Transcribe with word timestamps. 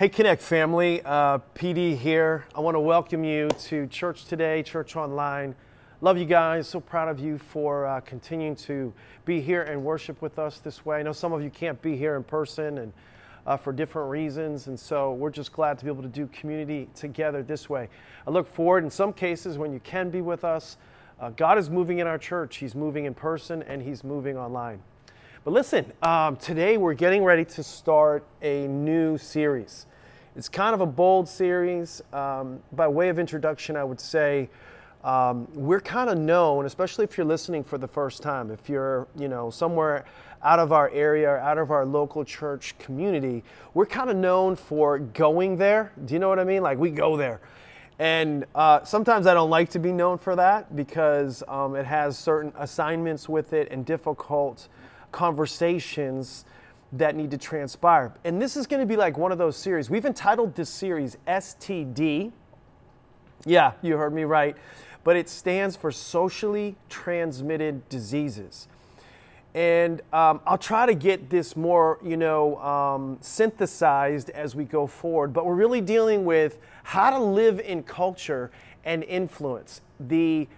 Hey, 0.00 0.08
Connect 0.08 0.40
family, 0.40 1.02
uh, 1.04 1.40
PD 1.54 1.94
here. 1.94 2.46
I 2.54 2.60
want 2.60 2.74
to 2.74 2.80
welcome 2.80 3.22
you 3.22 3.48
to 3.48 3.86
Church 3.88 4.24
Today, 4.24 4.62
Church 4.62 4.96
Online. 4.96 5.54
Love 6.00 6.16
you 6.16 6.24
guys. 6.24 6.66
So 6.66 6.80
proud 6.80 7.08
of 7.10 7.20
you 7.20 7.36
for 7.36 7.84
uh, 7.84 8.00
continuing 8.00 8.56
to 8.56 8.94
be 9.26 9.42
here 9.42 9.60
and 9.60 9.84
worship 9.84 10.22
with 10.22 10.38
us 10.38 10.58
this 10.60 10.86
way. 10.86 11.00
I 11.00 11.02
know 11.02 11.12
some 11.12 11.34
of 11.34 11.42
you 11.42 11.50
can't 11.50 11.82
be 11.82 11.98
here 11.98 12.16
in 12.16 12.24
person 12.24 12.78
and 12.78 12.94
uh, 13.46 13.58
for 13.58 13.74
different 13.74 14.08
reasons, 14.08 14.68
and 14.68 14.80
so 14.80 15.12
we're 15.12 15.28
just 15.28 15.52
glad 15.52 15.76
to 15.80 15.84
be 15.84 15.90
able 15.90 16.00
to 16.00 16.08
do 16.08 16.26
community 16.28 16.88
together 16.94 17.42
this 17.42 17.68
way. 17.68 17.90
I 18.26 18.30
look 18.30 18.50
forward 18.50 18.84
in 18.84 18.90
some 18.90 19.12
cases 19.12 19.58
when 19.58 19.70
you 19.70 19.80
can 19.80 20.08
be 20.08 20.22
with 20.22 20.44
us. 20.44 20.78
Uh, 21.20 21.28
God 21.28 21.58
is 21.58 21.68
moving 21.68 21.98
in 21.98 22.06
our 22.06 22.16
church. 22.16 22.56
He's 22.56 22.74
moving 22.74 23.04
in 23.04 23.12
person 23.12 23.62
and 23.64 23.82
He's 23.82 24.02
moving 24.02 24.38
online. 24.38 24.80
But 25.44 25.52
listen, 25.52 25.92
um, 26.02 26.36
today 26.36 26.76
we're 26.76 26.94
getting 26.94 27.22
ready 27.24 27.44
to 27.46 27.62
start 27.62 28.24
a 28.42 28.66
new 28.66 29.16
series. 29.16 29.86
It's 30.36 30.48
kind 30.48 30.74
of 30.74 30.80
a 30.80 30.86
bold 30.86 31.28
series. 31.28 32.02
Um, 32.12 32.60
by 32.70 32.86
way 32.86 33.08
of 33.08 33.18
introduction, 33.18 33.74
I 33.76 33.82
would 33.82 33.98
say 33.98 34.48
um, 35.02 35.48
we're 35.54 35.80
kind 35.80 36.08
of 36.08 36.18
known, 36.18 36.66
especially 36.66 37.04
if 37.04 37.18
you're 37.18 37.26
listening 37.26 37.64
for 37.64 37.78
the 37.78 37.88
first 37.88 38.22
time, 38.22 38.52
if 38.52 38.68
you're, 38.68 39.08
you 39.18 39.26
know, 39.26 39.50
somewhere 39.50 40.04
out 40.44 40.60
of 40.60 40.70
our 40.70 40.88
area, 40.90 41.28
or 41.28 41.38
out 41.38 41.58
of 41.58 41.72
our 41.72 41.84
local 41.84 42.24
church 42.24 42.78
community, 42.78 43.42
we're 43.74 43.86
kind 43.86 44.08
of 44.08 44.16
known 44.16 44.54
for 44.54 45.00
going 45.00 45.56
there. 45.56 45.92
Do 46.04 46.14
you 46.14 46.20
know 46.20 46.28
what 46.28 46.38
I 46.38 46.44
mean? 46.44 46.62
Like 46.62 46.78
we 46.78 46.90
go 46.90 47.16
there. 47.16 47.40
And 47.98 48.46
uh, 48.54 48.84
sometimes 48.84 49.26
I 49.26 49.34
don't 49.34 49.50
like 49.50 49.70
to 49.70 49.80
be 49.80 49.90
known 49.90 50.16
for 50.16 50.36
that 50.36 50.76
because 50.76 51.42
um, 51.48 51.74
it 51.74 51.86
has 51.86 52.16
certain 52.16 52.52
assignments 52.56 53.28
with 53.28 53.52
it 53.52 53.66
and 53.72 53.84
difficult 53.84 54.68
conversations 55.10 56.44
that 56.92 57.14
need 57.14 57.30
to 57.30 57.38
transpire. 57.38 58.12
And 58.24 58.40
this 58.40 58.56
is 58.56 58.66
going 58.66 58.80
to 58.80 58.86
be 58.86 58.96
like 58.96 59.16
one 59.16 59.32
of 59.32 59.38
those 59.38 59.56
series. 59.56 59.88
We've 59.88 60.06
entitled 60.06 60.54
this 60.54 60.68
series 60.68 61.16
STD. 61.26 62.32
Yeah, 63.44 63.72
you 63.82 63.96
heard 63.96 64.12
me 64.12 64.24
right. 64.24 64.56
But 65.02 65.16
it 65.16 65.28
stands 65.28 65.76
for 65.76 65.90
socially 65.90 66.76
transmitted 66.88 67.88
diseases. 67.88 68.68
And 69.54 70.00
um, 70.12 70.40
I'll 70.46 70.58
try 70.58 70.86
to 70.86 70.94
get 70.94 71.30
this 71.30 71.56
more, 71.56 71.98
you 72.04 72.16
know, 72.16 72.56
um, 72.58 73.18
synthesized 73.20 74.30
as 74.30 74.54
we 74.54 74.64
go 74.64 74.86
forward. 74.86 75.32
But 75.32 75.46
we're 75.46 75.54
really 75.54 75.80
dealing 75.80 76.24
with 76.24 76.58
how 76.84 77.10
to 77.10 77.18
live 77.18 77.60
in 77.60 77.82
culture 77.82 78.50
and 78.84 79.02
influence, 79.04 79.80
the 79.98 80.48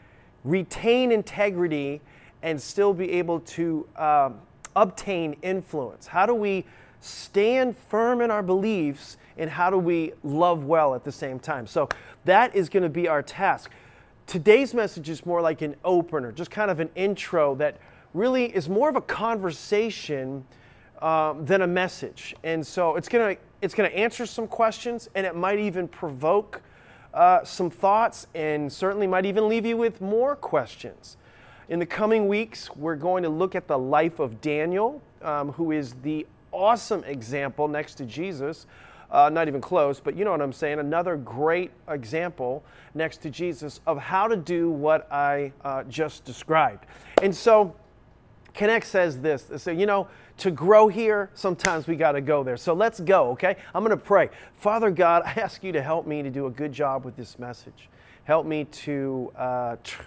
retain 0.44 1.12
integrity 1.12 2.00
and 2.42 2.60
still 2.60 2.92
be 2.92 3.10
able 3.12 3.40
to 3.40 3.86
um, 3.96 4.40
obtain 4.76 5.36
influence? 5.42 6.06
How 6.06 6.26
do 6.26 6.34
we 6.34 6.64
stand 7.00 7.76
firm 7.76 8.20
in 8.20 8.30
our 8.30 8.42
beliefs 8.42 9.16
and 9.36 9.50
how 9.50 9.70
do 9.70 9.78
we 9.78 10.12
love 10.22 10.64
well 10.64 10.94
at 10.94 11.04
the 11.04 11.12
same 11.12 11.38
time? 11.38 11.66
So 11.66 11.88
that 12.24 12.54
is 12.54 12.68
going 12.68 12.82
to 12.82 12.88
be 12.88 13.08
our 13.08 13.22
task. 13.22 13.70
Today's 14.26 14.72
message 14.72 15.08
is 15.08 15.26
more 15.26 15.40
like 15.40 15.62
an 15.62 15.76
opener, 15.84 16.32
just 16.32 16.50
kind 16.50 16.70
of 16.70 16.80
an 16.80 16.90
intro 16.94 17.54
that 17.56 17.78
really 18.14 18.54
is 18.54 18.68
more 18.68 18.88
of 18.88 18.96
a 18.96 19.00
conversation 19.00 20.44
um, 21.00 21.44
than 21.44 21.62
a 21.62 21.66
message. 21.66 22.34
And 22.44 22.64
so 22.66 22.96
it's 22.96 23.08
going 23.08 23.36
to 23.36 23.42
it's 23.60 23.74
going 23.74 23.88
to 23.88 23.96
answer 23.96 24.26
some 24.26 24.48
questions 24.48 25.08
and 25.14 25.24
it 25.24 25.36
might 25.36 25.60
even 25.60 25.86
provoke 25.86 26.62
uh, 27.14 27.44
some 27.44 27.70
thoughts 27.70 28.26
and 28.34 28.72
certainly 28.72 29.06
might 29.06 29.24
even 29.24 29.48
leave 29.48 29.64
you 29.64 29.76
with 29.76 30.00
more 30.00 30.34
questions. 30.34 31.16
In 31.72 31.78
the 31.78 31.86
coming 31.86 32.28
weeks, 32.28 32.68
we're 32.76 32.96
going 32.96 33.22
to 33.22 33.30
look 33.30 33.54
at 33.54 33.66
the 33.66 33.78
life 33.78 34.18
of 34.18 34.42
Daniel, 34.42 35.00
um, 35.22 35.52
who 35.52 35.72
is 35.72 35.94
the 36.02 36.26
awesome 36.52 37.02
example 37.04 37.66
next 37.66 37.94
to 37.94 38.04
Jesus. 38.04 38.66
Uh, 39.10 39.30
not 39.30 39.48
even 39.48 39.62
close, 39.62 39.98
but 39.98 40.14
you 40.14 40.26
know 40.26 40.32
what 40.32 40.42
I'm 40.42 40.52
saying. 40.52 40.80
Another 40.80 41.16
great 41.16 41.70
example 41.88 42.62
next 42.92 43.22
to 43.22 43.30
Jesus 43.30 43.80
of 43.86 43.96
how 43.96 44.28
to 44.28 44.36
do 44.36 44.68
what 44.68 45.10
I 45.10 45.50
uh, 45.64 45.84
just 45.84 46.26
described. 46.26 46.84
And 47.22 47.34
so, 47.34 47.74
Connect 48.52 48.84
says 48.84 49.22
this. 49.22 49.48
Say, 49.56 49.74
you 49.74 49.86
know, 49.86 50.08
to 50.36 50.50
grow 50.50 50.88
here, 50.88 51.30
sometimes 51.32 51.86
we 51.86 51.96
got 51.96 52.12
to 52.12 52.20
go 52.20 52.42
there. 52.44 52.58
So 52.58 52.74
let's 52.74 53.00
go, 53.00 53.30
okay? 53.30 53.56
I'm 53.74 53.82
going 53.82 53.96
to 53.98 54.04
pray. 54.04 54.28
Father 54.58 54.90
God, 54.90 55.22
I 55.24 55.40
ask 55.40 55.64
you 55.64 55.72
to 55.72 55.80
help 55.80 56.06
me 56.06 56.22
to 56.22 56.28
do 56.28 56.48
a 56.48 56.50
good 56.50 56.74
job 56.74 57.06
with 57.06 57.16
this 57.16 57.38
message. 57.38 57.88
Help 58.24 58.44
me 58.44 58.64
to. 58.64 59.32
Uh, 59.34 59.76
tr- 59.82 60.02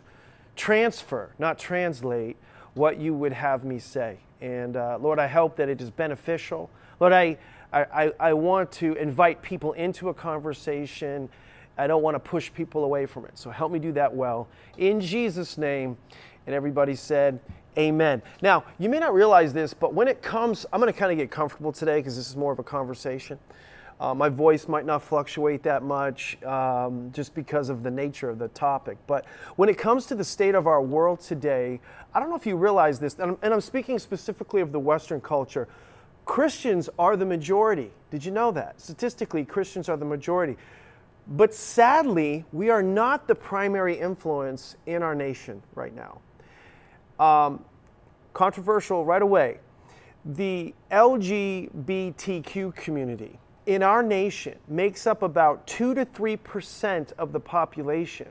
transfer, 0.56 1.34
not 1.40 1.58
translate, 1.58 2.38
what 2.74 2.98
you 3.00 3.14
would 3.14 3.34
have 3.34 3.64
me 3.64 3.80
say. 3.80 4.20
And 4.42 4.76
uh, 4.76 4.98
Lord, 5.02 5.20
I 5.20 5.28
hope 5.28 5.56
that 5.58 5.70
it 5.70 5.82
is 5.82 5.92
beneficial. 5.92 6.70
Lord, 7.00 7.14
I, 7.14 7.38
I, 7.72 8.12
I 8.20 8.34
want 8.34 8.72
to 8.74 8.94
invite 8.96 9.42
people 9.42 9.74
into 9.74 10.10
a 10.10 10.14
conversation. 10.14 11.30
I 11.78 11.88
don't 11.88 12.04
want 12.04 12.16
to 12.16 12.20
push 12.20 12.52
people 12.54 12.84
away 12.84 13.06
from 13.06 13.26
it. 13.26 13.38
So 13.38 13.50
help 13.50 13.72
me 13.72 13.80
do 13.80 13.92
that 13.94 14.14
well. 14.14 14.48
In 14.78 15.02
Jesus' 15.02 15.58
name. 15.58 15.98
And 16.46 16.54
everybody 16.54 16.96
said, 16.96 17.40
Amen. 17.78 18.22
Now, 18.42 18.64
you 18.80 18.88
may 18.88 19.00
not 19.00 19.14
realize 19.14 19.52
this, 19.52 19.74
but 19.74 19.94
when 19.94 20.08
it 20.08 20.22
comes, 20.22 20.66
I'm 20.72 20.80
going 20.80 20.92
to 20.92 20.98
kind 20.98 21.12
of 21.12 21.18
get 21.18 21.30
comfortable 21.30 21.74
today 21.74 22.00
because 22.00 22.16
this 22.16 22.30
is 22.30 22.38
more 22.38 22.54
of 22.54 22.60
a 22.60 22.64
conversation. 22.64 23.38
Uh, 24.00 24.14
my 24.14 24.28
voice 24.28 24.68
might 24.68 24.86
not 24.86 25.02
fluctuate 25.02 25.64
that 25.64 25.82
much 25.82 26.42
um, 26.44 27.10
just 27.14 27.34
because 27.34 27.70
of 27.70 27.82
the 27.82 27.92
nature 27.92 28.30
of 28.30 28.38
the 28.40 28.50
topic. 28.50 28.98
But 29.08 29.26
when 29.56 29.70
it 29.70 29.78
comes 29.78 30.06
to 30.08 30.16
the 30.16 30.24
state 30.24 30.54
of 30.54 30.68
our 30.68 30.82
world 30.82 31.22
today, 31.22 31.80
I 32.14 32.20
don't 32.20 32.30
know 32.30 32.36
if 32.36 32.46
you 32.46 32.58
realize 32.58 33.00
this, 33.00 33.14
and 33.16 33.32
I'm, 33.32 33.38
and 33.42 33.54
I'm 33.54 33.62
speaking 33.62 33.98
specifically 33.98 34.60
of 34.60 34.74
the 34.74 34.80
Western 34.80 35.22
culture. 35.22 35.70
Christians 36.26 36.90
are 37.00 37.16
the 37.16 37.26
majority. 37.26 37.92
Did 38.12 38.26
you 38.26 38.32
know 38.32 38.52
that? 38.52 38.82
Statistically, 38.82 39.46
Christians 39.46 39.88
are 39.88 39.96
the 39.96 40.06
majority. 40.06 40.58
But 41.28 41.54
sadly, 41.54 42.44
we 42.52 42.70
are 42.70 42.84
not 42.84 43.28
the 43.28 43.36
primary 43.36 43.98
influence 43.98 44.76
in 44.86 45.04
our 45.04 45.16
nation 45.16 45.62
right 45.74 45.94
now. 45.96 46.20
Um, 47.18 47.64
controversial 48.34 49.06
right 49.06 49.22
away. 49.22 49.60
The 50.26 50.74
LGBTQ 50.92 52.76
community 52.76 53.40
in 53.66 53.84
our 53.84 54.04
nation 54.04 54.58
makes 54.68 55.08
up 55.08 55.22
about 55.22 55.66
2 55.68 55.94
to 55.96 56.06
3% 56.06 57.14
of 57.14 57.32
the 57.32 57.40
population. 57.40 58.30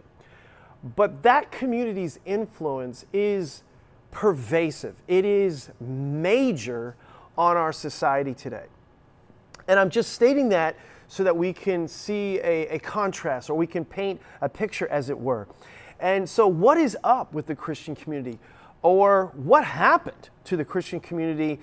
But 0.97 1.23
that 1.23 1.51
community's 1.51 2.19
influence 2.25 3.07
is 3.13 3.63
pervasive, 4.11 4.95
it 5.09 5.25
is 5.25 5.71
major 5.81 6.95
on 7.37 7.57
our 7.57 7.73
society 7.73 8.33
today. 8.33 8.67
And 9.67 9.81
I'm 9.81 9.91
just 9.91 10.13
stating 10.13 10.51
that 10.51 10.77
so 11.09 11.25
that 11.25 11.37
we 11.37 11.53
can 11.53 11.89
see 11.89 12.39
a, 12.39 12.69
a, 12.69 12.79
contrast 12.79 13.51
or 13.51 13.55
we 13.55 13.67
can 13.67 13.85
paint 13.85 14.21
a 14.41 14.49
picture, 14.49 14.87
as 14.89 15.11
it 15.11 15.19
were. 15.19 15.49
And 16.01 16.29
so, 16.29 16.47
what 16.47 16.79
is 16.79 16.97
up 17.03 17.33
with 17.33 17.47
the 17.47 17.55
Christian 17.55 17.95
community? 17.95 18.39
Or 18.83 19.33
what 19.35 19.65
happened 19.65 20.29
to 20.45 20.57
the 20.57 20.65
Christian 20.65 21.01
community? 21.01 21.61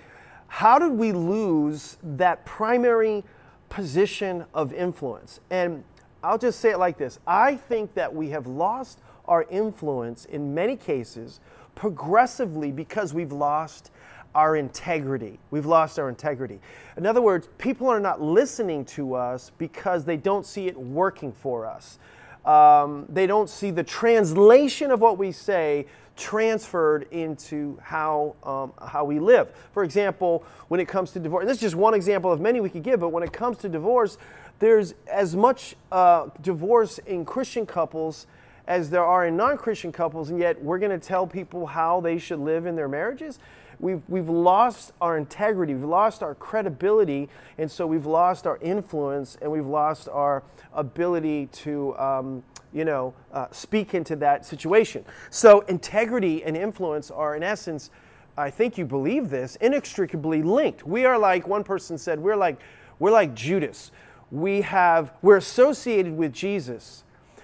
How 0.48 0.80
did 0.80 0.92
we 0.92 1.12
lose 1.12 1.98
that 2.03 2.46
primary 2.46 3.24
position 3.72 4.46
of 4.54 4.74
influence. 4.74 5.40
And 5.50 5.84
I'll 6.24 6.38
just 6.38 6.59
say 6.59 6.70
it 6.70 6.78
like 6.78 7.00
this 7.00 7.18
I 7.26 7.56
think 7.56 7.96
that 7.96 8.14
we 8.14 8.30
have 8.30 8.46
lost 8.46 9.00
our 9.26 9.44
influence 9.50 10.26
in 10.26 10.54
many 10.54 10.76
cases 10.76 11.40
progressively 11.74 12.72
because 12.72 13.14
we've 13.14 13.32
lost 13.32 13.90
our 14.36 14.56
integrity. 14.56 15.40
We've 15.50 15.66
lost 15.66 15.98
our 16.00 16.09
integrity. 16.09 16.59
In 16.98 17.06
other 17.06 17.22
words, 17.22 17.50
people 17.58 17.88
are 17.88 18.00
not 18.00 18.22
listening 18.22 18.86
to 18.86 19.16
us 19.16 19.52
because 19.58 20.06
they 20.06 20.18
don't 20.18 20.46
see 20.46 20.68
it 20.68 20.78
working 20.78 21.32
for 21.32 21.66
us. 21.66 21.98
Um, 22.46 23.06
they 23.09 23.28
don't 23.28 23.50
see 23.50 23.72
the 23.72 23.84
translation 23.84 24.92
of 24.92 25.00
what 25.00 25.18
we 25.18 25.32
say 25.32 25.86
transferred 26.22 27.08
into 27.09 27.80
how, 27.82 28.36
um, 28.44 28.72
how 28.88 29.04
we 29.04 29.20
live. 29.20 29.50
For 29.74 29.84
example, 29.84 30.46
when 30.68 30.80
it 30.80 30.88
comes 30.88 31.12
to 31.12 31.20
divorce, 31.20 31.42
and 31.42 31.50
this 31.50 31.58
is 31.58 31.62
just 31.62 31.76
one 31.76 31.96
example 31.96 32.32
of 32.32 32.40
many 32.40 32.62
we 32.62 32.70
could 32.70 32.84
give, 32.84 33.00
but 33.00 33.09
when 33.09 33.24
it 33.24 33.34
comes 33.34 33.58
to 33.59 33.70
divorce, 33.70 34.20
there's 34.59 34.94
as 35.12 35.35
much 35.35 35.76
uh, 35.91 36.28
divorce 36.41 37.00
in 37.00 37.26
Christian 37.26 37.66
couples 37.66 38.28
as 38.68 38.91
there 38.91 39.03
are 39.03 39.26
in 39.26 39.35
non 39.35 39.58
Christian 39.58 39.91
couples, 39.91 40.29
and 40.29 40.38
yet 40.38 40.62
we're 40.64 40.78
going 40.78 40.97
to 40.97 41.06
tell 41.06 41.26
people 41.26 41.66
how 41.66 42.00
they 42.00 42.20
should 42.20 42.40
live 42.40 42.68
in 42.68 42.76
their 42.76 42.88
marriages. 42.88 43.40
We've, 43.79 44.03
we've 44.08 44.29
lost 44.29 44.91
our 45.02 45.18
integrity, 45.18 45.73
we've 45.73 45.84
lost 45.84 46.22
our 46.22 46.35
credibility, 46.35 47.29
and 47.58 47.72
so 47.72 47.88
we've 47.88 48.06
lost 48.06 48.46
our 48.46 48.59
influence 48.62 49.40
and 49.41 49.52
we've 49.52 49.66
lost 49.66 50.08
our 50.08 50.44
ability 50.72 51.47
to 51.47 51.97
um, 51.97 52.44
you 52.73 52.85
know, 52.85 53.14
uh, 53.34 53.47
speak 53.52 53.94
into 53.94 54.16
that 54.18 54.46
situation. 54.46 55.03
So 55.29 55.62
integrity 55.62 56.44
and 56.44 56.56
influence 56.56 57.12
are, 57.12 57.35
in 57.35 57.44
essence, 57.44 57.90
I 58.38 58.50
think 58.50 58.78
you 58.78 58.85
believe 58.85 59.29
this, 59.29 59.58
inextricably 59.58 60.41
linked. 60.41 60.88
We 60.88 61.06
are 61.06 61.18
like 61.18 61.47
one 61.47 61.64
person 61.64 61.97
said, 61.97 62.20
we're 62.20 62.38
like 62.38 62.59
we're 63.00 63.12
like 63.12 63.34
Judas. 63.34 63.91
We 64.32 64.62
have 64.62 65.12
we're 65.22 65.38
associated 65.38 66.16
with 66.16 66.32
Jesus, 66.32 67.03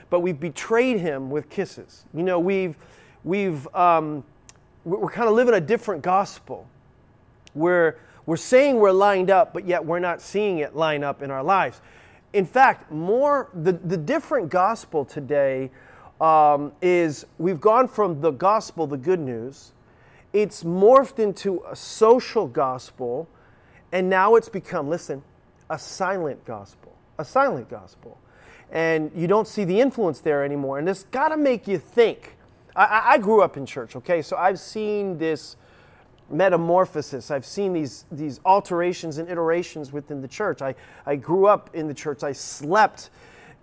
but 0.09 0.21
we've 0.21 0.39
betrayed 0.39 0.99
him 0.99 1.29
with 1.29 1.49
kisses. 1.49 2.05
You 2.13 2.23
know, 2.23 2.39
we've 2.39 2.77
we've 3.23 3.67
um, 3.75 4.23
we're 4.85 5.09
kind 5.09 5.27
of 5.27 5.35
living 5.35 5.53
a 5.53 5.61
different 5.61 6.03
gospel. 6.03 6.67
We're 7.53 7.97
We're 8.25 8.37
saying 8.37 8.77
we're 8.77 8.91
lined 8.91 9.29
up, 9.29 9.53
but 9.53 9.65
yet 9.65 9.85
we're 9.85 9.99
not 9.99 10.21
seeing 10.21 10.59
it 10.59 10.75
line 10.75 11.03
up 11.03 11.21
in 11.21 11.31
our 11.31 11.43
lives. 11.43 11.81
In 12.37 12.45
fact, 12.45 12.91
more 12.91 13.49
the, 13.51 13.71
the 13.71 13.97
different 13.97 14.49
gospel 14.51 15.03
today 15.03 15.71
um, 16.21 16.71
is 16.83 17.25
we've 17.39 17.59
gone 17.59 17.87
from 17.87 18.21
the 18.21 18.29
gospel, 18.29 18.85
the 18.85 18.95
good 18.95 19.19
news, 19.19 19.71
it's 20.33 20.63
morphed 20.63 21.17
into 21.17 21.63
a 21.67 21.75
social 21.75 22.45
gospel, 22.45 23.27
and 23.91 24.07
now 24.07 24.35
it's 24.35 24.49
become, 24.49 24.87
listen, 24.87 25.23
a 25.71 25.79
silent 25.79 26.45
gospel. 26.45 26.93
A 27.17 27.25
silent 27.25 27.71
gospel. 27.71 28.19
And 28.71 29.09
you 29.15 29.25
don't 29.25 29.47
see 29.47 29.63
the 29.63 29.81
influence 29.81 30.19
there 30.19 30.45
anymore. 30.45 30.77
And 30.77 30.87
this 30.87 31.05
got 31.09 31.29
to 31.29 31.37
make 31.37 31.67
you 31.67 31.79
think. 31.79 32.37
I, 32.75 33.13
I 33.13 33.17
grew 33.17 33.41
up 33.41 33.57
in 33.57 33.65
church, 33.65 33.95
okay? 33.95 34.21
So 34.21 34.37
I've 34.37 34.59
seen 34.59 35.17
this 35.17 35.55
metamorphosis. 36.29 37.31
I've 37.31 37.45
seen 37.45 37.73
these, 37.73 38.05
these 38.11 38.39
alterations 38.45 39.17
and 39.17 39.29
iterations 39.29 39.91
within 39.91 40.21
the 40.21 40.27
church. 40.27 40.61
I, 40.61 40.75
I 41.05 41.15
grew 41.15 41.47
up 41.47 41.69
in 41.73 41.87
the 41.87 41.93
church. 41.93 42.23
I 42.23 42.33
slept 42.33 43.09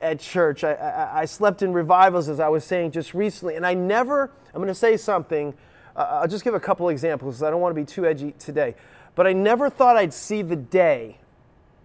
at 0.01 0.21
church. 0.21 0.65
I, 0.65 0.75
I, 0.75 1.21
I 1.21 1.25
slept 1.25 1.63
in 1.63 1.73
revivals, 1.73 2.29
as 2.29 2.41
I 2.41 2.49
was 2.49 2.65
saying 2.65 2.93
just 2.93 3.15
recently. 3.15 3.57
And 3.57 3.67
I 3.67 3.75
never, 3.75 4.31
I'm 4.53 4.61
going 4.61 4.69
to 4.69 4.75
say 4.75 4.97
something, 4.97 5.55
uh, 5.97 6.21
I'll 6.23 6.29
just 6.29 6.45
give 6.45 6.55
a 6.55 6.61
couple 6.61 6.89
examples 6.89 7.43
I 7.43 7.51
don't 7.51 7.61
want 7.61 7.75
to 7.75 7.81
be 7.81 7.87
too 7.87 8.07
edgy 8.07 8.33
today. 8.39 8.75
But 9.15 9.27
I 9.27 9.33
never 9.33 9.71
thought 9.71 9.97
I'd 9.97 10.15
see 10.15 10.43
the 10.43 10.57
day 10.57 11.19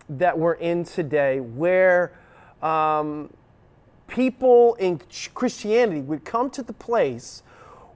that 0.10 0.38
we're 0.38 0.54
in 0.54 0.84
today 0.84 1.40
where 1.40 2.12
um, 2.64 3.32
people 4.08 4.74
in 4.76 5.00
Christianity 5.34 6.02
would 6.02 6.26
come 6.26 6.50
to 6.52 6.64
the 6.64 6.74
place 6.74 7.44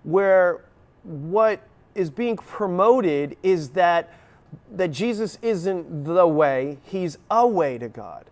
where 0.04 0.64
what 1.04 1.62
is 1.96 2.10
being 2.10 2.38
promoted 2.38 3.38
is 3.44 3.70
that 3.70 4.14
that 4.72 4.92
Jesus 4.92 5.40
isn't 5.42 6.04
the 6.04 6.28
way, 6.28 6.78
he's 6.84 7.18
a 7.30 7.48
way 7.48 7.78
to 7.78 7.90
God. 7.90 8.26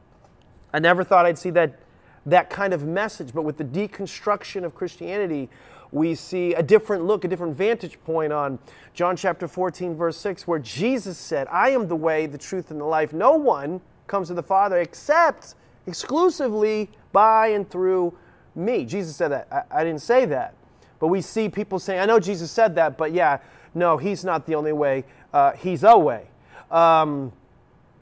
I 0.74 0.80
never 0.80 1.04
thought 1.04 1.26
I'd 1.26 1.38
see 1.38 1.50
that 1.52 1.80
that 2.26 2.50
kind 2.50 2.74
of 2.74 2.86
message, 2.86 3.34
but 3.34 3.42
with 3.42 3.58
the 3.58 3.64
deconstruction 3.64 4.64
of 4.64 4.76
Christianity, 4.76 5.50
we 5.92 6.14
see 6.14 6.54
a 6.54 6.62
different 6.62 7.06
look, 7.06 7.26
a 7.26 7.28
different 7.28 7.58
vantage 7.58 8.02
point 8.04 8.32
on 8.32 8.60
John 8.94 9.16
chapter 9.16 9.48
14 9.48 9.96
verse 9.96 10.18
6 10.18 10.48
where 10.48 10.60
Jesus 10.60 11.18
said, 11.18 11.48
"I 11.50 11.70
am 11.70 11.88
the 11.88 11.96
way, 11.96 12.28
the 12.28 12.38
truth 12.38 12.72
and 12.72 12.80
the 12.80 12.86
life. 12.86 13.12
No 13.12 13.34
one 13.34 13.82
comes 14.08 14.28
to 14.28 14.34
the 14.34 14.44
Father 14.44 14.78
except 14.78 15.56
exclusively 15.88 16.90
by 17.12 17.48
and 17.48 17.70
through 17.70 18.14
me." 18.56 18.86
Jesus 18.86 19.16
said 19.16 19.30
that. 19.30 19.48
I, 19.52 19.82
I 19.82 19.84
didn't 19.84 20.02
say 20.02 20.26
that. 20.26 20.54
But 21.02 21.08
we 21.08 21.20
see 21.20 21.50
people 21.50 21.80
saying, 21.80 22.00
"I 22.00 22.06
know 22.06 22.20
Jesus 22.20 22.50
said 22.50 22.76
that, 22.76 22.98
but 22.98 23.12
yeah, 23.12 23.40
no, 23.74 23.98
he's 23.98 24.24
not 24.24 24.46
the 24.46 24.56
only 24.56 24.72
way. 24.72 25.04
Uh, 25.34 25.52
he's 25.54 25.84
a 25.84 25.98
way. 25.98 26.28
Um, 26.70 27.34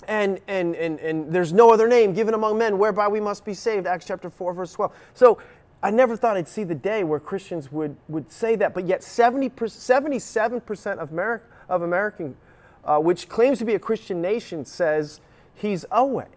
and, 0.07 0.39
and, 0.47 0.75
and, 0.75 0.99
and 0.99 1.31
there's 1.31 1.53
no 1.53 1.71
other 1.71 1.87
name 1.87 2.13
given 2.13 2.33
among 2.33 2.57
men 2.57 2.77
whereby 2.77 3.07
we 3.07 3.19
must 3.19 3.45
be 3.45 3.53
saved. 3.53 3.85
Acts 3.85 4.05
chapter 4.05 4.29
4, 4.29 4.53
verse 4.53 4.73
12. 4.73 4.93
So 5.13 5.37
I 5.83 5.91
never 5.91 6.15
thought 6.15 6.37
I'd 6.37 6.47
see 6.47 6.63
the 6.63 6.75
day 6.75 7.03
where 7.03 7.19
Christians 7.19 7.71
would, 7.71 7.95
would 8.07 8.31
say 8.31 8.55
that, 8.55 8.73
but 8.73 8.85
yet 8.85 9.03
70 9.03 9.49
77% 9.49 10.97
of, 10.97 11.11
Ameri- 11.11 11.41
of 11.67 11.83
American, 11.83 12.35
uh, 12.83 12.99
which 12.99 13.29
claims 13.29 13.59
to 13.59 13.65
be 13.65 13.75
a 13.75 13.79
Christian 13.79 14.21
nation, 14.21 14.65
says 14.65 15.21
he's 15.53 15.85
a 15.91 16.05
way. 16.05 16.27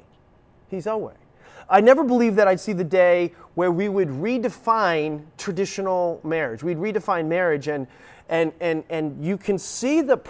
He's 0.69 0.87
a 0.87 0.97
way. 0.97 1.15
I 1.73 1.81
never 1.81 2.05
believed 2.05 2.37
that 2.37 2.47
I'd 2.47 2.61
see 2.61 2.75
the 2.75 2.85
day 2.85 3.33
where 3.55 3.73
we 3.73 3.89
would 3.89 4.09
redefine 4.09 5.25
traditional 5.39 6.21
marriage. 6.23 6.63
We'd 6.63 6.77
redefine 6.77 7.29
marriage, 7.29 7.67
and, 7.67 7.87
and, 8.29 8.53
and, 8.61 8.85
and 8.91 9.25
you 9.25 9.39
can 9.39 9.59
see 9.59 10.03
the 10.03 10.21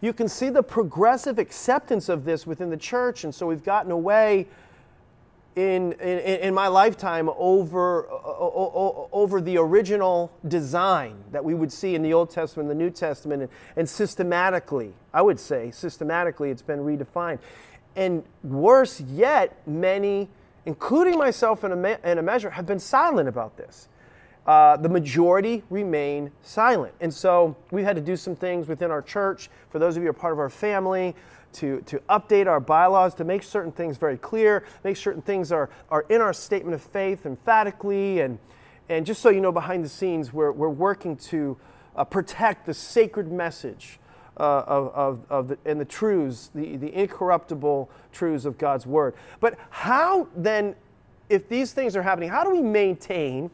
you 0.00 0.12
can 0.12 0.28
see 0.28 0.48
the 0.48 0.62
progressive 0.62 1.38
acceptance 1.38 2.08
of 2.08 2.24
this 2.24 2.46
within 2.46 2.70
the 2.70 2.76
church 2.76 3.24
and 3.24 3.34
so 3.34 3.46
we've 3.46 3.62
gotten 3.62 3.90
away 3.90 4.46
in, 5.56 5.92
in, 5.94 6.18
in 6.18 6.54
my 6.54 6.68
lifetime 6.68 7.28
over, 7.36 8.06
over 8.08 9.40
the 9.40 9.58
original 9.58 10.32
design 10.46 11.16
that 11.32 11.44
we 11.44 11.54
would 11.54 11.72
see 11.72 11.94
in 11.94 12.02
the 12.02 12.12
Old 12.12 12.30
Testament 12.30 12.70
and 12.70 12.78
the 12.78 12.84
New 12.84 12.90
Testament, 12.90 13.42
and, 13.42 13.50
and 13.76 13.88
systematically, 13.88 14.94
I 15.12 15.22
would 15.22 15.40
say, 15.40 15.70
systematically, 15.72 16.50
it's 16.50 16.62
been 16.62 16.78
redefined. 16.80 17.40
And 17.96 18.22
worse 18.42 19.00
yet, 19.00 19.66
many, 19.66 20.28
including 20.66 21.18
myself 21.18 21.64
in 21.64 21.72
a, 21.72 21.76
me- 21.76 21.96
in 22.04 22.18
a 22.18 22.22
measure, 22.22 22.50
have 22.50 22.66
been 22.66 22.78
silent 22.78 23.28
about 23.28 23.56
this 23.56 23.88
uh, 24.46 24.76
the 24.76 24.88
majority 24.88 25.62
remain 25.70 26.30
silent. 26.42 26.94
And 27.00 27.12
so 27.12 27.56
we've 27.70 27.84
had 27.84 27.96
to 27.96 28.02
do 28.02 28.16
some 28.16 28.34
things 28.34 28.66
within 28.66 28.90
our 28.90 29.02
church, 29.02 29.50
for 29.70 29.78
those 29.78 29.96
of 29.96 30.02
you 30.02 30.06
who 30.06 30.10
are 30.10 30.14
part 30.14 30.32
of 30.32 30.38
our 30.38 30.50
family, 30.50 31.14
to, 31.52 31.80
to 31.82 31.98
update 32.08 32.46
our 32.46 32.60
bylaws, 32.60 33.14
to 33.16 33.24
make 33.24 33.42
certain 33.42 33.72
things 33.72 33.96
very 33.96 34.16
clear, 34.16 34.64
make 34.84 34.96
certain 34.96 35.22
things 35.22 35.52
are, 35.52 35.68
are 35.90 36.06
in 36.08 36.20
our 36.20 36.32
statement 36.32 36.74
of 36.74 36.82
faith 36.82 37.26
emphatically. 37.26 38.20
And, 38.20 38.38
and 38.88 39.04
just 39.04 39.20
so 39.20 39.30
you 39.30 39.40
know, 39.40 39.52
behind 39.52 39.84
the 39.84 39.88
scenes, 39.88 40.32
we're, 40.32 40.52
we're 40.52 40.68
working 40.68 41.16
to 41.16 41.56
uh, 41.96 42.04
protect 42.04 42.66
the 42.66 42.74
sacred 42.74 43.30
message 43.30 43.98
uh, 44.40 44.64
of, 44.66 44.88
of, 44.94 45.20
of 45.30 45.48
the, 45.48 45.58
and 45.64 45.80
the 45.80 45.84
truths, 45.84 46.50
the, 46.54 46.76
the 46.76 46.92
incorruptible 46.92 47.90
truths 48.12 48.44
of 48.44 48.58
God's 48.58 48.86
Word. 48.86 49.14
But 49.38 49.58
how 49.70 50.28
then, 50.34 50.74
if 51.28 51.48
these 51.48 51.72
things 51.72 51.94
are 51.94 52.02
happening, 52.02 52.30
how 52.30 52.42
do 52.42 52.50
we 52.50 52.62
maintain 52.62 53.50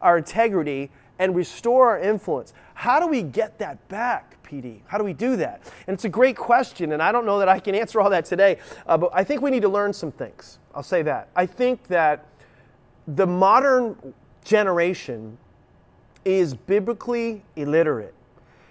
our 0.00 0.18
integrity 0.18 0.90
and 1.20 1.36
restore 1.36 1.90
our 1.90 2.00
influence. 2.00 2.54
How 2.72 2.98
do 2.98 3.06
we 3.06 3.22
get 3.22 3.58
that 3.58 3.86
back, 3.88 4.42
PD? 4.42 4.80
How 4.86 4.96
do 4.96 5.04
we 5.04 5.12
do 5.12 5.36
that? 5.36 5.60
And 5.86 5.94
it's 5.94 6.06
a 6.06 6.08
great 6.08 6.34
question, 6.36 6.92
and 6.92 7.02
I 7.02 7.12
don't 7.12 7.26
know 7.26 7.38
that 7.38 7.48
I 7.48 7.60
can 7.60 7.74
answer 7.76 8.00
all 8.00 8.10
that 8.10 8.24
today, 8.24 8.58
uh, 8.86 8.96
but 8.96 9.10
I 9.12 9.22
think 9.22 9.42
we 9.42 9.50
need 9.50 9.62
to 9.62 9.68
learn 9.68 9.92
some 9.92 10.10
things. 10.10 10.58
I'll 10.74 10.82
say 10.82 11.02
that. 11.02 11.28
I 11.36 11.46
think 11.46 11.86
that 11.88 12.26
the 13.06 13.26
modern 13.26 14.14
generation 14.44 15.36
is 16.24 16.54
biblically 16.54 17.42
illiterate. 17.54 18.14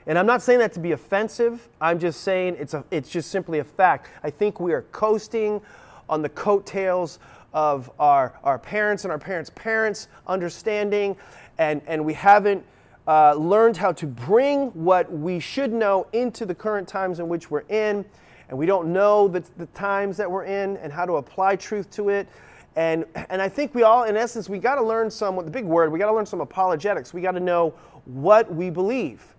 And 0.10 0.18
I'm 0.18 0.26
not 0.26 0.42
saying 0.42 0.58
that 0.58 0.74
to 0.74 0.80
be 0.80 0.94
offensive. 0.94 1.70
I'm 1.80 2.00
just 2.00 2.22
saying 2.22 2.56
it's, 2.58 2.74
a, 2.74 2.84
it's 2.90 3.12
just 3.12 3.30
simply 3.30 3.60
a 3.60 3.64
fact. 3.64 4.10
I 4.24 4.32
think 4.32 4.60
we 4.60 4.74
are 4.74 4.82
coasting 4.92 5.62
on 6.10 6.24
the 6.24 6.30
coattails 6.30 7.20
of 7.54 7.92
our, 8.00 8.34
our 8.44 8.58
parents 8.58 9.04
and 9.04 9.12
our 9.12 9.20
parents' 9.20 9.52
parents' 9.54 10.08
understanding, 10.26 11.16
and, 11.60 11.84
and 11.86 12.04
we 12.04 12.16
haven't 12.16 12.66
uh, 13.08 13.36
learned 13.36 13.78
how 13.78 13.92
to 13.92 14.08
bring 14.08 14.70
what 14.70 15.12
we 15.12 15.40
should 15.40 15.72
know 15.72 16.08
into 16.12 16.44
the 16.44 16.56
current 16.56 16.88
times 16.88 17.20
in 17.20 17.30
which 17.30 17.52
we're 17.52 17.66
in, 17.70 18.04
and 18.50 18.58
we 18.58 18.66
don't 18.66 18.92
know 18.92 19.28
the, 19.28 19.44
the 19.58 19.68
times 19.68 20.18
that 20.18 20.30
we're 20.30 20.46
in 20.46 20.78
and 20.78 20.92
how 20.92 21.06
to 21.06 21.18
apply 21.18 21.56
truth 21.56 21.88
to 21.92 22.10
it. 22.10 22.28
And, 22.76 23.06
and 23.30 23.44
I 23.44 23.48
think 23.48 23.76
we 23.76 23.84
all, 23.84 24.06
in 24.06 24.18
essence, 24.18 24.50
we 24.50 24.58
got 24.58 24.76
to 24.76 24.84
learn 24.84 25.12
some, 25.12 25.36
the 25.36 25.52
big 25.52 25.66
word, 25.66 25.92
we 25.92 26.00
got 26.00 26.08
to 26.08 26.16
learn 26.16 26.26
some 26.26 26.42
apologetics. 26.42 27.14
We 27.14 27.22
got 27.22 27.34
to 27.34 27.40
know 27.40 27.76
what 28.06 28.52
we 28.52 28.72
believe. 28.72 29.36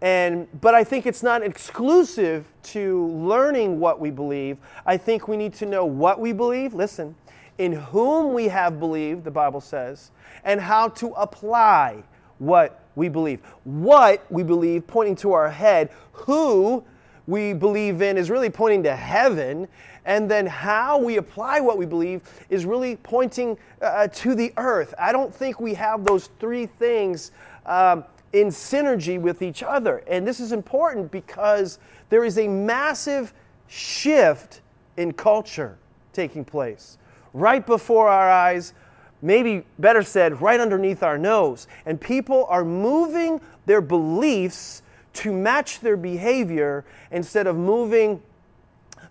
And, 0.00 0.46
but 0.60 0.74
I 0.74 0.84
think 0.84 1.06
it's 1.06 1.22
not 1.22 1.42
exclusive 1.42 2.46
to 2.64 3.08
learning 3.08 3.80
what 3.80 3.98
we 3.98 4.10
believe. 4.10 4.58
I 4.86 4.96
think 4.96 5.26
we 5.26 5.36
need 5.36 5.54
to 5.54 5.66
know 5.66 5.84
what 5.84 6.20
we 6.20 6.32
believe. 6.32 6.72
Listen, 6.72 7.16
in 7.58 7.72
whom 7.72 8.32
we 8.32 8.48
have 8.48 8.78
believed, 8.78 9.24
the 9.24 9.30
Bible 9.30 9.60
says, 9.60 10.12
and 10.44 10.60
how 10.60 10.88
to 10.88 11.08
apply 11.10 12.04
what 12.38 12.84
we 12.94 13.08
believe. 13.08 13.40
What 13.64 14.24
we 14.30 14.44
believe, 14.44 14.86
pointing 14.86 15.16
to 15.16 15.32
our 15.32 15.50
head, 15.50 15.90
who 16.12 16.84
we 17.26 17.52
believe 17.52 18.00
in 18.00 18.16
is 18.16 18.30
really 18.30 18.50
pointing 18.50 18.84
to 18.84 18.94
heaven, 18.94 19.66
and 20.04 20.30
then 20.30 20.46
how 20.46 20.98
we 20.98 21.16
apply 21.16 21.60
what 21.60 21.76
we 21.76 21.84
believe 21.84 22.22
is 22.48 22.64
really 22.64 22.96
pointing 22.96 23.58
uh, 23.82 24.08
to 24.08 24.34
the 24.34 24.52
earth. 24.56 24.94
I 24.98 25.12
don't 25.12 25.34
think 25.34 25.60
we 25.60 25.74
have 25.74 26.04
those 26.04 26.30
three 26.38 26.66
things 26.66 27.32
um, 27.66 28.04
in 28.32 28.48
synergy 28.48 29.20
with 29.20 29.42
each 29.42 29.62
other. 29.62 30.02
And 30.06 30.26
this 30.26 30.40
is 30.40 30.52
important 30.52 31.10
because 31.10 31.78
there 32.08 32.24
is 32.24 32.38
a 32.38 32.48
massive 32.48 33.32
shift 33.66 34.60
in 34.96 35.12
culture 35.12 35.78
taking 36.12 36.44
place 36.44 36.98
right 37.32 37.64
before 37.64 38.08
our 38.08 38.30
eyes, 38.30 38.74
maybe 39.22 39.64
better 39.78 40.02
said, 40.02 40.40
right 40.40 40.60
underneath 40.60 41.02
our 41.02 41.18
nose. 41.18 41.66
And 41.86 42.00
people 42.00 42.46
are 42.48 42.64
moving 42.64 43.40
their 43.66 43.80
beliefs 43.80 44.82
to 45.14 45.32
match 45.32 45.80
their 45.80 45.96
behavior 45.96 46.84
instead 47.10 47.46
of 47.46 47.56
moving 47.56 48.22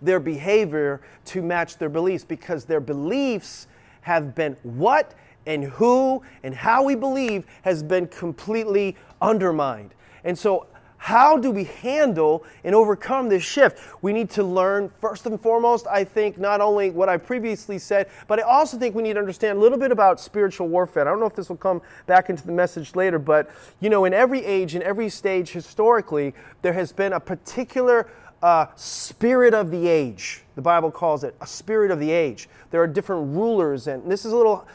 their 0.00 0.20
behavior 0.20 1.00
to 1.26 1.42
match 1.42 1.78
their 1.78 1.88
beliefs 1.88 2.24
because 2.24 2.64
their 2.64 2.80
beliefs 2.80 3.66
have 4.02 4.34
been 4.34 4.56
what 4.62 5.14
and 5.48 5.64
who 5.64 6.22
and 6.44 6.54
how 6.54 6.84
we 6.84 6.94
believe 6.94 7.46
has 7.62 7.82
been 7.82 8.06
completely 8.06 8.94
undermined. 9.20 9.94
And 10.22 10.38
so 10.38 10.66
how 10.98 11.38
do 11.38 11.50
we 11.50 11.64
handle 11.64 12.44
and 12.64 12.74
overcome 12.74 13.28
this 13.28 13.42
shift? 13.42 13.80
We 14.02 14.12
need 14.12 14.30
to 14.30 14.42
learn, 14.42 14.90
first 15.00 15.26
and 15.26 15.40
foremost, 15.40 15.86
I 15.86 16.04
think, 16.04 16.38
not 16.38 16.60
only 16.60 16.90
what 16.90 17.08
I 17.08 17.16
previously 17.16 17.78
said, 17.78 18.08
but 18.26 18.40
I 18.40 18.42
also 18.42 18.76
think 18.76 18.94
we 18.94 19.02
need 19.02 19.14
to 19.14 19.20
understand 19.20 19.58
a 19.58 19.60
little 19.60 19.78
bit 19.78 19.92
about 19.92 20.20
spiritual 20.20 20.68
warfare. 20.68 21.06
I 21.06 21.10
don't 21.10 21.20
know 21.20 21.26
if 21.26 21.36
this 21.36 21.48
will 21.48 21.56
come 21.56 21.80
back 22.06 22.30
into 22.30 22.44
the 22.44 22.52
message 22.52 22.94
later, 22.94 23.18
but 23.18 23.48
you 23.80 23.90
know, 23.90 24.04
in 24.04 24.12
every 24.12 24.44
age, 24.44 24.74
in 24.74 24.82
every 24.82 25.08
stage 25.08 25.50
historically, 25.50 26.34
there 26.62 26.74
has 26.74 26.92
been 26.92 27.12
a 27.12 27.20
particular 27.20 28.10
uh, 28.42 28.66
spirit 28.74 29.54
of 29.54 29.70
the 29.70 29.88
age. 29.88 30.42
The 30.56 30.62
Bible 30.62 30.90
calls 30.90 31.24
it 31.24 31.34
a 31.40 31.46
spirit 31.46 31.90
of 31.90 32.00
the 32.00 32.10
age. 32.10 32.48
There 32.70 32.82
are 32.82 32.86
different 32.86 33.34
rulers, 33.34 33.86
and 33.86 34.10
this 34.10 34.24
is 34.24 34.32
a 34.32 34.36
little, 34.36 34.66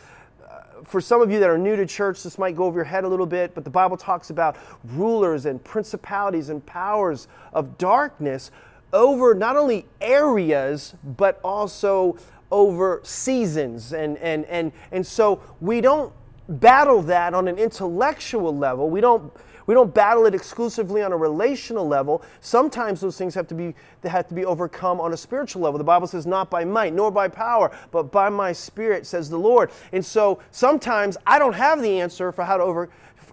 for 0.86 1.02
some 1.02 1.22
of 1.22 1.32
you 1.32 1.40
that 1.40 1.50
are 1.50 1.58
new 1.58 1.76
to 1.76 1.86
church, 1.86 2.24
this 2.24 2.38
might 2.38 2.56
go 2.56 2.66
over 2.66 2.78
your 2.78 2.86
head 2.86 3.04
a 3.04 3.08
little 3.08 3.26
bit, 3.26 3.54
but 3.54 3.64
the 3.64 3.70
Bible 3.70 3.98
talks 3.98 4.30
about 4.30 4.58
rulers 4.84 5.46
and 5.46 5.64
principalities 5.64 6.50
and 6.50 6.66
powers 6.66 7.28
of 7.54 7.78
darkness 7.78 8.52
over 8.92 9.34
not 9.34 9.58
only 9.58 9.86
areas, 10.02 10.96
but 11.04 11.40
also 11.44 12.18
over 12.52 13.02
seasons. 13.04 13.94
And, 13.94 14.18
and, 14.20 14.46
and, 14.46 14.72
and 14.92 15.06
so 15.06 15.42
we 15.60 15.82
don't 15.82 16.14
battle 16.50 17.02
that 17.04 17.34
on 17.34 17.48
an 17.48 17.58
intellectual 17.58 18.56
level. 18.56 18.90
We 18.90 19.02
don't 19.02 19.32
we 19.66 19.74
don't 19.74 19.94
battle 19.94 20.26
it 20.26 20.36
exclusively 20.36 21.02
on 21.02 21.14
a 21.14 21.18
relational 21.18 21.88
level. 21.88 22.22
Sometimes 22.42 23.00
those 23.00 23.18
things 23.18 23.34
have 23.36 23.48
to 23.48 23.56
be 23.56 23.74
they 24.02 24.10
have 24.10 24.28
to 24.28 24.34
be 24.34 24.46
overcome 24.46 25.00
on 25.00 25.14
a 25.14 25.18
spiritual 25.18 25.62
level. 25.62 25.78
The 25.78 25.84
Bible 25.84 26.08
says 26.08 26.26
not 26.26 26.50
by 26.50 26.66
might 26.66 26.94
nor 26.94 27.12
by 27.12 27.28
power, 27.28 27.72
but 27.92 28.12
by 28.12 28.30
my 28.30 28.52
spirit 28.52 29.06
says 29.06 29.30
the 29.30 29.40
Lord. 29.40 29.72
And 29.92 30.06
so 30.06 30.40
sometimes 30.52 31.18
I 31.26 31.40
don't 31.40 31.54
have 31.54 31.82
the 31.82 32.02
answer 32.02 32.32
for 32.32 32.44
how 32.44 32.58
to 32.58 32.64
over 32.64 32.90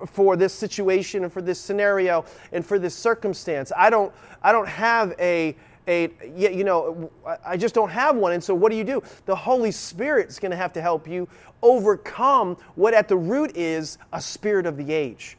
for 0.06 0.36
this 0.36 0.54
situation 0.54 1.24
and 1.24 1.32
for 1.32 1.42
this 1.42 1.60
scenario 1.60 2.24
and 2.52 2.64
for 2.64 2.78
this 2.78 2.94
circumstance. 2.94 3.72
I 3.76 3.90
don't 3.90 4.12
I 4.42 4.52
don't 4.52 4.68
have 4.68 5.14
a 5.18 5.56
a, 5.87 6.10
yeah, 6.37 6.50
you 6.50 6.64
know, 6.64 7.10
I 7.44 7.56
just 7.56 7.75
don't 7.75 7.90
have 7.90 8.16
one. 8.16 8.32
And 8.32 8.42
so 8.42 8.54
what 8.54 8.70
do 8.70 8.76
you 8.76 8.84
do? 8.84 9.02
The 9.26 9.34
Holy 9.34 9.70
Spirit 9.70 10.28
is 10.28 10.38
going 10.38 10.50
to 10.50 10.56
have 10.56 10.72
to 10.75 10.82
help 10.82 11.08
you 11.08 11.28
overcome 11.62 12.56
what 12.75 12.94
at 12.94 13.08
the 13.08 13.16
root 13.16 13.56
is 13.56 13.99
a 14.12 14.20
spirit 14.20 14.66
of 14.66 14.76
the 14.76 14.92
age. 14.92 15.37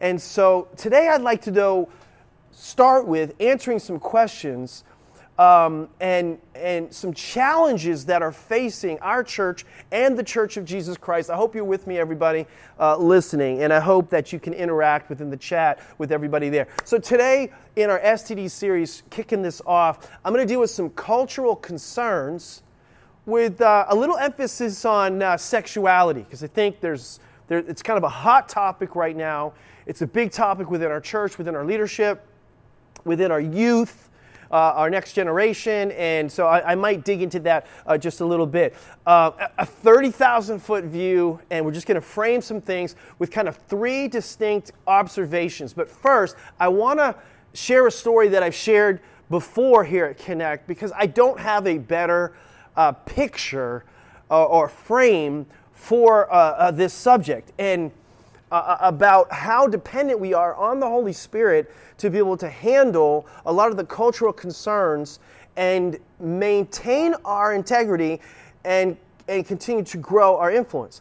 And 0.00 0.20
so 0.20 0.68
today 0.76 1.08
I'd 1.08 1.22
like 1.22 1.42
to 1.42 1.50
go 1.50 1.88
start 2.50 3.06
with 3.06 3.34
answering 3.40 3.78
some 3.78 3.98
questions 3.98 4.84
um, 5.38 5.88
and, 6.00 6.38
and 6.54 6.92
some 6.92 7.12
challenges 7.12 8.04
that 8.06 8.22
are 8.22 8.32
facing 8.32 8.98
our 9.00 9.24
church 9.24 9.64
and 9.90 10.18
the 10.18 10.22
Church 10.22 10.56
of 10.56 10.64
Jesus 10.64 10.96
Christ. 10.96 11.30
I 11.30 11.36
hope 11.36 11.54
you're 11.54 11.64
with 11.64 11.86
me, 11.86 11.98
everybody 11.98 12.46
uh, 12.78 12.96
listening, 12.96 13.62
and 13.62 13.72
I 13.72 13.80
hope 13.80 14.10
that 14.10 14.32
you 14.32 14.38
can 14.38 14.52
interact 14.52 15.08
within 15.08 15.30
the 15.30 15.36
chat 15.36 15.80
with 15.98 16.12
everybody 16.12 16.48
there. 16.48 16.68
So, 16.84 16.98
today 16.98 17.50
in 17.76 17.90
our 17.90 18.00
STD 18.00 18.50
series, 18.50 19.02
kicking 19.10 19.42
this 19.42 19.62
off, 19.66 20.10
I'm 20.24 20.32
going 20.32 20.46
to 20.46 20.52
deal 20.52 20.60
with 20.60 20.70
some 20.70 20.90
cultural 20.90 21.56
concerns 21.56 22.62
with 23.24 23.60
uh, 23.60 23.86
a 23.88 23.94
little 23.94 24.16
emphasis 24.16 24.84
on 24.84 25.22
uh, 25.22 25.36
sexuality, 25.36 26.20
because 26.20 26.44
I 26.44 26.48
think 26.48 26.80
there's, 26.80 27.20
there, 27.48 27.58
it's 27.58 27.82
kind 27.82 27.96
of 27.96 28.04
a 28.04 28.08
hot 28.08 28.48
topic 28.48 28.96
right 28.96 29.16
now 29.16 29.52
it's 29.86 30.02
a 30.02 30.06
big 30.06 30.30
topic 30.30 30.70
within 30.70 30.90
our 30.90 31.00
church, 31.00 31.38
within 31.38 31.56
our 31.56 31.64
leadership, 31.64 32.24
within 33.04 33.32
our 33.32 33.40
youth. 33.40 34.08
Uh, 34.52 34.74
our 34.76 34.90
next 34.90 35.14
generation, 35.14 35.92
and 35.92 36.30
so 36.30 36.46
I, 36.46 36.72
I 36.72 36.74
might 36.74 37.06
dig 37.06 37.22
into 37.22 37.40
that 37.40 37.66
uh, 37.86 37.96
just 37.96 38.20
a 38.20 38.24
little 38.26 38.46
bit. 38.46 38.74
Uh, 39.06 39.48
a 39.56 39.64
30,000 39.64 40.58
foot 40.58 40.84
view, 40.84 41.40
and 41.50 41.64
we're 41.64 41.72
just 41.72 41.86
going 41.86 41.94
to 41.94 42.06
frame 42.06 42.42
some 42.42 42.60
things 42.60 42.94
with 43.18 43.30
kind 43.30 43.48
of 43.48 43.56
three 43.56 44.08
distinct 44.08 44.72
observations. 44.86 45.72
But 45.72 45.88
first, 45.88 46.36
I 46.60 46.68
want 46.68 46.98
to 46.98 47.16
share 47.54 47.86
a 47.86 47.90
story 47.90 48.28
that 48.28 48.42
I've 48.42 48.54
shared 48.54 49.00
before 49.30 49.84
here 49.84 50.04
at 50.04 50.18
Connect 50.18 50.66
because 50.66 50.92
I 50.94 51.06
don't 51.06 51.40
have 51.40 51.66
a 51.66 51.78
better 51.78 52.34
uh, 52.76 52.92
picture 52.92 53.84
uh, 54.30 54.44
or 54.44 54.68
frame 54.68 55.46
for 55.72 56.32
uh, 56.32 56.70
this 56.70 56.92
subject. 56.92 57.52
And 57.58 57.90
uh, 58.52 58.54
uh, 58.54 58.76
about 58.80 59.32
how 59.32 59.66
dependent 59.66 60.20
we 60.20 60.34
are 60.34 60.54
on 60.56 60.78
the 60.78 60.86
Holy 60.86 61.14
Spirit 61.14 61.72
to 61.96 62.10
be 62.10 62.18
able 62.18 62.36
to 62.36 62.50
handle 62.50 63.26
a 63.46 63.52
lot 63.52 63.70
of 63.70 63.78
the 63.78 63.84
cultural 63.84 64.30
concerns 64.30 65.20
and 65.56 65.98
maintain 66.20 67.14
our 67.24 67.54
integrity 67.54 68.20
and, 68.66 68.98
and 69.26 69.46
continue 69.46 69.82
to 69.82 69.96
grow 69.96 70.36
our 70.36 70.50
influence. 70.50 71.00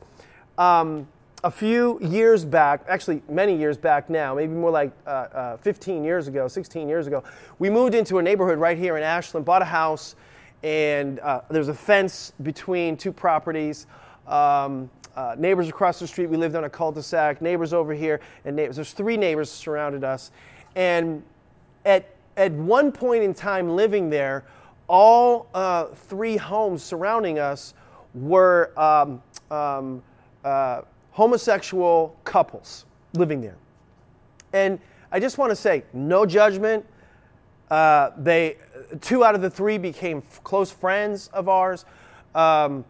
Um, 0.57 1.09
a 1.43 1.51
few 1.51 1.99
years 1.99 2.45
back, 2.45 2.85
actually 2.87 3.21
many 3.27 3.57
years 3.57 3.77
back 3.77 4.09
now, 4.09 4.33
maybe 4.33 4.53
more 4.53 4.71
like 4.71 4.93
uh, 5.05 5.09
uh, 5.09 5.57
15 5.57 6.05
years 6.05 6.29
ago, 6.29 6.47
16 6.47 6.87
years 6.87 7.05
ago, 7.05 7.21
we 7.59 7.69
moved 7.69 7.95
into 7.95 8.19
a 8.19 8.21
neighborhood 8.21 8.59
right 8.59 8.77
here 8.77 8.95
in 8.95 9.03
Ashland, 9.03 9.45
bought 9.45 9.61
a 9.61 9.65
house, 9.65 10.15
and 10.63 11.19
uh, 11.19 11.41
there's 11.49 11.67
a 11.67 11.73
fence 11.73 12.31
between 12.43 12.95
two 12.95 13.11
properties. 13.11 13.87
Um, 14.25 14.89
uh, 15.15 15.35
neighbors 15.37 15.67
across 15.67 15.99
the 15.99 16.07
street. 16.07 16.27
We 16.27 16.37
lived 16.37 16.55
on 16.55 16.63
a 16.63 16.69
cul-de-sac. 16.69 17.41
Neighbors 17.41 17.73
over 17.73 17.93
here, 17.93 18.21
and 18.45 18.55
neighbors. 18.55 18.75
There's 18.75 18.93
three 18.93 19.17
neighbors 19.17 19.49
surrounded 19.49 20.03
us, 20.03 20.31
and 20.75 21.23
at 21.85 22.15
at 22.37 22.51
one 22.53 22.91
point 22.91 23.23
in 23.23 23.33
time 23.33 23.75
living 23.75 24.09
there, 24.09 24.45
all 24.87 25.47
uh, 25.53 25.85
three 25.85 26.37
homes 26.37 26.81
surrounding 26.81 27.39
us 27.39 27.73
were 28.13 28.71
um, 28.77 29.21
um, 29.49 30.01
uh, 30.43 30.81
homosexual 31.11 32.15
couples 32.23 32.85
living 33.13 33.41
there, 33.41 33.57
and 34.53 34.79
I 35.11 35.19
just 35.19 35.37
want 35.37 35.49
to 35.49 35.55
say, 35.55 35.83
no 35.93 36.25
judgment. 36.25 36.85
Uh, 37.69 38.11
they 38.17 38.57
two 38.99 39.23
out 39.23 39.33
of 39.33 39.41
the 39.41 39.49
three 39.49 39.77
became 39.77 40.17
f- 40.17 40.43
close 40.43 40.71
friends 40.71 41.29
of 41.29 41.47
ours, 41.47 41.85
um, 42.35 42.83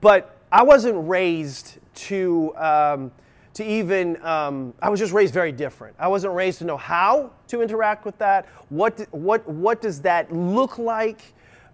but 0.00 0.37
I 0.50 0.62
wasn't 0.62 1.06
raised 1.06 1.78
to, 1.94 2.56
um, 2.56 3.12
to 3.54 3.64
even, 3.64 4.24
um, 4.24 4.72
I 4.80 4.88
was 4.88 4.98
just 4.98 5.12
raised 5.12 5.34
very 5.34 5.52
different. 5.52 5.94
I 5.98 6.08
wasn't 6.08 6.34
raised 6.34 6.58
to 6.60 6.64
know 6.64 6.78
how 6.78 7.32
to 7.48 7.60
interact 7.60 8.06
with 8.06 8.16
that. 8.18 8.46
What, 8.70 9.06
what, 9.10 9.46
what 9.46 9.82
does 9.82 10.00
that 10.02 10.32
look 10.32 10.78
like 10.78 11.20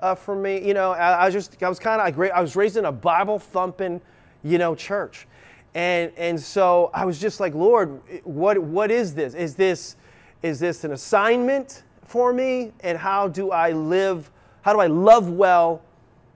uh, 0.01 0.17
for 0.17 0.35
me? 0.35 0.67
You 0.67 0.75
know, 0.75 0.91
I, 0.91 1.13
I 1.13 1.25
was 1.27 1.35
just, 1.35 1.63
I 1.63 1.69
was 1.69 1.79
kind 1.79 2.01
of, 2.01 2.31
I 2.33 2.41
was 2.41 2.57
raised 2.57 2.77
in 2.77 2.85
a 2.85 2.93
Bible 2.93 3.39
thumping, 3.39 4.01
you 4.43 4.59
know, 4.59 4.75
church. 4.75 5.29
And, 5.75 6.11
and 6.17 6.41
so 6.41 6.91
I 6.93 7.05
was 7.05 7.21
just 7.21 7.39
like, 7.39 7.55
Lord, 7.55 8.01
what, 8.25 8.59
what 8.59 8.91
is 8.91 9.15
this? 9.15 9.35
Is 9.35 9.55
this, 9.55 9.97
is 10.43 10.59
this 10.59 10.83
an 10.83 10.93
assignment 10.93 11.85
for 12.03 12.33
me? 12.33 12.73
And 12.81 12.99
how 12.99 13.29
do 13.29 13.53
I 13.53 13.71
live, 13.71 14.33
how 14.63 14.73
do 14.73 14.81
I 14.81 14.89
love 14.89 15.31
well 15.31 15.83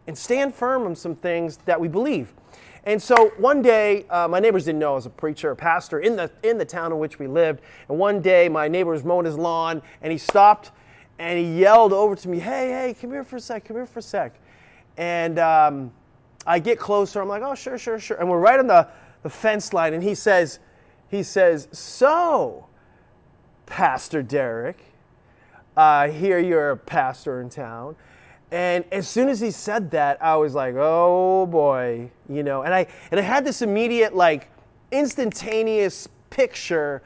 and 0.09 0.17
stand 0.17 0.55
firm 0.55 0.85
on 0.85 0.97
some 0.97 1.15
things 1.15 1.59
that 1.67 1.79
we 1.79 1.87
believe. 1.87 2.33
And 2.85 3.01
so 3.01 3.31
one 3.37 3.61
day, 3.61 4.07
uh, 4.09 4.27
my 4.27 4.41
neighbors 4.41 4.65
didn't 4.65 4.79
know 4.79 4.93
I 4.93 4.95
was 4.95 5.05
a 5.05 5.11
preacher, 5.11 5.51
a 5.51 5.57
pastor 5.57 6.01
in 6.01 6.17
the, 6.17 6.31
in 6.43 6.57
the 6.57 6.65
town 6.65 6.91
in 6.91 6.99
which 6.99 7.19
we 7.19 7.27
lived. 7.27 7.61
And 7.91 7.99
one 7.99 8.23
day, 8.23 8.49
my 8.49 8.69
neighbor 8.69 8.93
was 8.93 9.05
mowing 9.05 9.27
his 9.27 9.37
lawn, 9.37 9.83
and 10.01 10.11
he 10.11 10.19
stopped 10.19 10.73
and 11.19 11.39
he 11.39 11.61
yelled 11.61 11.93
over 11.93 12.17
to 12.17 12.29
me, 12.29 12.39
Hey, 12.39 12.71
hey, 12.71 12.97
come 12.99 13.11
here 13.11 13.25
for 13.25 13.37
a 13.37 13.41
sec, 13.41 13.67
come 13.67 13.77
here 13.77 13.87
for 13.87 13.99
a 13.99 14.03
sec. 14.03 14.41
And 14.97 15.39
um, 15.39 15.93
I 16.47 16.59
get 16.59 16.79
closer, 16.79 17.21
I'm 17.21 17.29
like, 17.29 17.43
Oh, 17.43 17.55
sure, 17.55 17.77
sure, 17.77 17.99
sure. 17.99 18.17
And 18.17 18.31
we're 18.31 18.41
right 18.41 18.59
on 18.59 18.67
the, 18.67 18.89
the 19.23 19.31
fence 19.31 19.75
line, 19.75 19.93
and 19.93 20.03
he 20.03 20.15
says, 20.15 20.59
he 21.09 21.23
says, 21.23 21.69
So, 21.73 22.67
Pastor 23.67 24.23
Deryck, 24.23 24.77
I 25.77 26.09
hear 26.09 26.39
you're 26.39 26.71
a 26.71 26.77
pastor 26.77 27.43
in 27.43 27.51
town. 27.51 27.97
And 28.51 28.85
as 28.91 29.07
soon 29.07 29.29
as 29.29 29.41
he 29.41 29.51
said 29.51 29.91
that, 29.91 30.23
I 30.23 30.37
was 30.37 30.55
like, 30.55 30.75
"Oh 30.77 31.47
boy," 31.47 32.11
you 32.29 32.43
know. 32.43 32.63
And 32.63 32.75
I 32.75 32.87
and 33.11 33.21
I 33.21 33.23
had 33.23 33.45
this 33.45 33.61
immediate 33.61 34.15
like 34.17 34.51
instantaneous 34.91 36.09
picture 36.31 37.03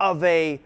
of 0.00 0.22
a 0.24 0.60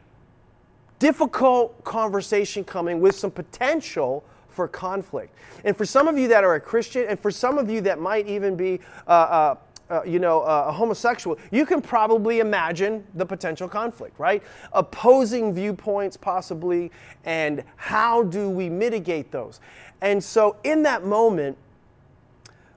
difficult 0.98 1.84
conversation 1.84 2.64
coming 2.64 3.00
with 3.00 3.14
some 3.14 3.30
potential 3.30 4.24
for 4.48 4.66
conflict. 4.66 5.36
And 5.64 5.76
for 5.76 5.84
some 5.84 6.08
of 6.08 6.18
you 6.18 6.28
that 6.28 6.42
are 6.42 6.54
a 6.54 6.60
Christian, 6.60 7.06
and 7.06 7.20
for 7.20 7.30
some 7.30 7.58
of 7.58 7.70
you 7.70 7.82
that 7.82 8.00
might 8.00 8.26
even 8.26 8.56
be 8.56 8.80
uh, 9.06 9.10
uh, 9.10 9.56
uh, 9.88 10.02
you 10.04 10.18
know, 10.18 10.40
uh, 10.40 10.64
a 10.68 10.72
homosexual, 10.72 11.38
you 11.52 11.64
can 11.64 11.80
probably 11.80 12.40
imagine 12.40 13.06
the 13.14 13.24
potential 13.24 13.68
conflict, 13.68 14.18
right? 14.18 14.42
Opposing 14.72 15.54
viewpoints, 15.54 16.16
possibly, 16.16 16.90
and 17.24 17.62
how 17.76 18.24
do 18.24 18.50
we 18.50 18.68
mitigate 18.68 19.30
those? 19.30 19.60
And 20.00 20.22
so, 20.22 20.56
in 20.62 20.82
that 20.82 21.04
moment, 21.04 21.56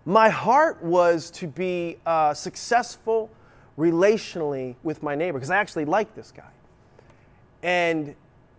my 0.06 0.30
heart 0.30 0.82
was 0.84 1.30
to 1.32 1.48
be 1.48 1.98
uh, 2.06 2.34
successful 2.34 3.30
relationally 3.78 4.76
with 4.84 5.04
my 5.04 5.16
neighbor 5.16 5.38
because 5.38 5.52
I 5.52 5.58
actually 5.58 5.86
like 5.86 6.16
this 6.16 6.32
guy. 6.32 6.50
And 7.62 8.16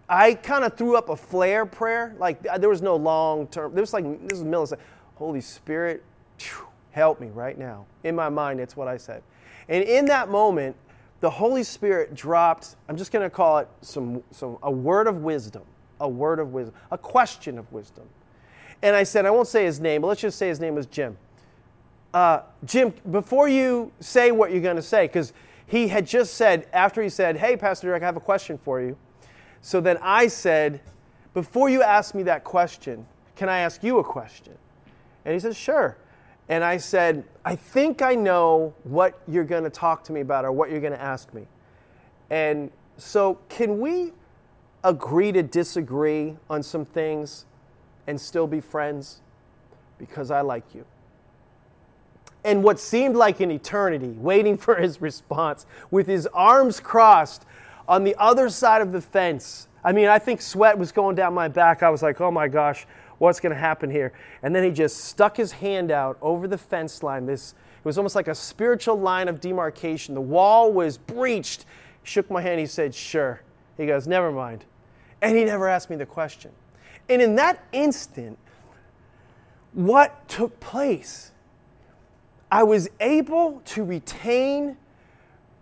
I 0.09 0.35
kind 0.35 0.64
of 0.64 0.76
threw 0.76 0.97
up 0.97 1.09
a 1.09 1.17
flare 1.17 1.64
prayer. 1.67 2.14
Like 2.19 2.43
there 2.43 2.69
was 2.69 2.83
no 2.83 2.97
long 2.97 3.47
term. 3.47 3.75
There 3.75 3.83
was 3.83 3.93
like 3.93 4.05
this 4.29 4.38
is 4.38 4.45
millisecond. 4.45 4.79
Holy 5.17 5.40
Spirit, 5.40 6.02
help 6.90 7.21
me 7.21 7.29
right 7.29 7.59
now. 7.59 7.87
In 8.05 8.17
my 8.17 8.29
mind, 8.29 8.59
it's 8.61 8.76
what 8.76 8.88
I 8.88 8.97
said. 8.97 9.23
And 9.69 9.85
in 9.85 10.07
that 10.07 10.31
moment, 10.31 10.76
the 11.21 11.31
Holy 11.31 11.62
Spirit 11.62 12.14
dropped. 12.14 12.76
I'm 12.88 12.97
just 12.97 13.12
going 13.12 13.23
to 13.23 13.31
call 13.31 13.59
it 13.59 13.69
some, 13.83 14.23
some 14.31 14.57
a 14.62 14.71
word 14.71 15.07
of 15.07 15.19
wisdom, 15.19 15.62
a 16.00 16.09
word 16.09 16.38
of 16.38 16.52
wisdom, 16.52 16.75
a 16.90 16.99
question 16.99 17.59
of 17.59 17.71
wisdom. 17.71 18.09
And 18.82 18.96
I 18.96 19.02
said, 19.02 19.26
I 19.26 19.30
won't 19.30 19.49
say 19.49 19.64
his 19.64 19.80
name, 19.80 20.02
but 20.02 20.08
let's 20.08 20.20
just 20.20 20.38
say 20.38 20.49
his 20.49 20.60
name 20.60 20.75
was 20.75 20.87
Jim. 20.87 21.16
Uh, 22.14 22.40
Jim, 22.64 22.92
before 23.10 23.49
you 23.49 23.92
say 24.00 24.32
what 24.32 24.50
you're 24.50 24.62
going 24.62 24.76
to 24.76 24.82
say, 24.82 25.06
because 25.06 25.32
he 25.66 25.88
had 25.88 26.06
just 26.06 26.34
said, 26.34 26.66
after 26.72 27.02
he 27.02 27.08
said, 27.08 27.37
Hey, 27.37 27.56
Pastor 27.56 27.88
Deryck, 27.88 28.02
I 28.02 28.06
have 28.06 28.16
a 28.16 28.20
question 28.20 28.58
for 28.58 28.80
you. 28.80 28.96
So 29.60 29.80
then 29.80 29.99
I 30.02 30.26
said, 30.26 30.80
before 31.34 31.68
you 31.68 31.82
ask 31.82 32.14
me 32.14 32.25
that 32.25 32.42
question, 32.42 33.06
can 33.37 33.49
I 33.49 33.58
ask 33.58 33.82
you 33.84 33.99
a 33.99 34.04
question? 34.04 34.54
And 35.25 35.34
he 35.34 35.38
says, 35.38 35.56
Sure. 35.56 35.96
And 36.49 36.64
I 36.64 36.78
said, 36.78 37.25
I 37.44 37.54
think 37.54 38.02
I 38.02 38.16
know 38.16 38.75
what 38.82 39.20
you're 39.28 39.44
going 39.44 39.62
to 39.62 39.70
talk 39.70 40.02
to 40.04 40.12
me 40.12 40.20
about 40.20 40.44
or 40.44 40.50
what 40.50 40.70
you're 40.70 40.80
going 40.80 40.92
to 40.92 41.00
ask 41.00 41.32
me. 41.32 41.46
And 42.28 42.72
so, 42.96 43.38
can 43.49 43.78
we 43.78 44.12
agree 44.82 45.30
to 45.30 45.44
disagree 45.44 46.37
on 46.49 46.64
some 46.64 46.84
things 46.84 47.44
and 48.11 48.21
still 48.21 48.47
be 48.47 48.61
friends? 48.61 49.21
Because 49.99 50.31
I 50.31 50.43
like 50.43 50.75
you. 50.75 50.85
And 52.45 52.62
what 52.62 52.81
seemed 52.81 53.17
like 53.17 53.40
an 53.40 53.50
eternity, 53.50 54.14
waiting 54.19 54.57
for 54.57 54.76
his 54.76 55.00
response, 55.00 55.67
with 55.90 56.07
his 56.07 56.26
arms 56.29 56.81
crossed 56.81 57.45
on 57.88 58.05
the 58.05 58.14
other 58.19 58.49
side 58.49 58.83
of 58.83 58.93
the 58.93 59.00
fence. 59.00 59.69
I 59.83 59.93
mean, 59.93 60.09
I 60.09 60.19
think 60.19 60.40
sweat 60.40 60.79
was 60.79 60.93
going 60.93 61.17
down 61.17 61.35
my 61.35 61.49
back. 61.49 61.83
I 61.83 61.90
was 61.90 62.02
like, 62.02 62.21
oh 62.21 62.31
my 62.31 62.49
gosh, 62.49 62.87
what's 63.19 63.40
going 63.40 63.55
to 63.55 63.59
happen 63.61 63.90
here? 63.90 64.12
And 64.43 64.55
then 64.55 64.64
he 64.64 64.71
just 64.71 65.05
stuck 65.05 65.37
his 65.37 65.52
hand 65.52 65.90
out 65.90 66.19
over 66.23 66.47
the 66.49 66.59
fence 66.59 67.02
line. 67.02 67.26
This 67.26 67.55
it 67.79 67.85
was 67.85 67.97
almost 67.97 68.14
like 68.14 68.29
a 68.29 68.35
spiritual 68.35 68.99
line 68.99 69.29
of 69.29 69.40
demarcation. 69.40 70.14
The 70.14 70.21
wall 70.21 70.71
was 70.73 70.99
breached. 70.99 71.64
He 72.02 72.11
shook 72.11 72.31
my 72.31 72.43
hand. 72.43 72.61
He 72.61 72.67
said, 72.67 72.95
"Sure." 72.95 73.40
He 73.79 73.87
goes, 73.87 74.07
"Never 74.07 74.31
mind." 74.31 74.67
And 75.23 75.35
he 75.35 75.45
never 75.45 75.67
asked 75.67 75.88
me 75.88 75.97
the 75.97 76.05
question. 76.05 76.50
And 77.11 77.21
in 77.21 77.35
that 77.35 77.62
instant, 77.73 78.38
what 79.73 80.29
took 80.29 80.61
place? 80.61 81.33
I 82.52 82.62
was 82.62 82.88
able 83.00 83.61
to 83.67 83.85
retain 83.85 84.76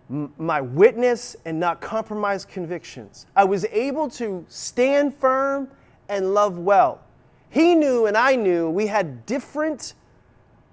my 0.09 0.61
witness 0.61 1.35
and 1.45 1.59
not 1.59 1.81
compromise 1.81 2.45
convictions. 2.45 3.25
I 3.35 3.45
was 3.45 3.65
able 3.71 4.09
to 4.11 4.45
stand 4.47 5.15
firm 5.15 5.69
and 6.07 6.35
love 6.35 6.59
well. 6.59 7.01
He 7.49 7.73
knew 7.73 8.05
and 8.05 8.15
I 8.15 8.35
knew 8.35 8.69
we 8.69 8.85
had 8.85 9.25
different 9.25 9.95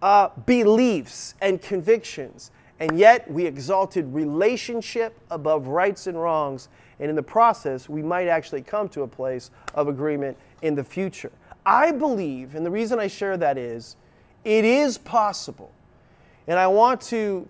uh, 0.03 0.29
beliefs 0.45 1.35
and 1.41 1.61
convictions, 1.61 2.51
and 2.81 2.99
yet 2.99 3.31
we 3.31 3.47
exalted 3.47 4.13
relationship 4.13 5.19
above 5.31 5.69
rights 5.69 6.07
and 6.07 6.21
wrongs. 6.21 6.69
And 7.01 7.09
in 7.09 7.17
the 7.17 7.23
process, 7.23 7.89
we 7.89 8.03
might 8.03 8.29
actually 8.29 8.61
come 8.63 8.91
to 8.91 9.03
a 9.03 9.09
place 9.09 9.51
of 9.75 9.89
agreement 9.89 10.37
in 10.63 10.75
the 10.75 10.85
future. 10.85 11.33
I 11.65 11.93
believe, 11.93 12.55
and 12.55 12.65
the 12.65 12.71
reason 12.71 12.99
I 12.99 13.09
share 13.09 13.37
that 13.37 13.59
is, 13.59 13.97
it 14.45 14.65
is 14.65 14.99
possible. 14.99 15.73
And 16.47 16.59
I 16.59 16.69
want 16.69 17.01
to 17.03 17.49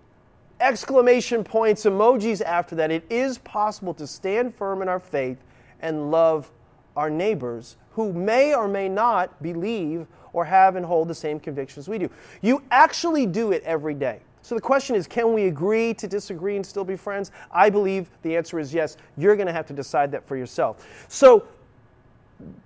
exclamation 0.59 1.43
points, 1.43 1.85
emojis 1.85 2.41
after 2.41 2.75
that. 2.75 2.91
It 2.91 3.05
is 3.09 3.37
possible 3.39 3.93
to 3.95 4.07
stand 4.07 4.55
firm 4.55 4.81
in 4.81 4.89
our 4.89 4.99
faith 4.99 5.37
and 5.81 6.09
love 6.09 6.51
our 6.95 7.09
neighbors 7.09 7.77
who 7.91 8.11
may 8.11 8.55
or 8.55 8.67
may 8.67 8.89
not 8.89 9.41
believe 9.41 10.07
or 10.33 10.45
have 10.45 10.75
and 10.75 10.85
hold 10.85 11.07
the 11.07 11.15
same 11.15 11.39
convictions 11.39 11.87
we 11.87 11.97
do. 11.97 12.09
You 12.41 12.63
actually 12.71 13.25
do 13.25 13.51
it 13.51 13.63
every 13.63 13.93
day. 13.93 14.21
So 14.41 14.55
the 14.55 14.61
question 14.61 14.95
is 14.95 15.07
can 15.07 15.33
we 15.33 15.45
agree 15.47 15.93
to 15.95 16.07
disagree 16.07 16.55
and 16.55 16.65
still 16.65 16.83
be 16.83 16.95
friends? 16.95 17.31
I 17.51 17.69
believe 17.69 18.09
the 18.21 18.35
answer 18.35 18.59
is 18.59 18.73
yes. 18.73 18.97
You're 19.17 19.35
going 19.35 19.47
to 19.47 19.53
have 19.53 19.67
to 19.67 19.73
decide 19.73 20.11
that 20.11 20.27
for 20.27 20.37
yourself. 20.37 20.85
So 21.07 21.47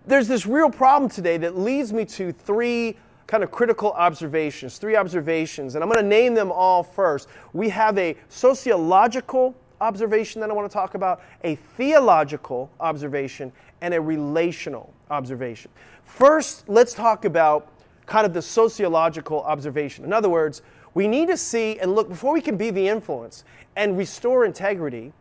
there's 0.06 0.28
this 0.28 0.46
real 0.46 0.70
problem 0.70 1.10
today 1.10 1.38
that 1.38 1.58
leads 1.58 1.94
me 1.94 2.06
to 2.06 2.32
three 2.32 2.98
kind 3.28 3.44
of 3.44 3.52
critical 3.52 3.94
observations, 3.94 4.78
three 4.78 4.96
observations, 4.96 5.76
and 5.76 5.84
I'm 5.84 5.90
going 5.90 6.04
to 6.04 6.10
name 6.10 6.34
them 6.34 6.52
all 6.52 6.84
first. 6.84 7.30
We 7.54 7.70
have 7.70 7.98
a 7.98 8.16
sociological 8.28 9.56
observation 9.80 10.42
that 10.42 10.50
I 10.50 10.54
want 10.54 10.70
to 10.70 10.74
talk 10.74 10.96
about, 10.96 11.22
a 11.44 11.56
theological 11.56 12.70
observation, 12.80 13.52
and 13.82 13.94
a 13.94 14.02
relational 14.02 14.94
observation. 15.10 15.72
First, 16.04 16.68
let's 16.68 16.94
talk 16.94 17.26
about 17.26 17.72
kind 18.06 18.26
of 18.26 18.34
the 18.34 18.42
sociological 18.42 19.42
observation. 19.44 20.04
In 20.04 20.12
other 20.12 20.30
words, 20.30 20.62
we 20.94 21.08
need 21.08 21.30
to 21.30 21.38
see 21.38 21.80
and 21.80 21.96
look 21.96 22.10
before 22.10 22.34
we 22.34 22.42
can 22.42 22.58
be 22.58 22.70
the 22.70 22.88
influence 22.88 23.46
and 23.76 23.98
restore 23.98 24.46
integrity. 24.46 25.14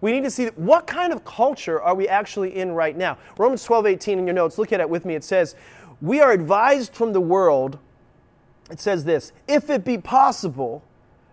We 0.00 0.12
need 0.12 0.24
to 0.24 0.30
see 0.30 0.46
what 0.56 0.86
kind 0.86 1.12
of 1.12 1.24
culture 1.24 1.80
are 1.80 1.94
we 1.94 2.08
actually 2.08 2.56
in 2.56 2.72
right 2.72 2.96
now. 2.96 3.18
Romans 3.38 3.64
12, 3.64 3.86
18 3.86 4.18
in 4.18 4.26
your 4.26 4.34
notes, 4.34 4.58
look 4.58 4.72
at 4.72 4.80
it 4.80 4.88
with 4.88 5.04
me. 5.04 5.14
It 5.14 5.24
says, 5.24 5.54
We 6.00 6.20
are 6.20 6.32
advised 6.32 6.94
from 6.94 7.12
the 7.12 7.20
world, 7.20 7.78
it 8.70 8.80
says 8.80 9.04
this, 9.04 9.32
if 9.46 9.68
it 9.68 9.84
be 9.84 9.98
possible, 9.98 10.82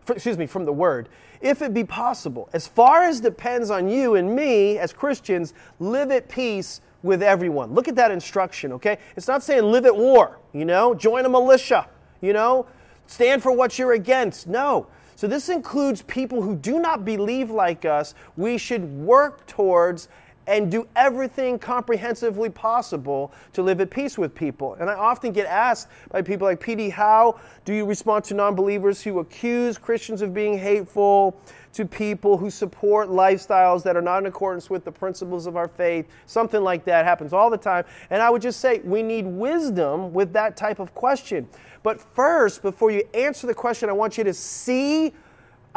for, 0.01 0.13
excuse 0.13 0.37
me, 0.37 0.47
from 0.47 0.65
the 0.65 0.73
word, 0.73 1.07
if 1.39 1.61
it 1.61 1.73
be 1.73 1.83
possible, 1.83 2.49
as 2.51 2.67
far 2.67 3.03
as 3.03 3.21
depends 3.21 3.69
on 3.69 3.87
you 3.87 4.15
and 4.15 4.35
me 4.35 4.77
as 4.77 4.91
Christians, 4.91 5.53
live 5.79 6.11
at 6.11 6.29
peace 6.29 6.81
with 7.03 7.21
everyone. 7.21 7.73
Look 7.73 7.87
at 7.87 7.95
that 7.95 8.11
instruction, 8.11 8.73
okay? 8.73 8.97
It's 9.15 9.27
not 9.27 9.43
saying 9.43 9.63
live 9.63 9.85
at 9.85 9.95
war, 9.95 10.39
you 10.51 10.65
know, 10.65 10.95
join 10.95 11.25
a 11.25 11.29
militia, 11.29 11.87
you 12.21 12.33
know, 12.33 12.65
stand 13.05 13.43
for 13.43 13.51
what 13.51 13.77
you're 13.77 13.93
against. 13.93 14.47
No. 14.47 14.87
So 15.17 15.25
this 15.25 15.49
includes 15.49 16.03
people 16.03 16.43
who 16.43 16.55
do 16.55 16.79
not 16.79 17.03
believe 17.03 17.49
like 17.49 17.85
us. 17.85 18.13
We 18.35 18.59
should 18.59 18.83
work 18.83 19.47
towards 19.47 20.09
and 20.47 20.71
do 20.71 20.87
everything 20.95 21.59
comprehensively 21.59 22.49
possible 22.49 23.33
to 23.53 23.61
live 23.61 23.81
at 23.81 23.91
peace 23.91 24.17
with 24.17 24.33
people. 24.33 24.75
And 24.75 24.89
I 24.89 24.93
often 24.93 25.33
get 25.33 25.45
asked 25.45 25.89
by 26.09 26.21
people 26.21 26.47
like 26.47 26.61
PD, 26.61 26.89
how 26.89 27.39
do 27.65 27.73
you 27.73 27.85
respond 27.85 28.23
to 28.25 28.33
non 28.33 28.55
believers 28.55 29.01
who 29.01 29.19
accuse 29.19 29.77
Christians 29.77 30.21
of 30.21 30.33
being 30.33 30.57
hateful, 30.57 31.39
to 31.73 31.85
people 31.85 32.37
who 32.37 32.49
support 32.49 33.09
lifestyles 33.09 33.83
that 33.83 33.95
are 33.95 34.01
not 34.01 34.19
in 34.19 34.25
accordance 34.25 34.69
with 34.69 34.85
the 34.85 34.91
principles 34.91 35.45
of 35.45 35.57
our 35.57 35.67
faith? 35.67 36.07
Something 36.25 36.61
like 36.61 36.85
that 36.85 37.05
happens 37.05 37.33
all 37.33 37.49
the 37.49 37.57
time. 37.57 37.83
And 38.09 38.21
I 38.21 38.29
would 38.29 38.41
just 38.41 38.61
say 38.61 38.79
we 38.79 39.03
need 39.03 39.27
wisdom 39.27 40.13
with 40.13 40.31
that 40.33 40.55
type 40.55 40.79
of 40.79 40.95
question. 40.95 41.47
But 41.83 42.01
first, 42.01 42.61
before 42.61 42.89
you 42.89 43.03
answer 43.13 43.47
the 43.47 43.53
question, 43.53 43.89
I 43.89 43.93
want 43.93 44.17
you 44.17 44.23
to 44.23 44.33
see 44.33 45.13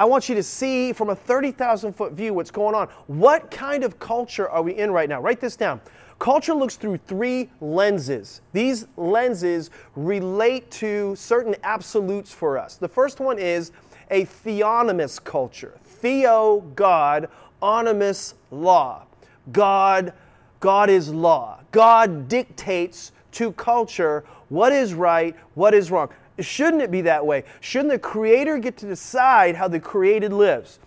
I 0.01 0.05
want 0.07 0.31
you 0.31 0.35
to 0.37 0.43
see 0.43 0.95
from 0.95 1.11
a 1.11 1.15
30,000 1.15 1.93
foot 1.93 2.15
view 2.15 2.33
what's 2.33 2.51
going 2.51 2.75
on. 2.75 2.89
What 3.07 3.51
kind 3.51 3.85
of 3.85 3.99
culture 3.99 4.49
are 4.49 4.63
we 4.63 4.73
in 4.73 4.93
right 4.93 5.11
now? 5.11 5.21
Write 5.21 5.43
this 5.43 5.57
down. 5.57 5.79
Culture 6.19 6.55
looks 6.55 6.77
through 6.77 6.97
three 7.07 7.51
lenses. 7.61 8.41
These 8.55 8.87
lenses 8.97 9.69
relate 9.95 10.71
to 10.71 11.15
certain 11.17 11.55
absolutes 11.65 12.33
for 12.33 12.57
us. 12.57 12.77
The 12.77 12.89
first 12.89 13.21
one 13.21 13.39
is 13.39 13.73
a 14.11 14.25
theonomous 14.25 15.19
culture. 15.19 15.79
Theo, 15.85 16.61
God, 16.75 17.29
onomous, 17.61 18.37
law. 18.51 19.05
God, 19.53 20.15
God 20.61 20.89
is 20.89 21.11
law. 21.11 21.61
God 21.73 22.27
dictates 22.27 23.13
to 23.33 23.53
culture 23.53 24.25
what 24.49 24.73
is 24.73 24.95
right, 24.95 25.37
what 25.53 25.75
is 25.75 25.91
wrong. 25.91 26.09
Shouldn't 26.41 26.83
it 26.83 26.91
be 26.91 27.03
that 27.03 27.25
way? 27.25 27.45
Shouldn't 27.61 27.91
the 27.91 27.99
Creator 27.99 28.59
get 28.59 28.77
to 28.79 28.87
decide 28.87 29.57
how 29.57 29.69
the 29.69 29.81
created 29.81 30.33
lives? 30.33 30.79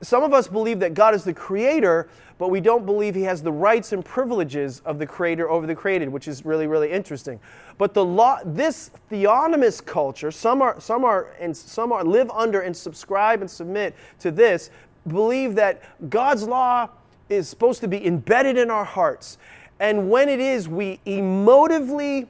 Some 0.00 0.22
of 0.22 0.32
us 0.32 0.46
believe 0.46 0.80
that 0.80 0.94
God 0.94 1.14
is 1.14 1.24
the 1.24 1.34
Creator, 1.34 2.08
but 2.38 2.50
we 2.50 2.60
don't 2.60 2.86
believe 2.86 3.14
He 3.14 3.22
has 3.22 3.42
the 3.42 3.50
rights 3.50 3.92
and 3.92 4.04
privileges 4.04 4.80
of 4.84 4.98
the 4.98 5.06
Creator 5.06 5.50
over 5.50 5.66
the 5.66 5.74
created, 5.74 6.08
which 6.08 6.28
is 6.28 6.44
really, 6.44 6.68
really 6.68 6.90
interesting. 6.90 7.40
But 7.78 7.94
the 7.94 8.04
law, 8.04 8.38
this 8.44 8.90
theonomous 9.08 9.80
culture, 9.80 10.30
some 10.30 10.62
are, 10.62 10.80
some 10.80 11.04
are, 11.04 11.32
and 11.40 11.56
some 11.56 11.92
are 11.92 12.04
live 12.04 12.30
under 12.30 12.60
and 12.60 12.76
subscribe 12.76 13.40
and 13.40 13.50
submit 13.50 13.94
to 14.20 14.30
this, 14.30 14.70
believe 15.08 15.56
that 15.56 15.82
God's 16.10 16.44
law 16.44 16.90
is 17.28 17.48
supposed 17.48 17.80
to 17.80 17.88
be 17.88 18.06
embedded 18.06 18.56
in 18.56 18.70
our 18.70 18.84
hearts. 18.84 19.38
And 19.80 20.10
when 20.10 20.28
it 20.28 20.40
is, 20.40 20.68
we 20.68 21.00
emotively 21.06 22.28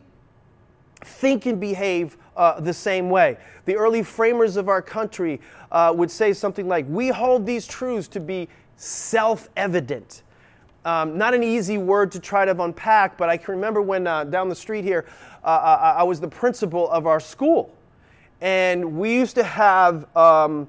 think 1.03 1.47
and 1.47 1.61
behave 1.61 2.17
uh, 2.39 2.61
the 2.61 2.73
same 2.73 3.11
way. 3.11 3.37
The 3.67 3.77
early 3.77 4.03
framers 4.03 4.57
of 4.57 4.69
our 4.69 4.81
country 4.81 5.41
uh, 5.71 5.93
would 5.95 6.11
say 6.11 6.33
something 6.33 6.69
like, 6.69 6.87
We 6.89 7.09
hold 7.09 7.45
these 7.45 7.67
truths 7.67 8.09
to 8.09 8.21
be 8.21 8.49
self 8.77 9.51
evident. 9.57 10.23
Um, 10.85 11.19
not 11.19 11.35
an 11.35 11.43
easy 11.43 11.77
word 11.77 12.13
to 12.13 12.21
try 12.21 12.47
to 12.47 12.63
unpack, 12.63 13.19
but 13.19 13.29
I 13.29 13.37
can 13.37 13.55
remember 13.55 13.83
when 13.83 14.07
uh, 14.07 14.25
down 14.25 14.49
the 14.49 14.55
street 14.55 14.85
here, 14.85 15.05
uh, 15.45 15.47
uh, 15.47 15.95
I 15.99 16.03
was 16.05 16.21
the 16.21 16.29
principal 16.29 16.89
of 16.91 17.07
our 17.07 17.21
school. 17.21 17.75
And 18.41 18.97
we 18.97 19.13
used 19.13 19.35
to 19.35 19.43
have, 19.43 20.05
um, 20.17 20.69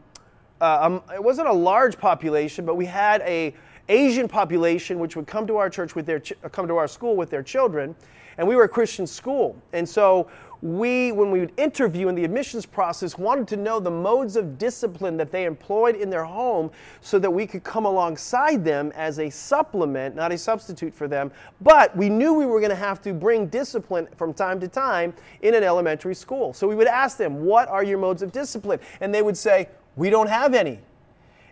uh, 0.60 0.80
um, 0.82 1.04
it 1.14 1.24
wasn't 1.24 1.48
a 1.48 1.54
large 1.54 1.98
population, 1.98 2.66
but 2.66 2.76
we 2.76 2.86
had 2.86 3.22
a 3.22 3.54
Asian 3.88 4.28
population 4.28 5.00
which 5.00 5.16
would 5.16 5.28
come 5.28 5.48
to 5.48 5.58
our 5.58 5.70
church 5.70 5.96
with 5.96 6.06
their, 6.06 6.20
ch- 6.20 6.34
come 6.52 6.68
to 6.68 6.76
our 6.78 6.88
school 6.88 7.16
with 7.16 7.30
their 7.30 7.44
children. 7.44 7.96
And 8.38 8.48
we 8.48 8.56
were 8.56 8.64
a 8.64 8.70
Christian 8.70 9.06
school. 9.06 9.56
And 9.74 9.88
so 9.88 10.28
we, 10.62 11.12
when 11.12 11.32
we 11.32 11.40
would 11.40 11.54
interview 11.58 12.10
in 12.10 12.16
the 12.16 12.24
admissions 12.24 12.66
process, 12.66 13.18
wanted 13.18 13.48
to 13.50 13.58
know 13.58 13.80
the 13.80 13.92
modes 13.92 14.36
of 14.36 14.58
discipline 14.58 15.18
that 15.18 15.32
they 15.32 15.46
employed 15.46 15.96
in 15.96 16.10
their 16.10 16.26
home 16.26 16.70
so 17.02 17.18
that 17.20 17.32
we 17.32 17.48
could 17.48 17.64
come 17.64 17.86
alongside 17.86 18.64
them 18.66 18.92
as 18.96 19.20
a 19.20 19.30
supplement, 19.30 20.16
not 20.16 20.32
a 20.32 20.38
substitute 20.38 20.94
for 20.94 21.08
them. 21.08 21.32
But 21.62 21.96
we 21.96 22.10
knew 22.10 22.34
we 22.34 22.46
were 22.46 22.60
going 22.60 22.72
to 22.72 22.76
have 22.76 23.02
to 23.04 23.14
bring 23.14 23.48
discipline 23.48 24.08
from 24.18 24.34
time 24.34 24.60
to 24.60 24.68
time 24.68 25.14
in 25.42 25.54
an 25.54 25.64
elementary 25.64 26.16
school. 26.16 26.54
So 26.54 26.68
we 26.68 26.76
would 26.76 26.88
ask 26.88 27.18
them, 27.18 27.46
What 27.46 27.70
are 27.70 27.84
your 27.84 27.98
modes 27.98 28.22
of 28.22 28.32
discipline? 28.32 28.80
And 29.00 29.14
they 29.14 29.22
would 29.22 29.38
say, 29.38 29.70
We 29.96 30.10
don't 30.10 30.30
have 30.30 30.54
any. 30.54 30.80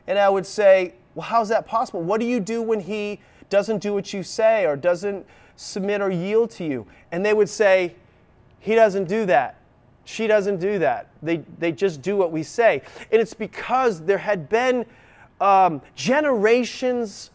And 0.06 0.20
I 0.20 0.28
would 0.28 0.46
say, 0.46 0.96
Well, 1.16 1.28
how's 1.28 1.50
that 1.50 1.66
possible? 1.66 2.02
What 2.02 2.20
do 2.20 2.26
you 2.26 2.40
do 2.40 2.62
when 2.62 2.82
he 2.82 3.22
doesn't 3.50 3.80
do 3.80 3.94
what 3.94 4.14
you 4.14 4.24
say 4.24 4.66
or 4.66 4.76
doesn't 4.76 5.26
submit 5.56 6.02
or 6.02 6.10
yield 6.10 6.52
to 6.52 6.64
you. 6.64 6.86
And 7.12 7.26
they 7.26 7.34
would 7.34 7.50
say, 7.50 7.96
He 8.68 8.76
doesn't 8.76 9.08
do 9.08 9.26
that. 9.28 9.56
She 10.04 10.28
doesn't 10.28 10.58
do 10.58 10.78
that. 10.80 11.08
They, 11.24 11.38
they 11.58 11.72
just 11.72 12.02
do 12.02 12.18
what 12.18 12.34
we 12.34 12.44
say. 12.44 12.82
And 13.14 13.22
it's 13.22 13.34
because 13.34 14.02
there 14.02 14.18
had 14.18 14.50
been 14.50 14.86
um, 15.40 15.82
generations 15.96 17.32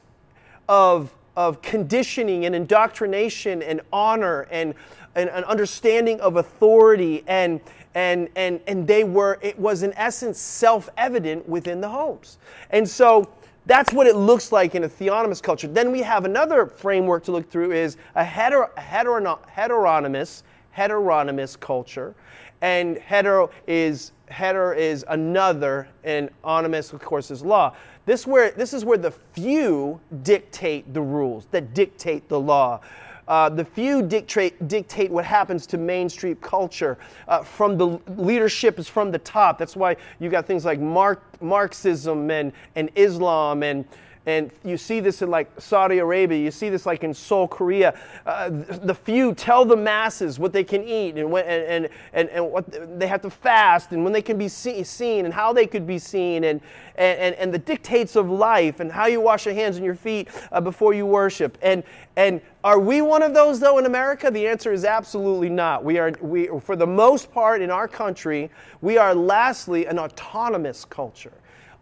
of, 0.68 1.14
of 1.35 1.62
conditioning 1.62 2.45
and 2.45 2.55
indoctrination 2.55 3.62
and 3.62 3.81
honor 3.90 4.42
and, 4.51 4.75
an 5.14 5.29
understanding 5.29 6.21
of 6.21 6.37
authority 6.37 7.25
and, 7.27 7.62
and, 7.95 8.29
and, 8.37 8.61
and 8.66 8.87
they 8.87 9.03
were, 9.03 9.38
it 9.40 9.59
was 9.59 9.83
in 9.83 9.95
essence 9.95 10.38
self 10.38 10.90
evident 10.99 11.49
within 11.49 11.81
the 11.81 11.88
homes. 11.88 12.37
And 12.68 12.87
so 12.87 13.31
that's 13.64 13.90
what 13.90 14.07
it 14.07 14.16
looks 14.16 14.53
like 14.53 14.75
in 14.75 14.85
a 14.85 14.88
theonomous 14.88 15.40
culture. 15.40 15.68
Then 15.68 15.92
we 15.92 16.03
have 16.03 16.27
another 16.27 16.66
framework 16.66 17.25
to 17.25 17.33
look 17.33 17.51
through 17.51 17.73
is 17.73 17.97
a, 18.14 18.25
heter, 18.25 18.68
a 18.77 18.81
heteronymous, 18.81 20.42
heteronymous 20.77 21.59
culture. 21.59 22.15
And 22.61 22.99
hetero 22.99 23.51
is, 23.67 24.13
heter 24.31 24.77
is 24.77 25.05
another, 25.09 25.89
and 26.05 26.31
onymous, 26.45 26.93
of 26.93 27.01
course, 27.01 27.31
is 27.31 27.45
law. 27.45 27.75
This, 28.07 28.27
where, 28.27 28.53
this 28.53 28.73
is 28.73 28.85
where 28.85 28.99
the 28.99 29.11
few 29.11 30.01
dictate 30.23 30.93
the 30.95 31.01
rules, 31.01 31.47
that 31.51 31.75
dictate 31.75 32.29
the 32.29 32.39
law. 32.39 32.81
Uh, 33.29 33.49
the 33.49 33.65
few 33.65 34.03
dictate, 34.03 34.69
dictate 34.69 35.11
what 35.11 35.25
happens 35.25 35.67
to 35.69 35.79
mainstream 35.79 36.37
culture. 36.37 36.99
Uh, 37.29 37.43
from 37.43 37.79
the 37.79 37.99
leadership 38.17 38.79
is 38.79 38.89
from 38.89 39.11
the 39.11 39.19
top. 39.19 39.59
That's 39.59 39.77
why 39.77 39.97
you 40.19 40.29
got 40.29 40.47
things 40.47 40.65
like 40.65 40.81
Mark, 40.81 41.23
Marxism 41.41 42.31
and, 42.31 42.53
and 42.75 42.91
Islam 42.97 43.63
and 43.63 43.85
and 44.25 44.53
you 44.63 44.77
see 44.77 45.01
this 45.01 45.21
in 45.21 45.31
like 45.31 45.49
Saudi 45.61 45.99
Arabia, 45.99 46.39
you 46.39 46.53
see 46.53 46.69
this 46.69 46.87
like 46.87 47.03
in 47.03 47.13
Seoul, 47.13 47.49
Korea. 47.49 47.99
Uh, 48.25 48.51
the 48.51 48.95
few 48.95 49.35
tell 49.35 49.65
the 49.65 49.77
masses 49.77 50.39
what 50.39 50.53
they 50.53 50.63
can 50.63 50.85
eat 50.85 51.17
and, 51.17 51.31
when, 51.31 51.45
and, 51.45 51.89
and, 52.13 52.29
and 52.29 52.51
what 52.51 52.99
they 52.99 53.09
have 53.09 53.23
to 53.23 53.31
fast 53.31 53.91
and 53.91 54.05
when 54.05 54.13
they 54.13 54.23
can 54.23 54.39
be 54.39 54.47
see, 54.47 54.85
seen 54.85 55.25
and 55.25 55.35
how 55.35 55.53
they 55.53 55.67
could 55.67 55.87
be 55.87 55.99
seen 55.99 56.45
and, 56.45 56.61
and, 56.95 57.35
and 57.35 57.53
the 57.53 57.59
dictates 57.59 58.15
of 58.15 58.31
life 58.31 58.79
and 58.79 58.93
how 58.93 59.07
you 59.07 59.21
wash 59.21 59.45
your 59.45 59.55
hands 59.55 59.77
and 59.77 59.85
your 59.85 59.97
feet 59.97 60.29
uh, 60.53 60.61
before 60.61 60.95
you 60.95 61.05
worship. 61.05 61.59
And, 61.61 61.83
and 62.15 62.41
are 62.63 62.79
we 62.79 63.03
one 63.03 63.23
of 63.23 63.35
those 63.35 63.59
though 63.59 63.79
in 63.79 63.87
America? 63.87 64.31
The 64.31 64.47
answer 64.47 64.73
is 64.73 64.85
absolutely 64.85 65.49
not. 65.49 65.83
We 65.83 65.99
are, 65.99 66.13
we, 66.21 66.49
for 66.61 66.77
the 66.77 66.87
most 66.87 67.33
part 67.33 67.61
in 67.61 67.71
our 67.71 67.89
country, 67.89 68.51
we 68.83 68.99
are 68.99 69.17
lastly 69.17 69.87
an 69.87 69.99
autonomous 69.99 70.85
culture 70.85 71.33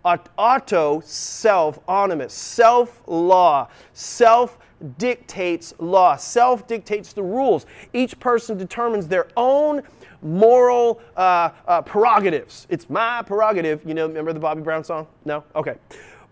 auto, 0.05 1.01
self, 1.05 1.79
onymous, 1.87 2.33
self 2.33 3.03
law, 3.07 3.69
self 3.93 4.59
dictates 4.99 5.75
law, 5.79 6.17
self 6.17 6.67
dictates 6.67 7.13
the 7.13 7.23
rules. 7.23 7.67
Each 7.93 8.19
person 8.19 8.57
determines 8.57 9.09
their 9.09 9.29
own 9.37 9.83
moral 10.23 11.01
uh, 11.17 11.51
uh, 11.67 11.83
prerogatives. 11.83 12.67
It's 12.71 12.89
my 12.89 13.23
prerogative. 13.23 13.83
You 13.85 13.95
know, 13.95 14.07
remember 14.07 14.33
the 14.33 14.41
Bobby 14.41 14.63
Brown 14.63 14.85
song? 14.85 15.07
No? 15.25 15.45
Okay. 15.55 15.77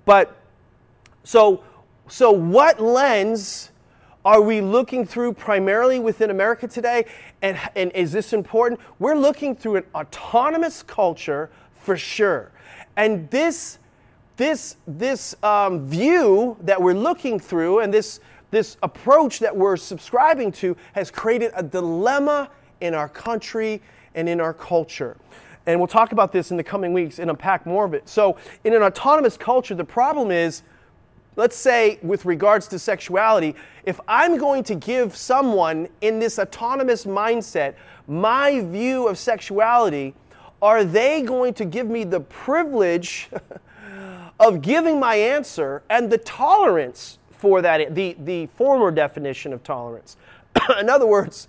But 0.04 0.34
so, 1.24 1.62
so 2.08 2.30
what 2.30 2.80
lens 2.80 3.70
are 4.24 4.40
we 4.40 4.60
looking 4.60 5.06
through 5.06 5.32
primarily 5.32 5.98
within 5.98 6.30
America 6.30 6.66
today? 6.66 7.04
And, 7.42 7.58
and 7.76 7.92
is 7.92 8.12
this 8.12 8.32
important? 8.32 8.80
We're 8.98 9.16
looking 9.16 9.54
through 9.54 9.76
an 9.76 9.84
autonomous 9.94 10.82
culture 10.82 11.50
for 11.82 11.96
sure. 11.96 12.50
And 12.98 13.30
this, 13.30 13.78
this, 14.36 14.76
this 14.88 15.36
um, 15.44 15.86
view 15.86 16.56
that 16.62 16.82
we're 16.82 16.94
looking 16.94 17.38
through 17.38 17.78
and 17.78 17.94
this, 17.94 18.18
this 18.50 18.76
approach 18.82 19.38
that 19.38 19.56
we're 19.56 19.76
subscribing 19.76 20.50
to 20.52 20.76
has 20.94 21.08
created 21.08 21.52
a 21.54 21.62
dilemma 21.62 22.50
in 22.80 22.94
our 22.94 23.08
country 23.08 23.80
and 24.16 24.28
in 24.28 24.40
our 24.40 24.52
culture. 24.52 25.16
And 25.64 25.78
we'll 25.78 25.86
talk 25.86 26.10
about 26.10 26.32
this 26.32 26.50
in 26.50 26.56
the 26.56 26.64
coming 26.64 26.92
weeks 26.92 27.20
and 27.20 27.30
unpack 27.30 27.66
more 27.66 27.84
of 27.84 27.94
it. 27.94 28.08
So, 28.08 28.36
in 28.64 28.74
an 28.74 28.82
autonomous 28.82 29.36
culture, 29.36 29.76
the 29.76 29.84
problem 29.84 30.32
is 30.32 30.62
let's 31.36 31.56
say 31.56 32.00
with 32.02 32.24
regards 32.24 32.66
to 32.66 32.80
sexuality, 32.80 33.54
if 33.84 34.00
I'm 34.08 34.38
going 34.38 34.64
to 34.64 34.74
give 34.74 35.14
someone 35.14 35.88
in 36.00 36.18
this 36.18 36.38
autonomous 36.38 37.04
mindset 37.04 37.74
my 38.08 38.60
view 38.60 39.06
of 39.06 39.18
sexuality, 39.18 40.14
are 40.60 40.84
they 40.84 41.22
going 41.22 41.54
to 41.54 41.64
give 41.64 41.86
me 41.86 42.04
the 42.04 42.20
privilege 42.20 43.28
of 44.40 44.62
giving 44.62 44.98
my 44.98 45.14
answer 45.14 45.82
and 45.88 46.10
the 46.10 46.18
tolerance 46.18 47.18
for 47.30 47.62
that, 47.62 47.94
the, 47.94 48.16
the 48.20 48.46
former 48.46 48.90
definition 48.90 49.52
of 49.52 49.62
tolerance? 49.62 50.16
In 50.80 50.88
other 50.88 51.06
words, 51.06 51.48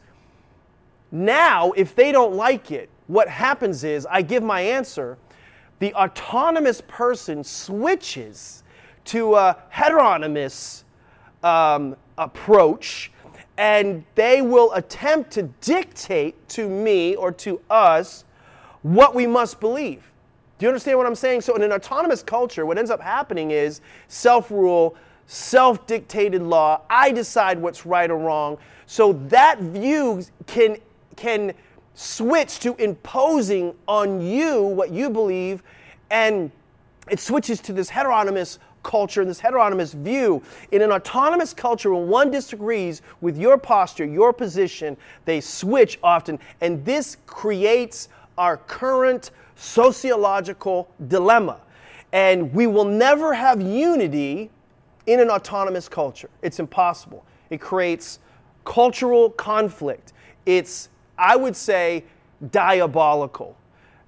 now, 1.12 1.72
if 1.72 1.96
they 1.96 2.12
don't 2.12 2.36
like 2.36 2.72
it, 2.72 2.90
what 3.08 3.28
happens 3.28 3.84
is 3.84 4.06
I 4.06 4.22
give 4.22 4.44
my 4.44 4.62
answer, 4.62 5.18
the 5.80 5.94
autonomous 5.96 6.82
person 6.88 7.44
switches 7.44 8.64
to 9.06 9.36
a 9.36 9.58
heteronymous 9.74 10.84
um, 11.42 11.96
approach, 12.18 13.12
and 13.58 14.04
they 14.14 14.42
will 14.42 14.72
attempt 14.74 15.32
to 15.32 15.44
dictate 15.62 16.48
to 16.50 16.70
me 16.70 17.16
or 17.16 17.32
to 17.32 17.60
us 17.70 18.26
what 18.82 19.16
we 19.16 19.28
must 19.28 19.60
believe. 19.60 20.12
Do 20.58 20.66
you 20.66 20.70
understand 20.70 20.98
what 20.98 21.08
I'm 21.08 21.16
saying? 21.16 21.42
So, 21.42 21.56
in 21.56 21.64
an 21.64 21.72
autonomous 21.72 22.22
culture, 22.22 22.66
what 22.66 22.78
ends 22.78 22.92
up 22.92 23.02
happening 23.02 23.52
is 23.52 23.82
self 24.08 24.52
rule, 24.52 24.96
self 25.26 25.88
dictated 25.88 26.42
law. 26.42 26.82
I 26.90 27.12
decide 27.12 27.62
what's 27.62 27.86
right 27.86 28.10
or 28.10 28.18
wrong. 28.18 28.58
So, 28.86 29.14
that 29.30 29.60
view 29.60 30.24
can, 30.48 30.78
can 31.16 31.54
switch 31.94 32.60
to 32.60 32.76
imposing 32.76 33.74
on 33.88 34.22
you 34.22 34.62
what 34.64 34.92
you 34.92 35.10
believe, 35.10 35.64
and 36.10 36.52
it 37.10 37.20
switches 37.20 37.62
to 37.62 37.74
this 37.74 37.90
heteronymous 37.90 38.60
culture 38.84 39.22
and 39.22 39.30
this 39.30 39.40
heteronymous 39.40 39.94
view. 39.94 40.42
In 40.72 40.82
an 40.82 40.92
autonomous 40.92 41.54
culture, 41.54 41.94
when 41.94 42.08
one 42.08 42.32
disagrees 42.32 43.02
with 43.22 43.38
your 43.38 43.58
posture, 43.58 44.06
your 44.06 44.34
position, 44.34 44.98
they 45.26 45.42
switch 45.42 46.00
often, 46.04 46.40
and 46.62 46.84
this 46.86 47.18
creates 47.26 48.10
our 48.40 48.58
current 48.58 49.30
sociological 49.56 50.90
dilemma. 51.08 51.60
And 52.12 52.52
we 52.54 52.66
will 52.66 52.86
never 52.86 53.34
have 53.34 53.62
unity 53.62 54.50
in 55.06 55.20
an 55.20 55.30
autonomous 55.30 55.88
culture. 55.88 56.30
It's 56.42 56.60
impossible. 56.60 57.24
It 57.50 57.60
creates 57.60 58.20
cultural 58.64 59.30
conflict. 59.30 60.14
It's, 60.46 60.90
I 61.18 61.36
would 61.36 61.56
say, 61.56 62.06
diabolical. 62.52 63.56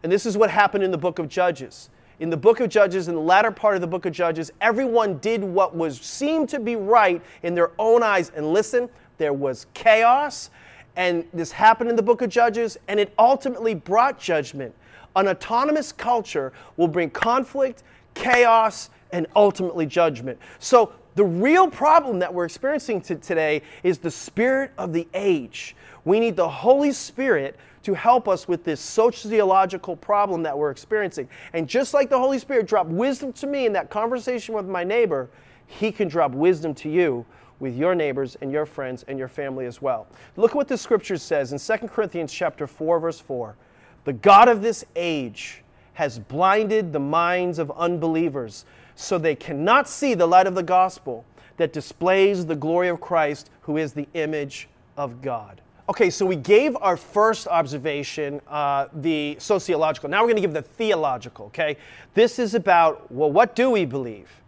And 0.02 0.12
this 0.12 0.26
is 0.26 0.38
what 0.38 0.50
happened 0.50 0.84
in 0.84 0.92
the 0.92 0.98
book 0.98 1.20
of 1.20 1.28
Judges. 1.28 1.90
In 2.20 2.30
the 2.30 2.38
book 2.38 2.60
of 2.60 2.70
Judges, 2.70 3.08
in 3.08 3.16
the 3.16 3.22
latter 3.22 3.52
part 3.52 3.76
of 3.76 3.82
the 3.82 3.88
book 3.88 4.06
of 4.06 4.14
Judges, 4.14 4.52
everyone 4.62 5.18
did 5.18 5.44
what 5.44 5.76
was 5.76 6.00
seemed 6.00 6.50
to 6.50 6.60
be 6.60 6.76
right 6.76 7.22
in 7.44 7.56
their 7.56 7.72
own 7.78 8.02
eyes. 8.02 8.32
And 8.36 8.54
listen, 8.54 8.90
there 9.18 9.34
was 9.34 9.68
chaos 9.74 10.50
and 10.96 11.26
this 11.34 11.52
happened 11.52 11.90
in 11.90 11.96
the 11.96 12.04
book 12.04 12.22
of 12.22 12.30
Judges, 12.30 12.78
and 12.88 13.00
it 13.00 13.14
ultimately 13.18 13.74
brought 13.74 14.20
judgment. 14.20 14.76
An 15.16 15.28
autonomous 15.28 15.92
culture 15.92 16.54
will 16.78 16.88
bring 16.88 17.10
conflict, 17.10 17.84
chaos, 18.14 18.90
and 19.12 19.28
ultimately 19.36 19.86
judgment. 19.86 20.40
So, 20.60 20.94
the 21.16 21.26
real 21.26 21.70
problem 21.70 22.20
that 22.20 22.34
we're 22.34 22.46
experiencing 22.46 23.02
today 23.02 23.64
is 23.84 23.98
the 23.98 24.12
spirit 24.12 24.72
of 24.78 24.94
the 24.94 25.10
age. 25.14 25.76
We 26.06 26.22
need 26.22 26.38
the 26.38 26.48
Holy 26.48 26.94
Spirit 26.94 27.58
to 27.84 27.94
help 27.94 28.30
us 28.30 28.48
with 28.48 28.64
this 28.64 28.80
sociological 28.80 29.98
problem 29.98 30.44
that 30.44 30.58
we're 30.58 30.72
experiencing. 30.72 31.28
And 31.52 31.68
just 31.68 31.94
like 31.94 32.10
the 32.10 32.18
Holy 32.18 32.40
Spirit 32.40 32.66
dropped 32.66 32.92
wisdom 32.92 33.34
to 33.34 33.48
me 33.48 33.66
in 33.66 33.74
that 33.74 33.90
conversation 33.90 34.56
with 34.56 34.68
my 34.68 34.86
neighbor, 34.86 35.30
He 35.68 35.92
can 35.92 36.08
drop 36.08 36.32
wisdom 36.32 36.74
to 36.76 36.90
you 36.90 37.26
with 37.62 37.76
your 37.78 37.96
neighbors 37.96 38.36
and 38.42 38.52
your 38.52 38.66
friends 38.66 39.06
and 39.08 39.18
your 39.18 39.28
family 39.28 39.66
as 39.66 39.82
well. 39.82 40.08
Look 40.36 40.52
at 40.52 40.58
what 40.58 40.68
the 40.68 40.78
scripture 40.78 41.18
says 41.18 41.54
in 41.54 41.60
2 41.60 41.88
Corinthians 41.88 42.34
chapter 42.34 42.68
4 42.68 43.00
verse 43.00 43.20
4. 43.20 43.56
The 44.04 44.14
God 44.14 44.50
of 44.50 44.62
this 44.62 44.84
age 44.96 45.64
has 45.94 46.18
blinded 46.20 46.92
the 46.92 47.00
minds 47.00 47.60
of 47.60 47.72
unbelievers 47.72 48.66
so 48.96 49.18
they 49.18 49.36
cannot 49.36 49.88
see 49.88 50.16
the 50.16 50.26
light 50.26 50.48
of 50.48 50.56
the 50.56 50.64
gospel 50.64 51.24
that 51.58 51.72
displays 51.72 52.46
the 52.46 52.56
glory 52.56 52.88
of 52.88 53.00
Christ 53.00 53.50
who 53.62 53.78
is 53.78 53.94
the 53.94 54.08
image 54.16 54.68
of 54.98 55.22
God. 55.22 55.62
Okay, 55.90 56.10
so 56.10 56.26
we 56.26 56.36
gave 56.36 56.76
our 56.78 56.96
first 56.96 57.48
observation, 57.48 58.40
uh, 58.48 58.88
the 58.94 59.36
sociological. 59.40 60.10
Now 60.10 60.22
we're 60.22 60.28
going 60.28 60.38
to 60.38 60.42
give 60.42 60.54
the 60.54 60.62
theological, 60.62 61.48
okay? 61.48 61.78
This 62.14 62.40
is 62.40 62.56
about, 62.56 63.12
well, 63.12 63.32
what 63.32 63.56
do 63.56 63.70
we 63.70 63.86
believe? 63.86 64.41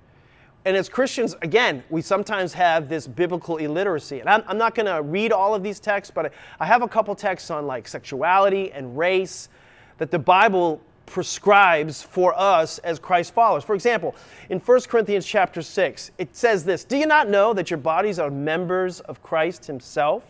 And 0.65 0.77
as 0.77 0.87
Christians, 0.87 1.35
again, 1.41 1.83
we 1.89 2.01
sometimes 2.01 2.53
have 2.53 2.87
this 2.87 3.05
biblical 3.05 3.57
illiteracy. 3.57 4.21
And 4.21 4.29
I'm, 4.29 4.43
I'm 4.47 4.57
not 4.57 4.75
going 4.75 4.85
to 4.85 5.01
read 5.01 5.31
all 5.31 5.53
of 5.53 5.61
these 5.61 5.79
texts, 5.79 6.11
but 6.13 6.27
I, 6.27 6.29
I 6.61 6.65
have 6.65 6.81
a 6.81 6.87
couple 6.87 7.13
texts 7.15 7.51
on 7.51 7.67
like 7.67 7.87
sexuality 7.87 8.71
and 8.71 8.97
race 8.97 9.49
that 9.97 10.09
the 10.09 10.19
Bible 10.19 10.81
prescribes 11.05 12.01
for 12.01 12.33
us 12.39 12.79
as 12.79 12.97
Christ 12.97 13.33
followers. 13.33 13.63
For 13.63 13.75
example, 13.75 14.15
in 14.49 14.59
1 14.59 14.81
Corinthians 14.83 15.25
chapter 15.25 15.61
6, 15.61 16.11
it 16.17 16.35
says 16.35 16.63
this 16.63 16.85
Do 16.85 16.97
you 16.97 17.07
not 17.07 17.29
know 17.29 17.53
that 17.53 17.69
your 17.69 17.77
bodies 17.77 18.17
are 18.19 18.31
members 18.31 19.01
of 19.01 19.21
Christ 19.21 19.65
Himself? 19.65 20.23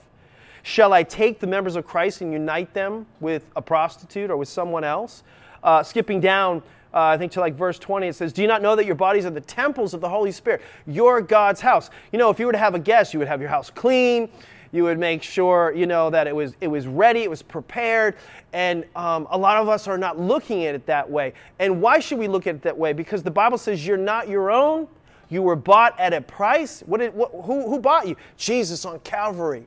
Shall 0.64 0.94
I 0.94 1.04
take 1.04 1.40
the 1.40 1.48
members 1.48 1.76
of 1.76 1.86
Christ 1.86 2.22
and 2.22 2.32
unite 2.32 2.74
them 2.74 3.06
with 3.20 3.46
a 3.56 3.62
prostitute 3.62 4.32
or 4.32 4.38
with 4.38 4.48
someone 4.48 4.84
else? 4.84 5.24
Uh, 5.62 5.84
skipping 5.84 6.20
down, 6.20 6.64
uh, 6.94 7.02
I 7.02 7.18
think 7.18 7.32
to 7.34 7.40
like 7.40 7.56
verse 7.56 7.80
20, 7.80 8.08
it 8.08 8.16
says, 8.16 8.34
Do 8.34 8.42
you 8.42 8.48
not 8.48 8.62
know 8.62 8.76
that 8.76 8.86
your 8.86 8.96
bodies 8.96 9.26
are 9.26 9.32
the 9.32 9.42
temples 9.42 9.94
of 9.94 10.02
the 10.02 10.10
Holy 10.10 10.32
Spirit? 10.32 10.62
Your 10.86 11.22
God's 11.22 11.62
house. 11.62 11.90
You 12.12 12.20
know, 12.20 12.30
if 12.30 12.40
you 12.40 12.46
were 12.46 12.52
to 12.52 12.58
have 12.58 12.76
a 12.76 12.80
guest, 12.80 13.14
you 13.14 13.20
would 13.20 13.28
have 13.28 13.42
your 13.42 13.50
house 13.50 13.70
clean 13.70 14.30
you 14.74 14.84
would 14.84 14.98
make 14.98 15.22
sure, 15.22 15.72
you 15.72 15.86
know, 15.86 16.10
that 16.10 16.26
it 16.26 16.36
was, 16.36 16.58
it 16.60 16.68
was 16.68 16.88
ready, 16.88 17.22
it 17.22 17.30
was 17.30 17.44
prepared. 17.44 18.16
And 18.54 18.84
um, 18.96 19.28
a 19.30 19.38
lot 19.38 19.62
of 19.62 19.70
us 19.70 19.88
are 19.88 20.00
not 20.00 20.20
looking 20.20 20.66
at 20.66 20.74
it 20.74 20.88
that 20.88 21.10
way. 21.10 21.34
And 21.60 21.80
why 21.80 22.00
should 22.00 22.18
we 22.18 22.28
look 22.28 22.48
at 22.48 22.56
it 22.56 22.62
that 22.64 22.78
way? 22.78 22.92
Because 22.92 23.22
the 23.22 23.32
Bible 23.32 23.60
says 23.60 23.86
you're 23.86 23.98
not 23.98 24.28
your 24.28 24.50
own. 24.50 24.88
You 25.30 25.44
were 25.44 25.56
bought 25.56 25.98
at 26.00 26.12
a 26.12 26.22
price. 26.22 26.82
What 26.88 27.00
did, 27.00 27.14
what, 27.14 27.32
who, 27.32 27.70
who 27.70 27.80
bought 27.80 28.08
you? 28.08 28.16
Jesus 28.36 28.84
on 28.84 29.00
Calvary. 29.02 29.64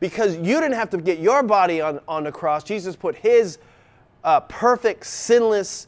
Because 0.00 0.36
you 0.36 0.60
didn't 0.60 0.74
have 0.74 0.90
to 0.90 0.98
get 0.98 1.18
your 1.18 1.42
body 1.42 1.80
on, 1.80 2.00
on 2.06 2.24
the 2.24 2.32
cross. 2.32 2.62
Jesus 2.62 2.94
put 2.94 3.16
his 3.16 3.58
uh, 4.22 4.40
perfect, 4.40 5.06
sinless 5.06 5.86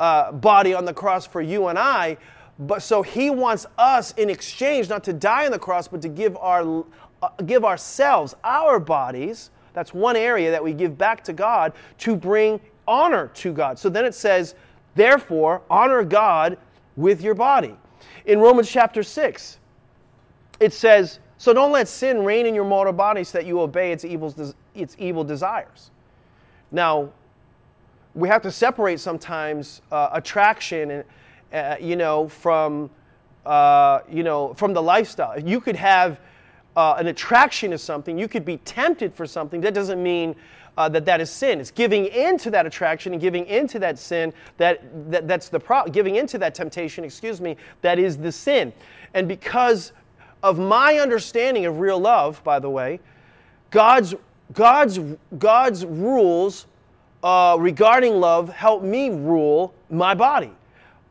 uh, 0.00 0.32
body 0.32 0.74
on 0.74 0.84
the 0.84 0.94
cross 0.94 1.26
for 1.26 1.40
you 1.40 1.68
and 1.68 1.78
I. 1.78 2.16
But 2.58 2.82
so 2.82 3.02
he 3.02 3.30
wants 3.30 3.66
us 3.78 4.12
in 4.12 4.28
exchange 4.28 4.88
not 4.88 5.04
to 5.04 5.12
die 5.12 5.46
on 5.46 5.52
the 5.52 5.58
cross, 5.58 5.86
but 5.86 6.02
to 6.02 6.08
give 6.08 6.36
our, 6.38 6.84
uh, 7.22 7.28
give 7.46 7.64
ourselves, 7.64 8.34
our 8.42 8.80
bodies, 8.80 9.50
that's 9.72 9.94
one 9.94 10.16
area 10.16 10.50
that 10.50 10.62
we 10.62 10.72
give 10.72 10.98
back 10.98 11.22
to 11.24 11.32
God 11.32 11.72
to 11.98 12.16
bring 12.16 12.60
honor 12.88 13.28
to 13.34 13.52
God. 13.52 13.78
So 13.78 13.88
then 13.88 14.04
it 14.04 14.14
says, 14.14 14.54
therefore, 14.94 15.62
honor 15.70 16.02
God 16.02 16.58
with 16.96 17.22
your 17.22 17.34
body. 17.34 17.76
In 18.26 18.40
Romans 18.40 18.68
chapter 18.68 19.02
6, 19.02 19.58
it 20.58 20.72
says, 20.72 21.20
so 21.38 21.54
don't 21.54 21.72
let 21.72 21.88
sin 21.88 22.24
reign 22.24 22.44
in 22.46 22.54
your 22.54 22.64
mortal 22.64 22.92
body 22.92 23.24
so 23.24 23.38
that 23.38 23.46
you 23.46 23.60
obey 23.60 23.92
its 23.92 24.04
evil, 24.04 24.34
its 24.74 24.96
evil 24.98 25.24
desires. 25.24 25.90
Now, 26.70 27.10
we 28.14 28.28
have 28.28 28.42
to 28.42 28.50
separate 28.50 29.00
sometimes 29.00 29.82
uh, 29.90 30.10
attraction 30.12 30.90
and, 30.90 31.04
uh, 31.52 31.76
you 31.80 31.96
know, 31.96 32.28
from, 32.28 32.90
uh, 33.46 34.00
you 34.10 34.22
know, 34.22 34.54
from 34.54 34.72
the 34.72 34.82
lifestyle. 34.82 35.38
You 35.38 35.60
could 35.60 35.76
have 35.76 36.20
uh, 36.76 36.94
an 36.98 37.06
attraction 37.06 37.70
to 37.70 37.78
something, 37.78 38.18
you 38.18 38.28
could 38.28 38.44
be 38.44 38.58
tempted 38.58 39.14
for 39.14 39.26
something. 39.26 39.60
That 39.60 39.74
doesn't 39.74 40.02
mean 40.02 40.34
uh, 40.76 40.88
that 40.88 41.04
that 41.04 41.20
is 41.20 41.30
sin. 41.30 41.60
It's 41.60 41.70
giving 41.70 42.06
into 42.06 42.50
that 42.50 42.66
attraction 42.66 43.12
and 43.12 43.20
giving 43.20 43.46
into 43.46 43.78
that 43.80 43.98
sin 43.98 44.32
that, 44.56 44.82
that 45.10 45.28
that's 45.28 45.48
the 45.48 45.60
problem. 45.60 45.92
Giving 45.92 46.16
into 46.16 46.38
that 46.38 46.54
temptation, 46.54 47.04
excuse 47.04 47.40
me, 47.40 47.56
that 47.82 47.98
is 47.98 48.16
the 48.16 48.32
sin. 48.32 48.72
And 49.14 49.28
because 49.28 49.92
of 50.42 50.58
my 50.58 50.98
understanding 50.98 51.66
of 51.66 51.80
real 51.80 51.98
love, 51.98 52.42
by 52.44 52.58
the 52.58 52.70
way, 52.70 53.00
God's 53.70 54.14
God's 54.52 54.98
God's 55.38 55.84
rules 55.84 56.66
uh, 57.22 57.56
regarding 57.58 58.20
love 58.20 58.48
help 58.48 58.82
me 58.82 59.10
rule 59.10 59.74
my 59.90 60.14
body. 60.14 60.52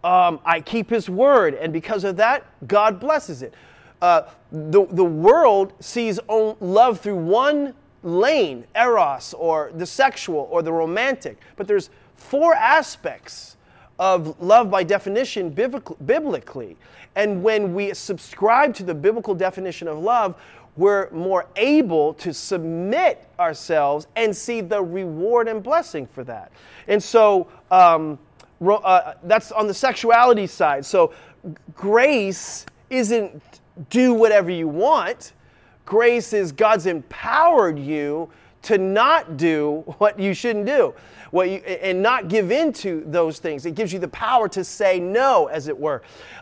Um, 0.03 0.39
I 0.45 0.61
keep 0.61 0.89
His 0.89 1.09
word, 1.09 1.53
and 1.55 1.73
because 1.73 2.03
of 2.03 2.17
that, 2.17 2.45
God 2.67 2.99
blesses 2.99 3.41
it 3.41 3.53
uh, 4.01 4.23
the, 4.51 4.85
the 4.87 5.03
world 5.03 5.73
sees 5.79 6.19
love 6.27 6.99
through 6.99 7.17
one 7.17 7.73
lane, 8.03 8.65
eros, 8.75 9.33
or 9.33 9.71
the 9.75 9.85
sexual, 9.85 10.47
or 10.51 10.61
the 10.61 10.71
romantic. 10.71 11.37
But 11.57 11.67
there's 11.67 11.89
four 12.15 12.53
aspects 12.53 13.57
of 13.97 14.41
love 14.41 14.71
by 14.71 14.83
definition 14.83 15.49
biblically. 15.49 16.77
And 17.15 17.43
when 17.43 17.73
we 17.73 17.93
subscribe 17.93 18.73
to 18.75 18.83
the 18.83 18.93
biblical 18.93 19.35
definition 19.35 19.89
of 19.89 19.99
love, 19.99 20.35
we're 20.79 21.09
more 21.11 21.45
able 21.57 22.13
to 22.13 22.33
submit 22.33 23.27
ourselves 23.37 24.07
and 24.15 24.35
see 24.35 24.61
the 24.61 24.81
reward 24.81 25.49
and 25.49 25.61
blessing 25.61 26.07
for 26.07 26.23
that. 26.23 26.53
And 26.87 27.03
so 27.03 27.47
um, 27.69 28.17
uh, 28.65 29.13
that's 29.23 29.51
on 29.51 29.67
the 29.67 29.73
sexuality 29.73 30.47
side. 30.47 30.85
So 30.85 31.13
grace 31.75 32.65
isn't 32.89 33.41
do 33.89 34.13
whatever 34.13 34.49
you 34.49 34.69
want. 34.69 35.33
Grace 35.85 36.31
is 36.31 36.53
God's 36.53 36.85
empowered 36.85 37.77
you 37.77 38.29
to 38.61 38.77
not 38.77 39.35
do 39.35 39.83
what 39.97 40.17
you 40.17 40.33
shouldn't 40.33 40.65
do 40.65 40.93
what 41.31 41.49
you, 41.49 41.57
and 41.57 42.01
not 42.01 42.27
give 42.27 42.51
in 42.51 42.73
to 42.73 43.03
those 43.05 43.39
things. 43.39 43.65
It 43.65 43.75
gives 43.75 43.93
you 43.93 43.99
the 43.99 44.07
power 44.07 44.49
to 44.49 44.63
say 44.63 44.99
no, 44.99 45.47
as 45.47 45.67
it 45.67 45.77
were. 45.77 46.01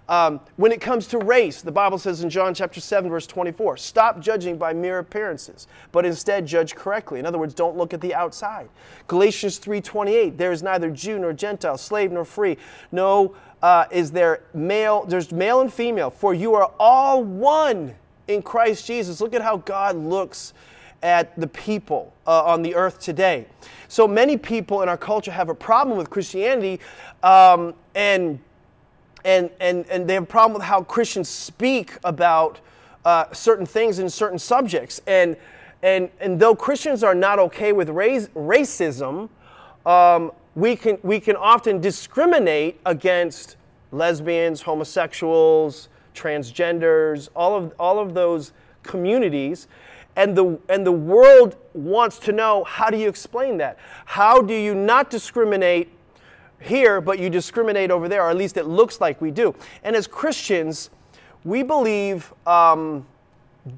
Um, 0.10 0.40
when 0.56 0.72
it 0.72 0.80
comes 0.80 1.08
to 1.08 1.18
race, 1.18 1.62
the 1.62 1.72
Bible 1.72 1.98
says 1.98 2.24
in 2.24 2.30
John 2.30 2.54
chapter 2.54 2.80
7, 2.80 3.10
verse 3.10 3.28
24, 3.28 3.78
stop 3.78 4.20
judging 4.20 4.58
by 4.58 4.74
mere 4.74 5.00
appearances, 5.00 5.68
but 5.92 6.06
instead 6.06 6.46
judge 6.46 6.76
correctly. 6.76 7.20
In 7.20 7.26
other 7.26 7.38
words, 7.38 7.54
don't 7.54 7.76
look 7.76 7.94
at 7.94 8.02
the 8.02 8.16
outside. 8.16 8.70
Galatians 9.08 9.60
3.28, 9.60 10.38
there 10.38 10.52
is 10.52 10.64
neither 10.64 10.90
Jew 10.90 11.20
nor 11.20 11.34
Gentile, 11.34 11.78
slave 11.78 12.12
nor 12.12 12.24
free, 12.24 12.58
no 12.92 13.36
uh, 13.62 13.86
is 13.92 14.12
there 14.12 14.44
male, 14.54 15.06
there's 15.06 15.32
male 15.32 15.62
and 15.62 15.74
female, 15.74 16.10
for 16.10 16.34
you 16.34 16.54
are 16.54 16.72
all 16.80 17.24
one 17.24 17.96
in 18.28 18.42
Christ 18.42 18.86
Jesus. 18.86 19.20
Look 19.20 19.34
at 19.34 19.42
how 19.42 19.58
God 19.58 19.96
looks 19.96 20.54
at 21.02 21.38
the 21.40 21.48
people 21.48 22.14
uh, 22.26 22.44
on 22.44 22.62
the 22.62 22.76
earth 22.76 23.00
today. 23.00 23.46
So 23.88 24.08
many 24.08 24.38
people 24.38 24.82
in 24.82 24.90
our 24.90 24.98
culture 24.98 25.32
have 25.32 25.50
a 25.50 25.56
problem 25.56 25.98
with 25.98 26.10
Christianity, 26.10 26.80
um, 27.24 27.74
and, 27.96 28.40
and, 29.24 29.50
and, 29.60 29.86
and 29.90 30.08
they 30.08 30.16
have 30.16 30.24
a 30.24 30.26
problem 30.26 30.54
with 30.54 30.64
how 30.64 30.84
Christians 30.84 31.30
speak 31.30 31.98
about 32.04 32.60
uh, 33.06 33.26
certain 33.32 33.66
things 33.66 34.00
and 34.00 34.12
certain 34.12 34.40
subjects. 34.40 35.02
And, 35.08 35.38
and, 35.82 36.10
and 36.20 36.40
though 36.40 36.56
Christians 36.56 37.04
are 37.04 37.16
not 37.16 37.40
okay 37.40 37.72
with 37.72 37.90
race, 37.90 38.28
racism, 38.36 39.30
um, 39.86 40.32
we 40.56 40.76
can, 40.76 40.98
we 41.04 41.20
can 41.20 41.36
often 41.36 41.80
discriminate 41.80 42.80
against 42.86 43.58
lesbians, 43.92 44.62
homosexuals, 44.62 45.88
transgenders, 46.14 47.30
all 47.36 47.56
of, 47.56 47.74
all 47.80 48.00
of 48.00 48.14
those 48.14 48.52
communities. 48.84 49.68
And 50.18 50.36
the, 50.36 50.60
and 50.68 50.86
the 50.86 50.92
world 50.92 51.56
wants 51.74 52.18
to 52.20 52.32
know 52.32 52.64
how 52.66 52.90
do 52.90 52.98
you 52.98 53.08
explain 53.08 53.58
that? 53.58 53.78
How 54.06 54.42
do 54.42 54.54
you 54.54 54.74
not 54.74 55.10
discriminate 55.10 55.90
here, 56.60 57.00
but 57.00 57.20
you 57.20 57.30
discriminate 57.30 57.92
over 57.92 58.10
there, 58.10 58.24
or 58.24 58.30
at 58.32 58.36
least 58.36 58.58
it 58.58 58.66
looks 58.66 59.00
like 59.00 59.22
we 59.22 59.30
do? 59.30 59.54
And 59.84 59.96
as 59.96 60.08
Christians, 60.08 60.90
we 61.46 61.62
believe 61.62 62.34
um, 62.48 63.06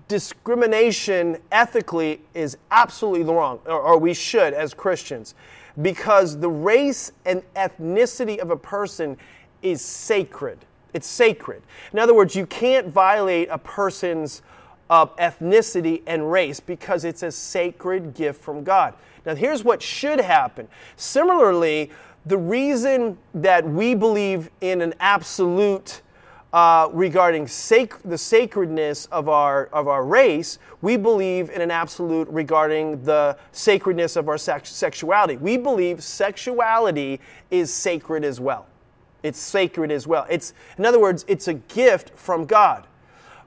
discrimination 0.07 1.37
ethically 1.51 2.21
is 2.33 2.57
absolutely 2.71 3.23
wrong, 3.31 3.59
or, 3.65 3.79
or 3.79 3.97
we 3.97 4.13
should 4.13 4.53
as 4.53 4.73
Christians 4.73 5.35
because 5.81 6.39
the 6.39 6.49
race 6.49 7.11
and 7.25 7.43
ethnicity 7.55 8.37
of 8.37 8.49
a 8.49 8.57
person 8.57 9.17
is 9.61 9.81
sacred. 9.81 10.59
It's 10.93 11.07
sacred. 11.07 11.61
In 11.93 11.99
other 11.99 12.13
words, 12.13 12.35
you 12.35 12.45
can't 12.45 12.87
violate 12.87 13.49
a 13.51 13.57
person's 13.57 14.41
uh, 14.89 15.05
ethnicity 15.17 16.01
and 16.07 16.31
race 16.31 16.59
because 16.59 17.05
it's 17.05 17.23
a 17.23 17.31
sacred 17.31 18.13
gift 18.13 18.41
from 18.41 18.63
God. 18.63 18.93
Now, 19.25 19.35
here's 19.35 19.63
what 19.63 19.81
should 19.81 20.19
happen. 20.19 20.67
Similarly, 20.95 21.91
the 22.25 22.37
reason 22.37 23.17
that 23.33 23.67
we 23.67 23.95
believe 23.95 24.49
in 24.61 24.81
an 24.81 24.93
absolute 24.99 26.01
uh, 26.51 26.89
regarding 26.91 27.47
sac- 27.47 28.01
the 28.03 28.17
sacredness 28.17 29.05
of 29.07 29.29
our, 29.29 29.65
of 29.67 29.87
our 29.87 30.03
race, 30.03 30.57
we 30.81 30.97
believe 30.97 31.49
in 31.51 31.61
an 31.61 31.69
absolute 31.69 32.27
regarding 32.29 33.03
the 33.03 33.37
sacredness 33.51 34.15
of 34.15 34.27
our 34.27 34.37
sex- 34.37 34.71
sexuality. 34.71 35.37
We 35.37 35.57
believe 35.57 36.03
sexuality 36.03 37.19
is 37.51 37.71
sacred 37.71 38.23
as 38.25 38.39
well. 38.39 38.65
It's 39.21 39.39
sacred 39.39 39.91
as 39.91 40.07
well. 40.07 40.25
It's, 40.29 40.53
in 40.77 40.85
other 40.85 40.99
words, 40.99 41.23
it's 41.27 41.47
a 41.47 41.53
gift 41.53 42.17
from 42.17 42.45
God. 42.45 42.87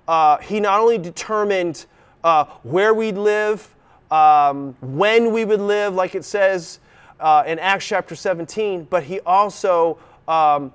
Uh, 0.08 0.38
he 0.38 0.60
not 0.60 0.80
only 0.80 0.98
determined 0.98 1.86
uh, 2.24 2.44
where 2.62 2.94
we'd 2.94 3.16
live, 3.16 3.74
um, 4.10 4.76
when 4.80 5.32
we 5.32 5.44
would 5.44 5.60
live, 5.60 5.94
like 5.94 6.14
it 6.14 6.24
says 6.24 6.80
uh, 7.20 7.44
in 7.46 7.58
Acts 7.58 7.86
chapter 7.86 8.14
17, 8.14 8.86
but 8.90 9.04
he 9.04 9.20
also 9.20 9.98
um, 10.28 10.72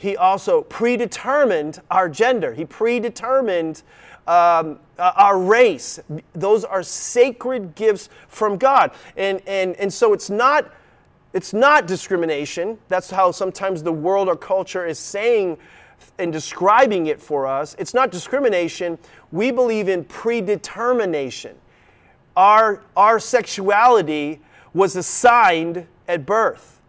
he 0.00 0.16
also 0.16 0.62
predetermined 0.62 1.82
our 1.90 2.08
gender. 2.08 2.54
He 2.54 2.64
predetermined 2.64 3.82
um, 4.26 4.78
uh, 4.98 5.12
our 5.14 5.38
race. 5.38 6.00
Those 6.32 6.64
are 6.64 6.82
sacred 6.82 7.74
gifts 7.74 8.08
from 8.28 8.56
God. 8.56 8.92
And, 9.18 9.42
and, 9.46 9.76
and 9.76 9.92
so 9.92 10.14
it's 10.14 10.30
not, 10.30 10.72
it's 11.34 11.52
not 11.52 11.86
discrimination. 11.86 12.78
That's 12.88 13.10
how 13.10 13.30
sometimes 13.30 13.82
the 13.82 13.92
world 13.92 14.28
or 14.28 14.36
culture 14.36 14.86
is 14.86 14.98
saying 14.98 15.58
and 16.18 16.32
describing 16.32 17.06
it 17.06 17.20
for 17.20 17.46
us. 17.46 17.76
It's 17.78 17.94
not 17.94 18.10
discrimination. 18.10 18.98
We 19.32 19.50
believe 19.50 19.88
in 19.88 20.04
predetermination. 20.04 21.56
Our, 22.36 22.82
our 22.96 23.18
sexuality 23.20 24.40
was 24.74 24.96
assigned 24.96 25.86
at 26.06 26.26
birth. 26.26 26.80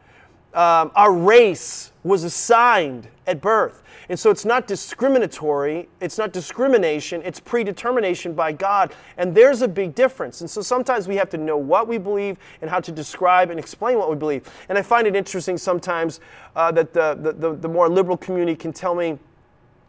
um, 0.53 0.91
our 0.95 1.13
race 1.13 1.91
was 2.03 2.23
assigned 2.23 3.07
at 3.25 3.41
birth. 3.41 3.80
And 4.11 4.19
so 4.19 4.29
it's 4.29 4.43
not 4.43 4.67
discriminatory, 4.67 5.87
it's 6.01 6.17
not 6.17 6.33
discrimination, 6.33 7.21
it's 7.23 7.39
predetermination 7.39 8.33
by 8.33 8.51
God. 8.51 8.93
And 9.15 9.33
there's 9.33 9.61
a 9.61 9.69
big 9.69 9.95
difference. 9.95 10.41
And 10.41 10.49
so 10.49 10.61
sometimes 10.61 11.07
we 11.07 11.15
have 11.15 11.29
to 11.29 11.37
know 11.37 11.55
what 11.55 11.87
we 11.87 11.97
believe 11.97 12.37
and 12.61 12.69
how 12.69 12.81
to 12.81 12.91
describe 12.91 13.51
and 13.51 13.57
explain 13.57 13.97
what 13.97 14.09
we 14.09 14.17
believe. 14.17 14.51
And 14.67 14.77
I 14.77 14.81
find 14.81 15.07
it 15.07 15.15
interesting 15.15 15.57
sometimes 15.57 16.19
uh, 16.57 16.73
that 16.73 16.91
the, 16.91 17.17
the, 17.21 17.31
the, 17.31 17.55
the 17.55 17.69
more 17.69 17.87
liberal 17.87 18.17
community 18.17 18.57
can 18.57 18.73
tell 18.73 18.95
me 18.95 19.17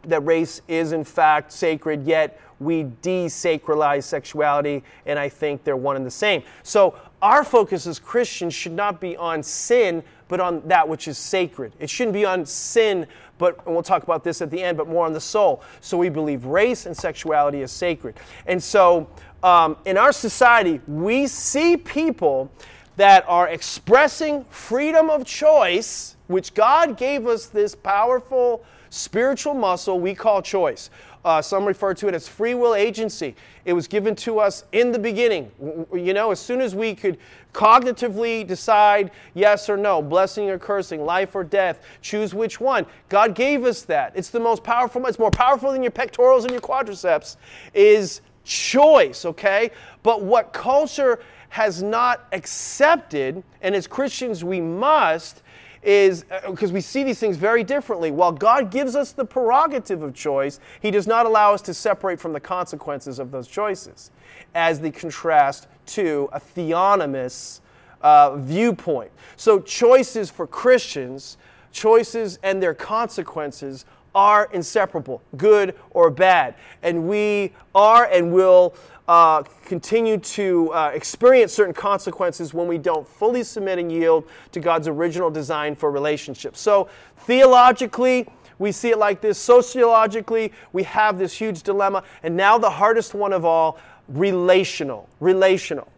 that 0.03 0.21
race 0.21 0.61
is 0.69 0.93
in 0.93 1.03
fact 1.03 1.51
sacred, 1.51 2.05
yet 2.05 2.39
we 2.59 2.85
desacralize 3.01 4.03
sexuality, 4.03 4.83
and 5.05 5.19
I 5.19 5.27
think 5.27 5.65
they're 5.65 5.75
one 5.75 5.97
and 5.97 6.05
the 6.05 6.11
same. 6.11 6.43
So 6.63 6.95
our 7.21 7.43
focus 7.43 7.87
as 7.87 7.99
Christians 7.99 8.53
should 8.53 8.71
not 8.71 9.01
be 9.01 9.17
on 9.17 9.43
sin, 9.43 10.01
but 10.27 10.39
on 10.39 10.61
that 10.67 10.87
which 10.87 11.07
is 11.07 11.17
sacred. 11.17 11.73
It 11.79 11.89
shouldn't 11.89 12.13
be 12.13 12.25
on 12.25 12.45
sin, 12.45 13.07
but 13.43 13.59
and 13.65 13.75
we'll 13.75 13.83
talk 13.83 14.03
about 14.03 14.23
this 14.23 14.41
at 14.41 14.49
the 14.49 14.63
end, 14.63 14.77
but 14.77 14.87
more 14.87 15.05
on 15.05 15.11
the 15.11 15.19
soul. 15.19 15.61
So 15.81 15.97
we 15.97 16.07
believe 16.07 16.45
race 16.45 16.85
and 16.85 16.95
sexuality 16.95 17.61
is 17.61 17.73
sacred. 17.73 18.15
And 18.45 18.63
so 18.63 19.09
um, 19.43 19.75
in 19.83 19.97
our 19.97 20.13
society, 20.13 20.79
we 20.87 21.27
see 21.27 21.75
people 21.75 22.49
that 22.95 23.25
are 23.27 23.49
expressing 23.49 24.45
freedom 24.45 25.09
of 25.09 25.25
choice, 25.25 26.15
which 26.27 26.53
God 26.53 26.95
gave 26.95 27.27
us 27.27 27.47
this 27.47 27.75
powerful 27.75 28.63
spiritual 28.89 29.55
muscle 29.55 29.99
we 29.99 30.15
call 30.15 30.41
choice. 30.41 30.89
Uh, 31.25 31.41
some 31.41 31.65
refer 31.65 31.93
to 31.93 32.07
it 32.07 32.13
as 32.13 32.27
free 32.27 32.53
will 32.53 32.75
agency. 32.75 33.35
It 33.63 33.73
was 33.73 33.87
given 33.87 34.13
to 34.17 34.39
us 34.39 34.65
in 34.73 34.91
the 34.91 34.99
beginning. 34.99 35.51
You 35.93 36.13
know, 36.13 36.31
as 36.31 36.39
soon 36.39 36.59
as 36.59 36.75
we 36.75 36.95
could 36.95 37.17
cognitively 37.53 38.45
decide 38.45 39.11
yes 39.33 39.69
or 39.69 39.77
no, 39.77 40.01
blessing 40.01 40.49
or 40.49 40.59
cursing, 40.59 41.05
life 41.05 41.33
or 41.35 41.43
death, 41.43 41.79
choose 42.01 42.33
which 42.33 42.59
one. 42.59 42.85
God 43.07 43.35
gave 43.35 43.63
us 43.63 43.83
that. 43.83 44.11
It's 44.15 44.31
the 44.31 44.39
most 44.39 44.63
powerful, 44.63 45.05
it's 45.05 45.19
more 45.19 45.31
powerful 45.31 45.71
than 45.71 45.81
your 45.81 45.91
pectorals 45.91 46.43
and 46.43 46.51
your 46.51 46.61
quadriceps, 46.61 47.37
is 47.73 48.21
choice, 48.43 49.23
okay? 49.23 49.71
But 50.01 50.23
what 50.23 50.51
culture 50.51 51.19
has 51.49 51.83
not 51.83 52.27
accepted, 52.31 53.43
and 53.61 53.75
as 53.75 53.85
Christians 53.85 54.43
we 54.43 54.59
must, 54.59 55.42
is 55.83 56.25
because 56.45 56.71
uh, 56.71 56.73
we 56.73 56.81
see 56.81 57.03
these 57.03 57.19
things 57.19 57.37
very 57.37 57.63
differently. 57.63 58.11
While 58.11 58.31
God 58.31 58.71
gives 58.71 58.95
us 58.95 59.11
the 59.11 59.25
prerogative 59.25 60.01
of 60.01 60.13
choice, 60.13 60.59
He 60.81 60.91
does 60.91 61.07
not 61.07 61.25
allow 61.25 61.53
us 61.53 61.61
to 61.63 61.73
separate 61.73 62.19
from 62.19 62.33
the 62.33 62.39
consequences 62.39 63.19
of 63.19 63.31
those 63.31 63.47
choices, 63.47 64.11
as 64.55 64.79
the 64.79 64.91
contrast 64.91 65.67
to 65.87 66.29
a 66.31 66.39
theonomous 66.39 67.61
uh, 68.01 68.35
viewpoint. 68.35 69.11
So, 69.35 69.59
choices 69.59 70.29
for 70.29 70.47
Christians, 70.47 71.37
choices 71.71 72.39
and 72.43 72.61
their 72.61 72.73
consequences 72.73 73.85
are 74.15 74.49
inseparable, 74.53 75.21
good 75.37 75.75
or 75.91 76.09
bad. 76.09 76.55
And 76.81 77.07
we 77.07 77.53
are 77.73 78.05
and 78.05 78.33
will 78.33 78.75
uh, 79.07 79.43
continue 79.65 80.17
to 80.17 80.71
uh, 80.71 80.91
experience 80.93 81.53
certain 81.53 81.73
consequences 81.73 82.53
when 82.53 82.67
we 82.67 82.77
don't 82.77 83.07
fully 83.07 83.43
submit 83.43 83.79
and 83.79 83.91
yield 83.91 84.27
to 84.51 84.59
God's 84.59 84.87
original 84.87 85.29
design 85.29 85.75
for 85.75 85.91
relationships. 85.91 86.61
So, 86.61 86.87
theologically, 87.17 88.27
we 88.59 88.71
see 88.71 88.91
it 88.91 88.97
like 88.97 89.19
this. 89.19 89.37
Sociologically, 89.37 90.53
we 90.71 90.83
have 90.83 91.17
this 91.17 91.33
huge 91.33 91.63
dilemma. 91.63 92.03
And 92.21 92.37
now, 92.37 92.57
the 92.57 92.69
hardest 92.69 93.13
one 93.13 93.33
of 93.33 93.43
all 93.43 93.77
relational. 94.07 95.09
Relational. 95.19 95.89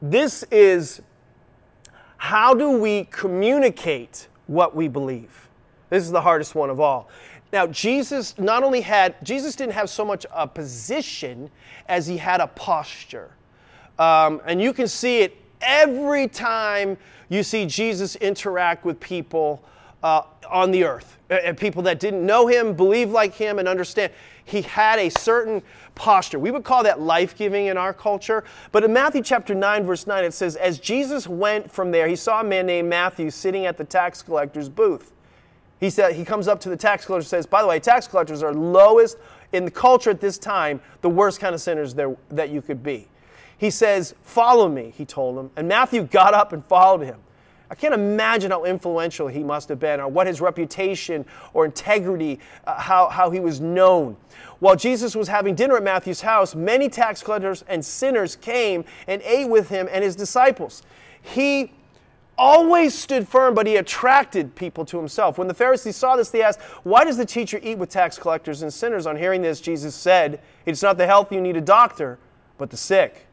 This 0.00 0.44
is 0.52 1.02
how 2.18 2.54
do 2.54 2.70
we 2.78 3.04
communicate 3.10 4.28
what 4.46 4.76
we 4.76 4.88
believe? 4.88 5.48
This 5.90 6.04
is 6.04 6.10
the 6.10 6.20
hardest 6.20 6.54
one 6.54 6.70
of 6.70 6.78
all. 6.78 7.08
Now, 7.52 7.66
Jesus 7.66 8.38
not 8.38 8.62
only 8.62 8.82
had, 8.82 9.14
Jesus 9.24 9.56
didn't 9.56 9.72
have 9.72 9.88
so 9.88 10.04
much 10.04 10.26
a 10.32 10.46
position 10.46 11.50
as 11.88 12.06
he 12.06 12.18
had 12.18 12.40
a 12.40 12.46
posture. 12.46 13.30
Um, 13.98 14.40
and 14.46 14.60
you 14.60 14.72
can 14.72 14.86
see 14.86 15.20
it 15.20 15.36
every 15.60 16.28
time 16.28 16.96
you 17.28 17.42
see 17.42 17.66
Jesus 17.66 18.16
interact 18.16 18.84
with 18.84 19.00
people 19.00 19.62
uh, 20.02 20.22
on 20.48 20.70
the 20.70 20.84
earth, 20.84 21.18
and 21.28 21.56
people 21.58 21.82
that 21.82 21.98
didn't 21.98 22.24
know 22.24 22.46
him, 22.46 22.74
believe 22.74 23.10
like 23.10 23.34
him, 23.34 23.58
and 23.58 23.66
understand. 23.66 24.12
He 24.44 24.62
had 24.62 24.98
a 24.98 25.10
certain 25.10 25.62
posture. 25.94 26.38
We 26.38 26.50
would 26.50 26.64
call 26.64 26.84
that 26.84 27.00
life 27.00 27.36
giving 27.36 27.66
in 27.66 27.76
our 27.76 27.92
culture. 27.92 28.44
But 28.72 28.84
in 28.84 28.92
Matthew 28.92 29.22
chapter 29.22 29.54
9, 29.54 29.84
verse 29.84 30.06
9, 30.06 30.24
it 30.24 30.32
says, 30.32 30.56
As 30.56 30.78
Jesus 30.78 31.26
went 31.26 31.70
from 31.70 31.90
there, 31.90 32.08
he 32.08 32.16
saw 32.16 32.40
a 32.40 32.44
man 32.44 32.64
named 32.64 32.88
Matthew 32.88 33.30
sitting 33.30 33.66
at 33.66 33.76
the 33.76 33.84
tax 33.84 34.22
collector's 34.22 34.68
booth. 34.68 35.12
He 35.80 35.90
said 35.90 36.14
he 36.14 36.24
comes 36.24 36.48
up 36.48 36.60
to 36.60 36.68
the 36.68 36.76
tax 36.76 37.04
collector 37.04 37.22
and 37.22 37.28
says, 37.28 37.46
By 37.46 37.62
the 37.62 37.68
way, 37.68 37.78
tax 37.78 38.08
collectors 38.08 38.42
are 38.42 38.52
lowest 38.52 39.18
in 39.52 39.64
the 39.64 39.70
culture 39.70 40.10
at 40.10 40.20
this 40.20 40.38
time, 40.38 40.80
the 41.00 41.08
worst 41.08 41.40
kind 41.40 41.54
of 41.54 41.60
sinners 41.60 41.94
there, 41.94 42.16
that 42.30 42.50
you 42.50 42.60
could 42.60 42.82
be. 42.82 43.08
He 43.56 43.70
says, 43.70 44.14
Follow 44.22 44.68
me, 44.68 44.92
he 44.96 45.04
told 45.04 45.38
him. 45.38 45.50
And 45.56 45.68
Matthew 45.68 46.02
got 46.02 46.34
up 46.34 46.52
and 46.52 46.64
followed 46.64 47.02
him. 47.02 47.20
I 47.70 47.74
can't 47.74 47.92
imagine 47.92 48.50
how 48.50 48.64
influential 48.64 49.28
he 49.28 49.44
must 49.44 49.68
have 49.68 49.78
been, 49.78 50.00
or 50.00 50.08
what 50.08 50.26
his 50.26 50.40
reputation 50.40 51.26
or 51.52 51.66
integrity, 51.66 52.40
uh, 52.66 52.80
how, 52.80 53.08
how 53.08 53.30
he 53.30 53.40
was 53.40 53.60
known. 53.60 54.16
While 54.58 54.74
Jesus 54.74 55.14
was 55.14 55.28
having 55.28 55.54
dinner 55.54 55.76
at 55.76 55.82
Matthew's 55.82 56.22
house, 56.22 56.54
many 56.54 56.88
tax 56.88 57.22
collectors 57.22 57.64
and 57.68 57.84
sinners 57.84 58.36
came 58.36 58.84
and 59.06 59.20
ate 59.22 59.48
with 59.48 59.68
him 59.68 59.86
and 59.90 60.02
his 60.02 60.16
disciples. 60.16 60.82
He 61.20 61.72
always 62.38 62.94
stood 62.94 63.28
firm, 63.28 63.54
but 63.54 63.66
he 63.66 63.76
attracted 63.76 64.54
people 64.54 64.84
to 64.86 64.96
himself. 64.96 65.36
When 65.36 65.48
the 65.48 65.54
Pharisees 65.54 65.96
saw 65.96 66.16
this, 66.16 66.30
they 66.30 66.42
asked, 66.42 66.60
Why 66.84 67.04
does 67.04 67.16
the 67.16 67.26
teacher 67.26 67.60
eat 67.62 67.76
with 67.76 67.90
tax 67.90 68.18
collectors 68.18 68.62
and 68.62 68.72
sinners? 68.72 69.06
On 69.06 69.16
hearing 69.16 69.42
this, 69.42 69.60
Jesus 69.60 69.94
said, 69.94 70.40
It's 70.64 70.82
not 70.82 70.96
the 70.96 71.06
healthy 71.06 71.34
you 71.34 71.42
need 71.42 71.56
a 71.56 71.60
doctor, 71.60 72.18
but 72.56 72.70
the 72.70 72.76
sick. 72.76 73.26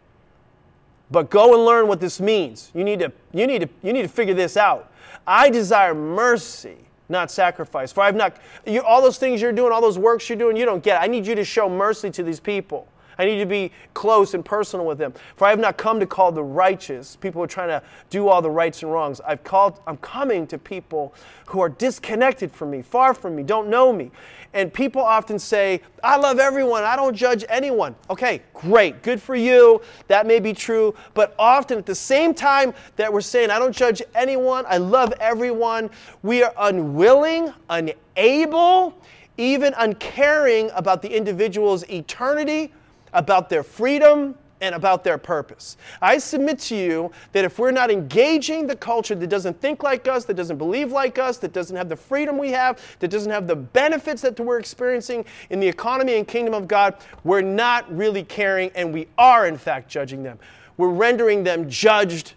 But 1.11 1.29
go 1.29 1.53
and 1.53 1.63
learn 1.63 1.87
what 1.87 1.99
this 1.99 2.19
means. 2.19 2.71
You 2.73 2.83
need 2.83 2.99
to, 2.99 3.11
you 3.31 3.45
need 3.45 3.61
to, 3.61 3.69
you 3.83 3.93
need 3.93 4.01
to 4.01 4.07
figure 4.07 4.33
this 4.33 4.57
out. 4.57 4.91
I 5.27 5.49
desire 5.49 5.93
mercy, 5.93 6.77
not 7.07 7.29
sacrifice. 7.29 7.91
For 7.91 8.01
I've 8.01 8.15
not, 8.15 8.37
you, 8.65 8.81
all 8.81 9.01
those 9.01 9.19
things 9.19 9.41
you're 9.41 9.51
doing, 9.51 9.71
all 9.71 9.81
those 9.81 9.99
works 9.99 10.27
you're 10.27 10.37
doing, 10.37 10.57
you 10.57 10.65
don't 10.65 10.83
get. 10.83 11.01
I 11.01 11.07
need 11.07 11.27
you 11.27 11.35
to 11.35 11.43
show 11.43 11.69
mercy 11.69 12.09
to 12.11 12.23
these 12.23 12.39
people. 12.39 12.87
I 13.17 13.25
need 13.25 13.39
to 13.39 13.45
be 13.45 13.71
close 13.93 14.34
and 14.34 14.43
personal 14.43 14.86
with 14.86 14.97
them. 14.97 15.13
For 15.36 15.45
I 15.45 15.49
have 15.49 15.60
not 15.60 15.78
come 15.78 15.99
to 15.99 16.06
call 16.06 16.32
the 16.32 16.43
righteous, 16.43 17.15
people 17.15 17.41
are 17.41 17.47
trying 17.47 17.69
to 17.69 17.82
do 18.10 18.28
all 18.28 18.41
the 18.41 18.49
rights 18.49 18.84
and 18.84 18.91
wrongs. 18.91 19.21
I've 19.21 19.43
called, 19.43 19.80
I'm 19.88 19.97
coming 19.97 20.47
to 20.47 20.58
people 20.58 21.13
who 21.47 21.60
are 21.62 21.69
disconnected 21.69 22.51
from 22.51 22.71
me, 22.71 22.82
far 22.82 23.13
from 23.13 23.36
me, 23.36 23.43
don't 23.43 23.69
know 23.69 23.93
me. 23.93 24.12
And 24.54 24.73
people 24.73 25.01
often 25.01 25.38
say, 25.38 25.82
I 26.04 26.17
love 26.17 26.39
everyone, 26.39 26.84
I 26.84 26.95
don't 26.95 27.15
judge 27.15 27.43
anyone. 27.49 27.95
Okay, 28.10 28.41
great, 28.54 29.04
good 29.04 29.21
for 29.21 29.36
you. 29.36 29.82
That 30.08 30.25
may 30.25 30.39
be 30.39 30.54
true. 30.54 30.95
But 31.13 31.36
often 31.38 31.78
at 31.78 31.86
the 31.86 31.95
same 31.95 32.34
time 32.34 32.73
that 32.95 33.12
we're 33.12 33.21
saying, 33.21 33.49
I 33.49 33.60
don't 33.60 33.75
judge 33.75 34.01
anyone, 34.13 34.65
I 34.67 34.78
love 34.78 35.13
everyone, 35.19 35.89
we 36.23 36.41
are 36.41 36.54
unwilling, 36.58 37.54
unable, 37.69 38.97
even 39.38 39.73
uncaring 39.78 40.71
about 40.73 41.01
the 41.01 41.10
individual's 41.10 41.84
eternity 41.89 42.71
about 43.15 43.49
their 43.49 43.63
freedom, 43.63 44.36
and 44.62 44.73
about 44.73 45.04
their 45.04 45.17
purpose. 45.17 45.78
I 46.01 46.17
submit 46.17 46.60
to 46.60 46.75
you 46.75 47.12
that 47.34 47.43
if 47.43 47.60
we're 47.60 47.71
not 47.71 47.91
engaging 47.91 48.67
the 48.67 48.75
culture 48.75 49.13
that 49.15 49.28
doesn't 49.28 49.60
think 49.60 49.84
like 49.84 50.08
us, 50.08 50.25
that 50.25 50.36
doesn't 50.36 50.58
believe 50.58 50.91
like 50.91 51.19
us, 51.19 51.38
that 51.39 51.54
doesn't 51.54 51.75
have 51.75 51.89
the 51.89 51.95
freedom 51.95 52.38
we 52.38 52.51
have, 52.51 52.80
that 52.99 53.10
doesn't 53.10 53.32
have 53.32 53.47
the 53.47 53.56
benefits 53.56 54.21
that 54.21 54.39
we're 54.39 54.60
experiencing 54.60 55.25
in 55.49 55.60
the 55.60 55.67
economy 55.67 56.15
and 56.15 56.28
kingdom 56.28 56.54
of 56.54 56.67
God, 56.67 56.95
we're 57.23 57.41
not 57.41 57.93
really 57.95 58.23
caring 58.23 58.71
and 58.75 58.93
we 58.93 59.08
are, 59.17 59.45
in 59.45 59.58
fact, 59.58 59.89
judging 59.89 60.23
them. 60.23 60.39
We're 60.78 60.89
rendering 60.89 61.43
them 61.43 61.69
judged 61.69 62.34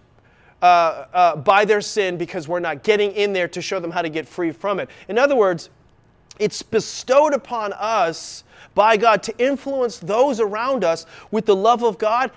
uh, 0.60 1.06
uh, 1.14 1.36
by 1.36 1.64
their 1.64 1.80
sin 1.80 2.18
because 2.18 2.48
we're 2.48 2.60
not 2.60 2.82
getting 2.82 3.12
in 3.12 3.32
there 3.32 3.48
to 3.48 3.62
show 3.62 3.78
them 3.78 3.92
how 3.92 4.02
to 4.02 4.08
get 4.08 4.26
free 4.26 4.50
from 4.50 4.80
it. 4.80 4.90
In 5.08 5.18
other 5.18 5.36
words, 5.36 5.70
it's 6.38 6.62
bestowed 6.62 7.34
upon 7.34 7.72
us 7.74 8.44
by 8.74 8.96
God 8.96 9.22
to 9.24 9.38
influence 9.38 9.98
those 9.98 10.40
around 10.40 10.84
us 10.84 11.06
with 11.30 11.46
the 11.46 11.56
love 11.56 11.82
of 11.82 11.98
God 11.98 12.30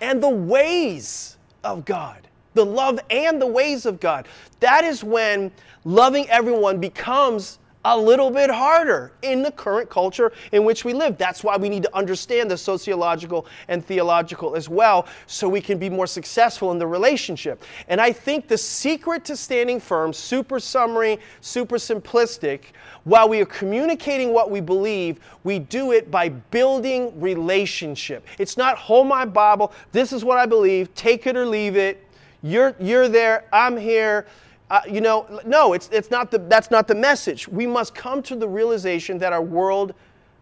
and 0.00 0.22
the 0.22 0.28
ways 0.28 1.36
of 1.64 1.84
God. 1.84 2.28
The 2.54 2.64
love 2.64 3.00
and 3.10 3.40
the 3.40 3.46
ways 3.46 3.84
of 3.84 4.00
God. 4.00 4.28
That 4.60 4.84
is 4.84 5.04
when 5.04 5.50
loving 5.84 6.28
everyone 6.30 6.78
becomes 6.78 7.58
a 7.88 7.96
little 7.96 8.30
bit 8.30 8.50
harder 8.50 9.12
in 9.22 9.42
the 9.42 9.50
current 9.52 9.88
culture 9.88 10.32
in 10.50 10.64
which 10.64 10.84
we 10.84 10.92
live. 10.92 11.16
That's 11.16 11.44
why 11.44 11.56
we 11.56 11.68
need 11.68 11.84
to 11.84 11.96
understand 11.96 12.50
the 12.50 12.56
sociological 12.56 13.46
and 13.68 13.84
theological 13.84 14.56
as 14.56 14.68
well 14.68 15.06
so 15.26 15.48
we 15.48 15.60
can 15.60 15.78
be 15.78 15.88
more 15.88 16.08
successful 16.08 16.72
in 16.72 16.80
the 16.80 16.86
relationship. 16.86 17.62
And 17.86 18.00
I 18.00 18.12
think 18.12 18.48
the 18.48 18.58
secret 18.58 19.24
to 19.26 19.36
standing 19.36 19.78
firm, 19.78 20.12
super 20.12 20.58
summary, 20.58 21.20
super 21.40 21.76
simplistic, 21.76 22.72
while 23.04 23.28
we 23.28 23.40
are 23.40 23.46
communicating 23.46 24.32
what 24.32 24.50
we 24.50 24.60
believe, 24.60 25.20
we 25.44 25.60
do 25.60 25.92
it 25.92 26.10
by 26.10 26.28
building 26.28 27.18
relationship. 27.20 28.26
It's 28.40 28.56
not 28.56 28.78
hold 28.78 29.06
my 29.06 29.24
Bible, 29.24 29.72
this 29.92 30.12
is 30.12 30.24
what 30.24 30.38
I 30.38 30.46
believe, 30.46 30.92
take 30.96 31.28
it 31.28 31.36
or 31.36 31.46
leave 31.46 31.76
it. 31.76 32.02
You're, 32.42 32.74
you're 32.80 33.08
there, 33.08 33.44
I'm 33.52 33.76
here 33.76 34.26
Uh, 34.68 34.80
you 34.90 35.00
know, 35.00 35.40
no, 35.44 35.74
it's, 35.74 35.88
it's 35.92 36.10
not 36.10 36.30
the, 36.30 36.38
that's 36.38 36.70
not 36.70 36.88
the 36.88 36.94
message. 36.94 37.46
We 37.46 37.66
must 37.66 37.94
come 37.94 38.22
to 38.24 38.34
the 38.34 38.48
realization 38.48 39.18
that 39.18 39.32
our 39.32 39.42
world, 39.42 39.94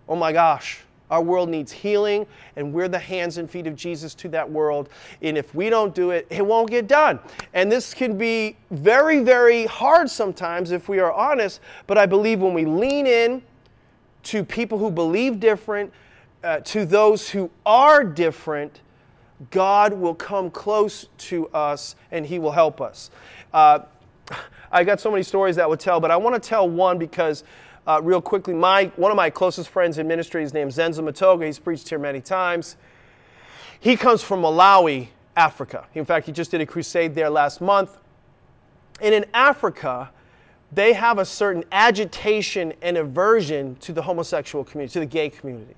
oh 0.09 0.17
my 0.17 0.33
gosh, 0.33 0.81
our 1.11 1.23
world 1.23 1.51
needs 1.51 1.71
healing, 1.71 2.27
and 2.57 2.73
we're 2.73 2.89
the 2.89 2.99
hands 2.99 3.37
and 3.37 3.51
feet 3.51 3.67
of 3.67 3.77
Jesus 3.77 4.15
to 4.17 4.29
that 4.31 4.51
world. 4.51 4.89
And 5.21 5.37
if 5.37 5.55
we 5.55 5.69
don't 5.69 5.95
do 5.95 6.11
it, 6.11 6.27
it 6.31 6.45
won't 6.45 6.71
get 6.71 6.89
done. 6.89 7.21
And 7.53 7.71
this 7.71 7.93
can 7.93 8.17
be 8.17 8.57
very, 8.71 9.21
very 9.21 9.67
hard 9.67 10.09
sometimes 10.09 10.71
if 10.71 10.89
we 10.89 10.99
are 11.01 11.13
honest, 11.13 11.61
but 11.87 11.99
I 11.99 12.07
believe 12.07 12.41
when 12.41 12.55
we 12.55 12.65
lean 12.65 13.07
in 13.07 13.43
to 14.25 14.43
people 14.43 14.79
who 14.79 14.91
believe 14.91 15.39
different, 15.39 15.93
uh, 16.43 16.61
to 16.61 16.87
those 16.87 17.29
who 17.29 17.51
are 17.67 18.03
different, 18.03 18.81
God 19.51 19.93
will 19.93 20.15
come 20.15 20.51
close 20.51 21.09
to 21.19 21.49
us 21.49 21.97
and 22.11 22.25
He 22.25 22.39
will 22.39 22.53
help 22.53 22.81
us. 22.81 23.11
Uh, 23.53 23.81
I 24.73 24.85
got 24.85 25.01
so 25.01 25.11
many 25.11 25.23
stories 25.23 25.57
that 25.57 25.69
would 25.69 25.81
tell, 25.81 26.01
but 26.01 26.11
I 26.11 26.17
want 26.17 26.41
to 26.41 26.49
tell 26.49 26.69
one 26.69 26.99
because, 26.99 27.45
uh, 27.87 28.01
real 28.03 28.21
quickly, 28.21 28.55
my 28.55 28.91
one 28.97 29.11
of 29.11 29.17
my 29.17 29.31
closest 29.31 29.69
friends 29.69 29.99
in 29.99 30.09
ministry 30.09 30.43
is 30.43 30.53
named 30.53 30.73
Zenzo 30.73 31.01
Matoga. 31.01 31.47
He's 31.47 31.59
preached 31.59 31.89
here 31.89 31.99
many 31.99 32.21
times. 32.21 32.77
He 33.79 33.97
comes 33.97 34.23
from 34.23 34.43
Malawi, 34.43 35.09
Africa. 35.37 35.87
In 35.95 36.05
fact, 36.05 36.27
he 36.27 36.33
just 36.33 36.51
did 36.51 36.61
a 36.61 36.67
crusade 36.67 37.15
there 37.15 37.31
last 37.31 37.61
month. 37.61 37.99
And 39.01 39.15
in 39.15 39.27
Africa, 39.35 40.11
they 40.73 40.93
have 40.95 41.19
a 41.19 41.25
certain 41.25 41.65
agitation 41.71 42.73
and 42.83 42.97
aversion 42.97 43.77
to 43.77 43.93
the 43.93 44.03
homosexual 44.03 44.65
community, 44.65 44.93
to 44.95 45.01
the 45.01 45.07
gay 45.07 45.29
community. 45.29 45.75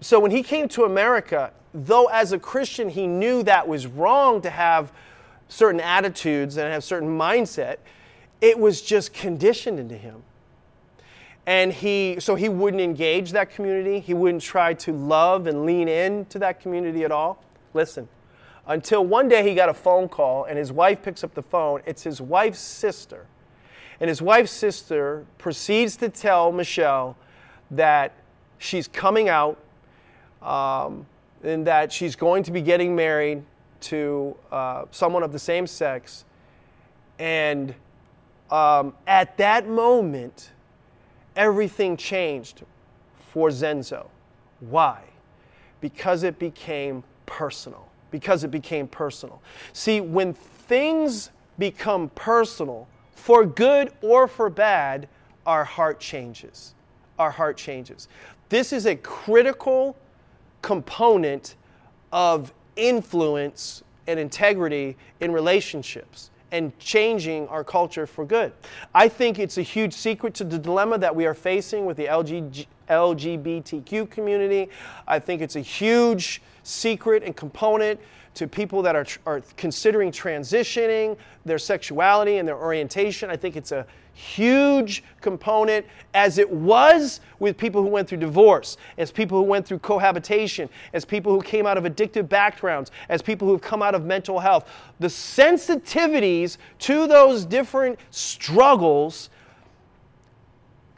So 0.00 0.18
when 0.18 0.30
he 0.30 0.42
came 0.42 0.68
to 0.70 0.84
America, 0.84 1.52
though 1.72 2.06
as 2.06 2.32
a 2.32 2.38
Christian 2.38 2.88
he 2.88 3.06
knew 3.06 3.42
that 3.44 3.66
was 3.66 3.86
wrong 3.86 4.42
to 4.42 4.50
have 4.50 4.92
certain 5.52 5.80
attitudes 5.80 6.56
and 6.56 6.72
have 6.72 6.82
certain 6.82 7.08
mindset, 7.08 7.76
it 8.40 8.58
was 8.58 8.80
just 8.80 9.12
conditioned 9.12 9.78
into 9.78 9.96
him. 9.96 10.22
And 11.46 11.72
he, 11.72 12.16
so 12.20 12.34
he 12.36 12.48
wouldn't 12.48 12.80
engage 12.80 13.32
that 13.32 13.50
community. 13.50 14.00
He 14.00 14.14
wouldn't 14.14 14.42
try 14.42 14.74
to 14.74 14.92
love 14.92 15.46
and 15.46 15.66
lean 15.66 15.88
into 15.88 16.38
that 16.38 16.60
community 16.60 17.04
at 17.04 17.12
all. 17.12 17.44
Listen, 17.74 18.08
until 18.66 19.04
one 19.04 19.28
day 19.28 19.46
he 19.46 19.54
got 19.54 19.68
a 19.68 19.74
phone 19.74 20.08
call 20.08 20.44
and 20.44 20.56
his 20.56 20.72
wife 20.72 21.02
picks 21.02 21.22
up 21.22 21.34
the 21.34 21.42
phone. 21.42 21.82
It's 21.84 22.02
his 22.02 22.20
wife's 22.20 22.60
sister. 22.60 23.26
And 24.00 24.08
his 24.08 24.22
wife's 24.22 24.52
sister 24.52 25.26
proceeds 25.38 25.96
to 25.96 26.08
tell 26.08 26.50
Michelle 26.50 27.16
that 27.72 28.12
she's 28.58 28.88
coming 28.88 29.28
out 29.28 29.58
um, 30.40 31.06
and 31.42 31.66
that 31.66 31.92
she's 31.92 32.16
going 32.16 32.44
to 32.44 32.52
be 32.52 32.62
getting 32.62 32.96
married 32.96 33.42
to 33.82 34.36
uh, 34.50 34.84
someone 34.90 35.22
of 35.22 35.32
the 35.32 35.38
same 35.38 35.66
sex. 35.66 36.24
And 37.18 37.74
um, 38.50 38.94
at 39.06 39.36
that 39.38 39.68
moment, 39.68 40.50
everything 41.36 41.96
changed 41.96 42.62
for 43.32 43.48
Zenzo. 43.48 44.06
Why? 44.60 45.02
Because 45.80 46.22
it 46.22 46.38
became 46.38 47.02
personal. 47.26 47.88
Because 48.10 48.44
it 48.44 48.50
became 48.50 48.86
personal. 48.86 49.40
See, 49.72 50.00
when 50.00 50.34
things 50.34 51.30
become 51.58 52.10
personal, 52.14 52.88
for 53.14 53.46
good 53.46 53.92
or 54.02 54.26
for 54.26 54.50
bad, 54.50 55.08
our 55.46 55.64
heart 55.64 56.00
changes. 56.00 56.74
Our 57.18 57.30
heart 57.30 57.56
changes. 57.56 58.08
This 58.48 58.72
is 58.72 58.86
a 58.86 58.96
critical 58.96 59.96
component 60.60 61.56
of 62.12 62.52
influence 62.76 63.82
and 64.06 64.18
integrity 64.18 64.96
in 65.20 65.32
relationships 65.32 66.30
and 66.50 66.78
changing 66.78 67.48
our 67.48 67.64
culture 67.64 68.06
for 68.06 68.24
good. 68.24 68.52
I 68.94 69.08
think 69.08 69.38
it's 69.38 69.56
a 69.58 69.62
huge 69.62 69.94
secret 69.94 70.34
to 70.34 70.44
the 70.44 70.58
dilemma 70.58 70.98
that 70.98 71.14
we 71.14 71.24
are 71.24 71.34
facing 71.34 71.86
with 71.86 71.96
the 71.96 72.06
LG, 72.06 72.66
LGBTQ 72.88 74.10
community. 74.10 74.68
I 75.08 75.18
think 75.18 75.40
it's 75.40 75.56
a 75.56 75.60
huge 75.60 76.42
secret 76.62 77.22
and 77.22 77.34
component 77.34 77.98
to 78.34 78.46
people 78.46 78.82
that 78.82 78.96
are, 78.96 79.06
are 79.26 79.42
considering 79.56 80.10
transitioning 80.10 81.16
their 81.44 81.58
sexuality 81.58 82.38
and 82.38 82.48
their 82.48 82.56
orientation. 82.56 83.30
I 83.30 83.36
think 83.36 83.56
it's 83.56 83.72
a 83.72 83.86
huge 84.14 85.02
component, 85.20 85.86
as 86.14 86.38
it 86.38 86.50
was 86.50 87.20
with 87.38 87.56
people 87.56 87.82
who 87.82 87.88
went 87.88 88.08
through 88.08 88.18
divorce, 88.18 88.76
as 88.98 89.10
people 89.10 89.38
who 89.38 89.44
went 89.44 89.66
through 89.66 89.78
cohabitation, 89.78 90.68
as 90.92 91.04
people 91.04 91.32
who 91.32 91.40
came 91.40 91.66
out 91.66 91.78
of 91.78 91.84
addictive 91.84 92.28
backgrounds, 92.28 92.90
as 93.08 93.22
people 93.22 93.48
who 93.48 93.54
have 93.54 93.62
come 93.62 93.82
out 93.82 93.94
of 93.94 94.04
mental 94.04 94.38
health. 94.38 94.68
The 95.00 95.08
sensitivities 95.08 96.58
to 96.80 97.06
those 97.06 97.44
different 97.44 97.98
struggles 98.10 99.30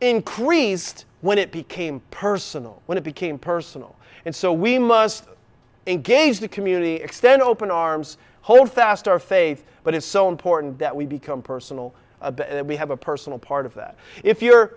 increased 0.00 1.06
when 1.20 1.38
it 1.38 1.52
became 1.52 2.00
personal. 2.10 2.82
When 2.86 2.98
it 2.98 3.04
became 3.04 3.38
personal. 3.38 3.96
And 4.24 4.34
so 4.34 4.52
we 4.52 4.78
must 4.78 5.24
engage 5.86 6.40
the 6.40 6.48
community, 6.48 6.96
extend 6.96 7.42
open 7.42 7.70
arms, 7.70 8.18
hold 8.42 8.70
fast 8.70 9.08
our 9.08 9.18
faith, 9.18 9.64
but 9.82 9.94
it's 9.94 10.06
so 10.06 10.28
important 10.28 10.78
that 10.78 10.94
we 10.94 11.06
become 11.06 11.42
personal 11.42 11.94
uh, 12.24 12.30
that 12.30 12.64
we 12.64 12.76
have 12.76 12.90
a 12.90 12.96
personal 12.96 13.38
part 13.38 13.66
of 13.66 13.74
that. 13.74 13.96
If 14.22 14.40
you're, 14.40 14.76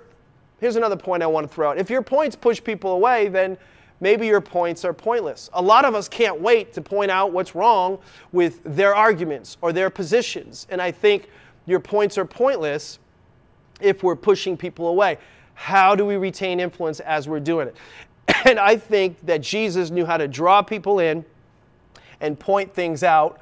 here's 0.59 0.75
another 0.75 0.97
point 0.97 1.23
I 1.23 1.27
want 1.27 1.47
to 1.47 1.53
throw 1.53 1.69
out. 1.69 1.77
If 1.77 1.89
your 1.89 2.01
points 2.01 2.35
push 2.35 2.61
people 2.61 2.91
away, 2.91 3.29
then 3.29 3.57
maybe 4.01 4.27
your 4.27 4.41
points 4.41 4.83
are 4.83 4.93
pointless. 4.93 5.49
A 5.53 5.61
lot 5.61 5.85
of 5.85 5.95
us 5.95 6.09
can't 6.09 6.41
wait 6.41 6.73
to 6.73 6.81
point 6.81 7.09
out 7.09 7.31
what's 7.31 7.55
wrong 7.55 7.99
with 8.33 8.61
their 8.63 8.93
arguments 8.93 9.57
or 9.61 9.71
their 9.71 9.89
positions. 9.89 10.67
And 10.69 10.81
I 10.81 10.91
think 10.91 11.29
your 11.65 11.79
points 11.79 12.17
are 12.17 12.25
pointless 12.25 12.99
if 13.79 14.03
we're 14.03 14.15
pushing 14.15 14.57
people 14.57 14.89
away. 14.89 15.17
How 15.53 15.95
do 15.95 16.05
we 16.05 16.17
retain 16.17 16.59
influence 16.59 16.99
as 16.99 17.27
we're 17.27 17.39
doing 17.39 17.69
it? 17.69 17.77
And 18.45 18.59
I 18.59 18.77
think 18.77 19.25
that 19.25 19.41
Jesus 19.41 19.89
knew 19.89 20.05
how 20.05 20.17
to 20.17 20.27
draw 20.27 20.61
people 20.61 20.99
in 20.99 21.25
and 22.21 22.39
point 22.39 22.73
things 22.73 23.03
out. 23.03 23.41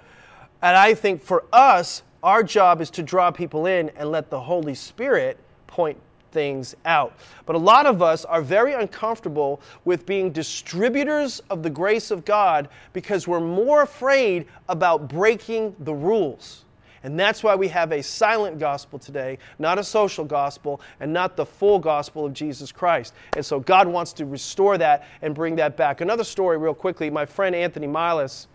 And 0.61 0.75
I 0.75 0.93
think 0.93 1.21
for 1.21 1.45
us, 1.53 2.03
our 2.23 2.43
job 2.43 2.81
is 2.81 2.89
to 2.91 3.03
draw 3.03 3.29
people 3.31 3.67
in 3.67 3.89
and 3.95 4.09
let 4.09 4.29
the 4.29 4.39
Holy 4.39 4.73
Spirit 4.73 5.37
point 5.67 5.97
things 6.31 6.75
out. 6.85 7.13
But 7.45 7.55
a 7.55 7.59
lot 7.59 7.85
of 7.85 8.01
us 8.01 8.25
are 8.25 8.41
very 8.41 8.73
uncomfortable 8.73 9.61
with 9.85 10.05
being 10.05 10.31
distributors 10.31 11.39
of 11.49 11.63
the 11.63 11.69
grace 11.69 12.11
of 12.11 12.25
God 12.25 12.67
because 12.91 13.27
we're 13.27 13.39
more 13.39 13.83
afraid 13.83 14.45
about 14.67 15.07
breaking 15.07 15.75
the 15.79 15.93
rules. 15.93 16.64
And 17.05 17.19
that's 17.19 17.43
why 17.43 17.53
we 17.53 17.67
have 17.67 17.91
a 17.91 18.01
silent 18.01 18.57
gospel 18.57 18.97
today, 18.97 19.37
not 19.59 19.77
a 19.77 19.83
social 19.83 20.25
gospel, 20.25 20.81
and 20.99 21.13
not 21.13 21.35
the 21.35 21.45
full 21.45 21.77
gospel 21.77 22.25
of 22.25 22.33
Jesus 22.33 22.71
Christ. 22.71 23.13
And 23.35 23.45
so 23.45 23.59
God 23.59 23.87
wants 23.87 24.11
to 24.13 24.25
restore 24.25 24.79
that 24.79 25.05
and 25.21 25.35
bring 25.35 25.55
that 25.57 25.77
back. 25.77 26.01
Another 26.01 26.23
story, 26.23 26.57
real 26.57 26.73
quickly. 26.73 27.11
My 27.11 27.23
friend 27.23 27.53
Anthony 27.55 27.85
Milas, 27.85 28.47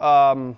um, 0.00 0.56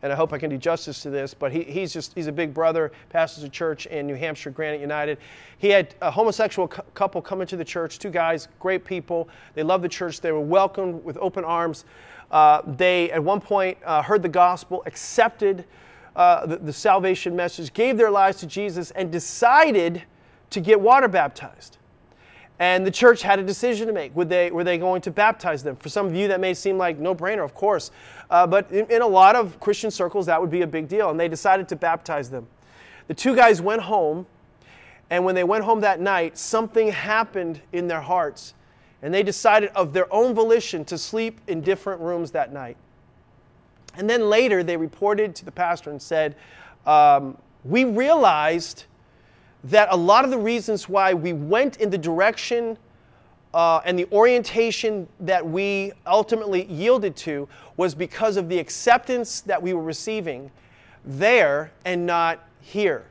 and 0.00 0.10
I 0.10 0.16
hope 0.16 0.32
I 0.32 0.38
can 0.38 0.48
do 0.48 0.56
justice 0.56 1.02
to 1.02 1.10
this, 1.10 1.34
but 1.34 1.52
he, 1.52 1.62
he's 1.62 1.92
just, 1.92 2.14
he's 2.14 2.26
a 2.26 2.32
big 2.32 2.54
brother, 2.54 2.90
pastors 3.10 3.44
a 3.44 3.50
church 3.50 3.84
in 3.84 4.06
New 4.06 4.16
Hampshire, 4.16 4.48
Granite 4.48 4.80
United. 4.80 5.18
He 5.58 5.68
had 5.68 5.94
a 6.00 6.10
homosexual 6.10 6.68
cu- 6.68 6.80
couple 6.94 7.20
come 7.20 7.42
into 7.42 7.58
the 7.58 7.66
church, 7.66 7.98
two 7.98 8.10
guys, 8.10 8.48
great 8.60 8.82
people. 8.82 9.28
They 9.52 9.62
loved 9.62 9.84
the 9.84 9.90
church. 9.90 10.22
They 10.22 10.32
were 10.32 10.40
welcomed 10.40 11.04
with 11.04 11.18
open 11.18 11.44
arms. 11.44 11.84
Uh, 12.30 12.62
they, 12.64 13.10
at 13.10 13.22
one 13.22 13.42
point, 13.42 13.76
uh, 13.84 14.00
heard 14.00 14.22
the 14.22 14.28
gospel, 14.30 14.82
accepted 14.86 15.66
uh, 16.16 16.46
the, 16.46 16.56
the 16.56 16.72
salvation 16.72 17.34
message, 17.34 17.72
gave 17.72 17.96
their 17.96 18.10
lives 18.10 18.38
to 18.38 18.46
Jesus, 18.46 18.90
and 18.92 19.10
decided 19.10 20.02
to 20.50 20.60
get 20.60 20.80
water 20.80 21.08
baptized. 21.08 21.78
And 22.58 22.86
the 22.86 22.90
church 22.90 23.22
had 23.22 23.38
a 23.38 23.42
decision 23.42 23.88
to 23.88 23.92
make. 23.92 24.14
Would 24.14 24.28
they, 24.28 24.50
were 24.50 24.62
they 24.62 24.78
going 24.78 25.00
to 25.02 25.10
baptize 25.10 25.64
them? 25.64 25.74
For 25.76 25.88
some 25.88 26.06
of 26.06 26.14
you, 26.14 26.28
that 26.28 26.38
may 26.38 26.54
seem 26.54 26.78
like 26.78 26.98
no 26.98 27.14
brainer, 27.14 27.44
of 27.44 27.54
course. 27.54 27.90
Uh, 28.30 28.46
but 28.46 28.70
in, 28.70 28.86
in 28.86 29.02
a 29.02 29.06
lot 29.06 29.34
of 29.34 29.58
Christian 29.58 29.90
circles, 29.90 30.26
that 30.26 30.40
would 30.40 30.50
be 30.50 30.62
a 30.62 30.66
big 30.66 30.86
deal. 30.86 31.10
And 31.10 31.18
they 31.18 31.28
decided 31.28 31.68
to 31.70 31.76
baptize 31.76 32.30
them. 32.30 32.46
The 33.08 33.14
two 33.14 33.34
guys 33.34 33.60
went 33.60 33.82
home, 33.82 34.26
and 35.10 35.24
when 35.24 35.34
they 35.34 35.44
went 35.44 35.64
home 35.64 35.80
that 35.80 36.00
night, 36.00 36.38
something 36.38 36.88
happened 36.88 37.60
in 37.72 37.88
their 37.88 38.00
hearts. 38.00 38.54
And 39.02 39.12
they 39.12 39.24
decided 39.24 39.70
of 39.74 39.92
their 39.92 40.12
own 40.14 40.32
volition 40.32 40.84
to 40.84 40.96
sleep 40.96 41.40
in 41.48 41.62
different 41.62 42.00
rooms 42.00 42.30
that 42.30 42.52
night. 42.52 42.76
And 43.96 44.08
then 44.08 44.28
later, 44.28 44.62
they 44.62 44.76
reported 44.76 45.34
to 45.36 45.44
the 45.44 45.52
pastor 45.52 45.90
and 45.90 46.00
said, 46.00 46.36
um, 46.86 47.36
We 47.64 47.84
realized 47.84 48.84
that 49.64 49.88
a 49.90 49.96
lot 49.96 50.24
of 50.24 50.30
the 50.30 50.38
reasons 50.38 50.88
why 50.88 51.14
we 51.14 51.32
went 51.32 51.76
in 51.76 51.90
the 51.90 51.98
direction 51.98 52.76
uh, 53.54 53.80
and 53.84 53.98
the 53.98 54.06
orientation 54.10 55.06
that 55.20 55.46
we 55.46 55.92
ultimately 56.06 56.64
yielded 56.64 57.14
to 57.14 57.46
was 57.76 57.94
because 57.94 58.36
of 58.36 58.48
the 58.48 58.58
acceptance 58.58 59.42
that 59.42 59.62
we 59.62 59.74
were 59.74 59.82
receiving 59.82 60.50
there 61.04 61.70
and 61.84 62.06
not 62.06 62.40
here. 62.60 63.04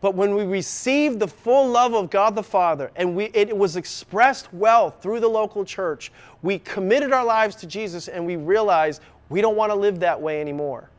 But 0.00 0.14
when 0.14 0.34
we 0.34 0.44
received 0.44 1.18
the 1.18 1.26
full 1.26 1.68
love 1.68 1.92
of 1.92 2.10
God 2.10 2.36
the 2.36 2.42
Father 2.42 2.90
and 2.94 3.16
we, 3.16 3.26
it 3.34 3.56
was 3.56 3.76
expressed 3.76 4.52
well 4.52 4.90
through 4.90 5.20
the 5.20 5.28
local 5.28 5.64
church, 5.64 6.12
we 6.42 6.60
committed 6.60 7.12
our 7.12 7.24
lives 7.24 7.56
to 7.56 7.66
Jesus 7.66 8.06
and 8.06 8.24
we 8.24 8.36
realized 8.36 9.02
we 9.28 9.40
don't 9.40 9.56
want 9.56 9.70
to 9.70 9.76
live 9.76 10.00
that 10.00 10.20
way 10.20 10.40
anymore. 10.40 10.90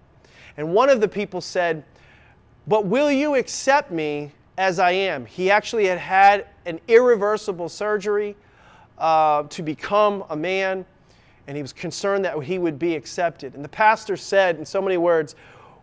And 0.58 0.74
one 0.74 0.90
of 0.90 1.02
the 1.02 1.08
people 1.08 1.42
said, 1.42 1.84
But 2.68 2.86
will 2.86 3.12
you 3.12 3.36
accept 3.36 3.92
me 3.92 4.32
as 4.58 4.80
I 4.80 4.92
am? 4.92 5.26
He 5.26 5.50
actually 5.50 5.86
had 5.86 5.98
had 5.98 6.48
an 6.66 6.80
irreversible 6.88 7.70
surgery 7.70 8.36
uh, 8.98 9.44
to 9.44 9.64
become 9.64 10.24
a 10.30 10.36
man, 10.36 10.86
and 11.48 11.56
he 11.56 11.62
was 11.62 11.74
concerned 11.74 12.26
that 12.26 12.38
he 12.44 12.60
would 12.60 12.78
be 12.78 12.96
accepted. 12.96 13.56
And 13.56 13.64
the 13.64 13.70
pastor 13.70 14.18
said, 14.18 14.58
in 14.58 14.66
so 14.66 14.82
many 14.82 14.98
words, 14.98 15.36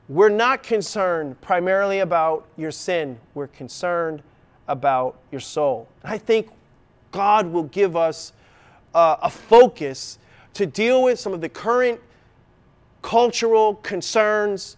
We're 0.09 0.28
not 0.28 0.62
concerned 0.62 1.40
primarily 1.40 2.01
about 2.01 2.47
your 2.57 2.70
sin, 2.70 3.18
we're 3.34 3.49
concerned 3.49 4.22
about 4.68 5.18
your 5.30 5.40
soul. 5.40 5.88
And 6.03 6.12
I 6.12 6.18
think 6.18 6.51
God 7.12 7.47
will 7.47 7.64
give 7.64 7.97
us 7.97 8.32
uh, 8.94 9.16
a 9.22 9.30
focus 9.30 10.18
to 10.55 10.66
deal 10.66 11.03
with 11.03 11.18
some 11.18 11.32
of 11.32 11.40
the 11.40 11.49
current 11.49 12.01
cultural 13.07 13.76
concerns, 13.76 14.76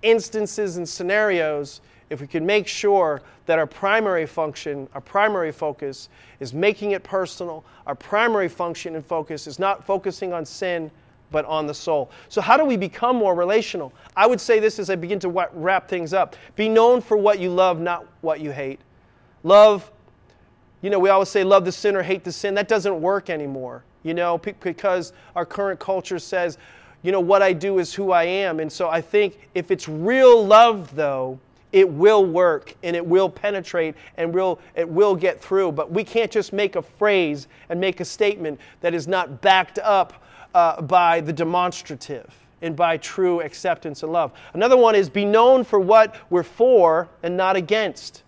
instances, 0.00 0.78
and 0.78 0.88
scenarios 0.88 1.82
if 2.08 2.22
we 2.22 2.26
can 2.26 2.46
make 2.46 2.66
sure 2.66 3.20
that 3.44 3.58
our 3.58 3.66
primary 3.66 4.24
function, 4.24 4.88
our 4.94 5.00
primary 5.02 5.52
focus 5.52 6.08
is 6.40 6.54
making 6.54 6.92
it 6.92 7.02
personal, 7.02 7.66
our 7.86 7.94
primary 7.94 8.48
function 8.48 8.94
and 8.94 9.04
focus 9.04 9.46
is 9.46 9.58
not 9.58 9.84
focusing 9.84 10.32
on 10.32 10.46
sin, 10.46 10.90
but 11.30 11.44
on 11.44 11.66
the 11.66 11.74
soul. 11.74 12.10
So, 12.30 12.40
how 12.40 12.56
do 12.56 12.64
we 12.64 12.78
become 12.78 13.14
more 13.14 13.34
relational? 13.34 13.92
I 14.16 14.26
would 14.26 14.40
say 14.40 14.58
this 14.58 14.78
as 14.78 14.88
I 14.88 14.96
begin 14.96 15.18
to 15.18 15.48
wrap 15.52 15.86
things 15.86 16.14
up 16.14 16.34
be 16.54 16.70
known 16.70 17.02
for 17.02 17.18
what 17.18 17.40
you 17.40 17.50
love, 17.50 17.78
not 17.78 18.06
what 18.22 18.40
you 18.40 18.52
hate. 18.52 18.80
Love, 19.42 19.92
you 20.80 20.88
know, 20.88 20.98
we 20.98 21.10
always 21.10 21.28
say 21.28 21.44
love 21.44 21.66
the 21.66 21.72
sinner, 21.72 22.02
hate 22.02 22.24
the 22.24 22.32
sin. 22.32 22.54
That 22.54 22.68
doesn't 22.68 22.98
work 23.02 23.28
anymore, 23.28 23.84
you 24.02 24.14
know, 24.14 24.38
because 24.38 25.12
our 25.34 25.44
current 25.44 25.78
culture 25.78 26.18
says, 26.18 26.56
you 27.02 27.12
know, 27.12 27.20
what 27.20 27.42
I 27.42 27.52
do 27.52 27.78
is 27.78 27.94
who 27.94 28.12
I 28.12 28.24
am. 28.24 28.60
And 28.60 28.70
so 28.70 28.88
I 28.88 29.00
think 29.00 29.48
if 29.54 29.70
it's 29.70 29.88
real 29.88 30.44
love, 30.44 30.94
though, 30.94 31.38
it 31.72 31.88
will 31.88 32.24
work 32.24 32.74
and 32.82 32.96
it 32.96 33.04
will 33.04 33.28
penetrate 33.28 33.94
and 34.16 34.32
will, 34.32 34.58
it 34.74 34.88
will 34.88 35.14
get 35.14 35.40
through. 35.40 35.72
But 35.72 35.90
we 35.90 36.04
can't 36.04 36.30
just 36.30 36.52
make 36.52 36.76
a 36.76 36.82
phrase 36.82 37.48
and 37.68 37.80
make 37.80 38.00
a 38.00 38.04
statement 38.04 38.60
that 38.80 38.94
is 38.94 39.06
not 39.06 39.42
backed 39.42 39.78
up 39.80 40.24
uh, 40.54 40.80
by 40.80 41.20
the 41.20 41.32
demonstrative 41.32 42.32
and 42.62 42.74
by 42.74 42.96
true 42.96 43.40
acceptance 43.40 44.02
and 44.02 44.12
love. 44.12 44.32
Another 44.54 44.76
one 44.76 44.94
is 44.94 45.10
be 45.10 45.24
known 45.24 45.64
for 45.64 45.78
what 45.78 46.16
we're 46.30 46.42
for 46.42 47.08
and 47.22 47.36
not 47.36 47.56
against. 47.56 48.22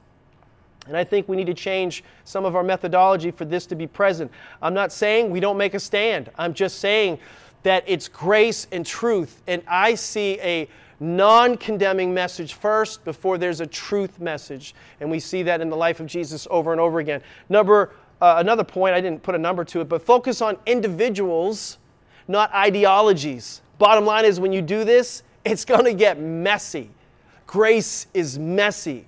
And 0.86 0.96
I 0.96 1.04
think 1.04 1.28
we 1.28 1.36
need 1.36 1.46
to 1.46 1.54
change 1.54 2.02
some 2.24 2.44
of 2.44 2.56
our 2.56 2.62
methodology 2.62 3.30
for 3.30 3.44
this 3.44 3.66
to 3.66 3.74
be 3.74 3.86
present. 3.86 4.30
I'm 4.60 4.74
not 4.74 4.92
saying 4.92 5.30
we 5.30 5.40
don't 5.40 5.56
make 5.56 5.74
a 5.74 5.80
stand. 5.80 6.30
I'm 6.36 6.54
just 6.54 6.80
saying 6.80 7.18
that 7.62 7.84
it's 7.86 8.08
grace 8.08 8.66
and 8.72 8.84
truth. 8.84 9.42
And 9.46 9.62
I 9.66 9.94
see 9.94 10.40
a 10.40 10.68
non 11.00 11.56
condemning 11.56 12.12
message 12.12 12.54
first 12.54 13.04
before 13.04 13.38
there's 13.38 13.60
a 13.60 13.66
truth 13.66 14.20
message. 14.20 14.74
And 15.00 15.10
we 15.10 15.20
see 15.20 15.42
that 15.44 15.60
in 15.60 15.70
the 15.70 15.76
life 15.76 16.00
of 16.00 16.06
Jesus 16.06 16.46
over 16.50 16.72
and 16.72 16.80
over 16.80 16.98
again. 16.98 17.22
Number, 17.48 17.92
uh, 18.20 18.36
another 18.38 18.64
point, 18.64 18.94
I 18.94 19.00
didn't 19.00 19.22
put 19.22 19.34
a 19.34 19.38
number 19.38 19.64
to 19.64 19.80
it, 19.80 19.88
but 19.88 20.02
focus 20.02 20.40
on 20.40 20.56
individuals, 20.66 21.78
not 22.26 22.52
ideologies. 22.52 23.62
Bottom 23.78 24.04
line 24.04 24.24
is 24.24 24.40
when 24.40 24.52
you 24.52 24.62
do 24.62 24.84
this, 24.84 25.22
it's 25.44 25.64
going 25.64 25.84
to 25.84 25.94
get 25.94 26.20
messy. 26.20 26.90
Grace 27.46 28.06
is 28.12 28.38
messy. 28.38 29.06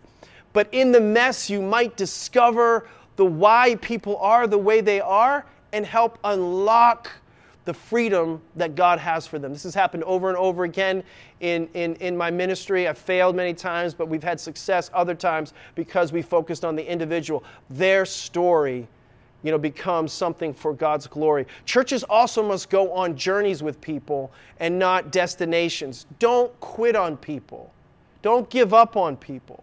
But 0.53 0.69
in 0.73 0.93
the 0.93 1.01
mess, 1.01 1.51
you 1.51 1.63
might 1.63 1.97
discover 1.97 2.89
the 3.17 3.25
why 3.25 3.77
people 3.77 4.17
are 4.17 4.47
the 4.47 4.59
way 4.59 4.81
they 4.81 5.01
are 5.01 5.45
and 5.73 5.85
help 5.85 6.19
unlock 6.25 7.11
the 7.71 7.75
freedom 7.75 8.43
that 8.57 8.75
God 8.75 8.99
has 8.99 9.29
for 9.29 9.39
them. 9.39 9.53
This 9.53 9.63
has 9.63 9.77
happened 9.77 10.03
over 10.03 10.29
and 10.29 10.37
over 10.37 10.65
again 10.65 11.05
in, 11.39 11.69
in, 11.75 11.95
in 12.01 12.17
my 12.17 12.29
ministry. 12.29 12.89
I've 12.89 12.99
failed 12.99 13.37
many 13.37 13.55
times, 13.55 13.95
but 13.95 14.09
we've 14.09 14.25
had 14.25 14.41
success 14.41 14.91
other 14.93 15.15
times 15.15 15.55
because 15.77 16.11
we 16.11 16.21
focused 16.21 16.65
on 16.65 16.75
the 16.75 16.85
individual. 16.85 17.45
Their 17.69 18.05
story 18.05 18.89
you 19.45 19.53
know, 19.53 19.59
becomes 19.59 20.13
something 20.13 20.53
for 20.53 20.73
God's 20.73 21.07
glory. 21.07 21.47
Churches 21.65 22.03
also 22.03 22.43
must 22.43 22.71
go 22.71 22.93
on 22.93 23.17
journeys 23.17 23.63
with 23.63 23.81
people 23.81 24.33
and 24.59 24.77
not 24.77 25.13
destinations. 25.13 26.07
Don't 26.19 26.59
quit 26.59 26.97
on 26.97 27.17
people. 27.17 27.73
Don't 28.21 28.51
give 28.51 28.75
up 28.75 28.97
on 28.97 29.17
people. 29.17 29.63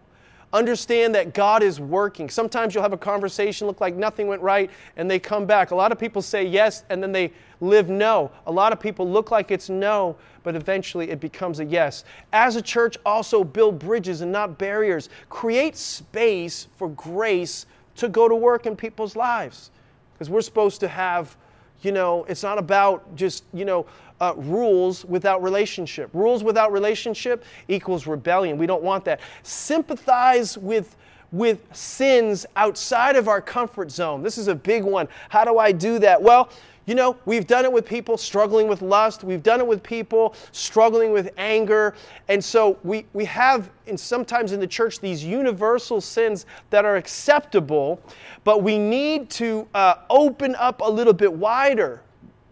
Understand 0.52 1.14
that 1.14 1.34
God 1.34 1.62
is 1.62 1.78
working. 1.78 2.30
Sometimes 2.30 2.74
you'll 2.74 2.82
have 2.82 2.94
a 2.94 2.98
conversation, 2.98 3.66
look 3.66 3.82
like 3.82 3.94
nothing 3.94 4.28
went 4.28 4.40
right, 4.40 4.70
and 4.96 5.10
they 5.10 5.18
come 5.18 5.44
back. 5.44 5.72
A 5.72 5.74
lot 5.74 5.92
of 5.92 5.98
people 5.98 6.22
say 6.22 6.44
yes, 6.46 6.84
and 6.88 7.02
then 7.02 7.12
they 7.12 7.32
live 7.60 7.90
no. 7.90 8.30
A 8.46 8.52
lot 8.52 8.72
of 8.72 8.80
people 8.80 9.08
look 9.08 9.30
like 9.30 9.50
it's 9.50 9.68
no, 9.68 10.16
but 10.42 10.56
eventually 10.56 11.10
it 11.10 11.20
becomes 11.20 11.60
a 11.60 11.66
yes. 11.66 12.04
As 12.32 12.56
a 12.56 12.62
church, 12.62 12.96
also 13.04 13.44
build 13.44 13.78
bridges 13.78 14.22
and 14.22 14.32
not 14.32 14.58
barriers. 14.58 15.10
Create 15.28 15.76
space 15.76 16.66
for 16.76 16.88
grace 16.88 17.66
to 17.96 18.08
go 18.08 18.26
to 18.26 18.34
work 18.34 18.64
in 18.64 18.74
people's 18.74 19.16
lives. 19.16 19.70
Because 20.14 20.30
we're 20.30 20.40
supposed 20.40 20.80
to 20.80 20.88
have, 20.88 21.36
you 21.82 21.92
know, 21.92 22.24
it's 22.24 22.42
not 22.42 22.56
about 22.56 23.14
just, 23.16 23.44
you 23.52 23.66
know, 23.66 23.84
uh, 24.20 24.34
rules 24.36 25.04
without 25.04 25.42
relationship. 25.42 26.10
Rules 26.12 26.42
without 26.42 26.72
relationship 26.72 27.44
equals 27.68 28.06
rebellion. 28.06 28.58
We 28.58 28.66
don't 28.66 28.82
want 28.82 29.04
that. 29.06 29.20
Sympathize 29.42 30.58
with 30.58 30.96
with 31.30 31.60
sins 31.76 32.46
outside 32.56 33.14
of 33.14 33.28
our 33.28 33.42
comfort 33.42 33.90
zone. 33.90 34.22
This 34.22 34.38
is 34.38 34.48
a 34.48 34.54
big 34.54 34.82
one. 34.82 35.08
How 35.28 35.44
do 35.44 35.58
I 35.58 35.72
do 35.72 35.98
that? 35.98 36.22
Well, 36.22 36.48
you 36.86 36.94
know, 36.94 37.18
we've 37.26 37.46
done 37.46 37.66
it 37.66 37.72
with 37.72 37.84
people 37.84 38.16
struggling 38.16 38.66
with 38.66 38.80
lust. 38.80 39.22
We've 39.22 39.42
done 39.42 39.60
it 39.60 39.66
with 39.66 39.82
people 39.82 40.34
struggling 40.52 41.12
with 41.12 41.28
anger. 41.36 41.94
And 42.28 42.42
so 42.42 42.78
we, 42.82 43.04
we 43.12 43.26
have, 43.26 43.68
and 43.86 44.00
sometimes 44.00 44.52
in 44.52 44.60
the 44.60 44.66
church, 44.66 44.98
these 44.98 45.22
universal 45.22 46.00
sins 46.00 46.46
that 46.70 46.86
are 46.86 46.96
acceptable, 46.96 48.00
but 48.42 48.62
we 48.62 48.78
need 48.78 49.28
to 49.30 49.68
uh, 49.74 49.96
open 50.08 50.54
up 50.54 50.80
a 50.80 50.90
little 50.90 51.12
bit 51.12 51.30
wider 51.30 52.00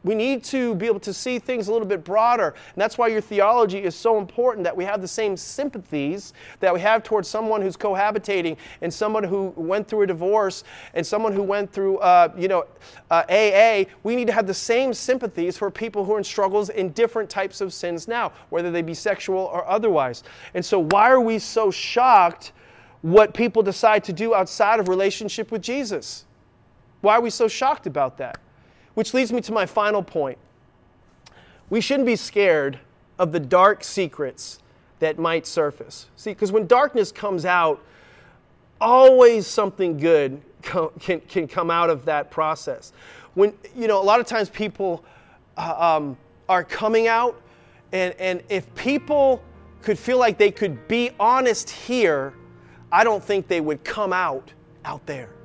we 0.06 0.14
need 0.14 0.44
to 0.44 0.76
be 0.76 0.86
able 0.86 1.00
to 1.00 1.12
see 1.12 1.40
things 1.40 1.66
a 1.66 1.72
little 1.72 1.86
bit 1.86 2.04
broader. 2.04 2.50
And 2.50 2.80
that's 2.80 2.96
why 2.96 3.08
your 3.08 3.20
theology 3.20 3.82
is 3.82 3.96
so 3.96 4.18
important 4.18 4.62
that 4.62 4.76
we 4.76 4.84
have 4.84 5.00
the 5.00 5.08
same 5.08 5.36
sympathies 5.36 6.32
that 6.60 6.72
we 6.72 6.80
have 6.80 7.02
towards 7.02 7.28
someone 7.28 7.60
who's 7.60 7.76
cohabitating 7.76 8.56
and 8.82 8.94
someone 8.94 9.24
who 9.24 9.52
went 9.56 9.88
through 9.88 10.02
a 10.02 10.06
divorce 10.06 10.62
and 10.94 11.04
someone 11.04 11.32
who 11.32 11.42
went 11.42 11.72
through, 11.72 11.98
uh, 11.98 12.32
you 12.38 12.46
know, 12.46 12.66
uh, 13.10 13.24
AA. 13.28 13.86
We 14.04 14.14
need 14.14 14.28
to 14.28 14.32
have 14.32 14.46
the 14.46 14.54
same 14.54 14.94
sympathies 14.94 15.58
for 15.58 15.72
people 15.72 16.04
who 16.04 16.14
are 16.14 16.18
in 16.18 16.24
struggles 16.24 16.68
in 16.68 16.90
different 16.90 17.28
types 17.28 17.60
of 17.60 17.74
sins 17.74 18.06
now, 18.06 18.32
whether 18.50 18.70
they 18.70 18.82
be 18.82 18.94
sexual 18.94 19.40
or 19.40 19.66
otherwise. 19.66 20.22
And 20.54 20.64
so, 20.64 20.78
why 20.78 21.10
are 21.10 21.20
we 21.20 21.40
so 21.40 21.72
shocked 21.72 22.52
what 23.02 23.34
people 23.34 23.60
decide 23.60 24.04
to 24.04 24.12
do 24.12 24.34
outside 24.34 24.78
of 24.78 24.88
relationship 24.88 25.50
with 25.50 25.62
Jesus? 25.62 26.26
Why 27.00 27.14
are 27.16 27.20
we 27.20 27.30
so 27.30 27.48
shocked 27.48 27.88
about 27.88 28.18
that? 28.18 28.38
Which 28.96 29.12
leads 29.12 29.30
me 29.30 29.42
to 29.42 29.52
my 29.52 29.66
final 29.66 30.02
point. 30.02 30.38
We 31.68 31.82
shouldn't 31.82 32.06
be 32.06 32.16
scared 32.16 32.80
of 33.18 33.30
the 33.30 33.40
dark 33.40 33.84
secrets 33.84 34.58
that 35.00 35.18
might 35.18 35.46
surface. 35.46 36.06
See, 36.16 36.30
because 36.30 36.50
when 36.50 36.66
darkness 36.66 37.12
comes 37.12 37.44
out, 37.44 37.84
always 38.80 39.46
something 39.46 39.98
good 39.98 40.40
can, 40.62 41.20
can 41.20 41.46
come 41.46 41.70
out 41.70 41.90
of 41.90 42.06
that 42.06 42.30
process. 42.30 42.94
When, 43.34 43.52
you 43.76 43.86
know, 43.86 44.00
a 44.00 44.02
lot 44.02 44.18
of 44.18 44.26
times 44.26 44.48
people 44.48 45.04
uh, 45.58 45.96
um, 45.98 46.16
are 46.48 46.64
coming 46.64 47.06
out, 47.06 47.38
and, 47.92 48.14
and 48.18 48.42
if 48.48 48.74
people 48.74 49.42
could 49.82 49.98
feel 49.98 50.18
like 50.18 50.38
they 50.38 50.50
could 50.50 50.88
be 50.88 51.10
honest 51.20 51.68
here, 51.68 52.32
I 52.90 53.04
don't 53.04 53.22
think 53.22 53.46
they 53.46 53.60
would 53.60 53.84
come 53.84 54.14
out 54.14 54.54
out 54.86 55.04
there. 55.04 55.35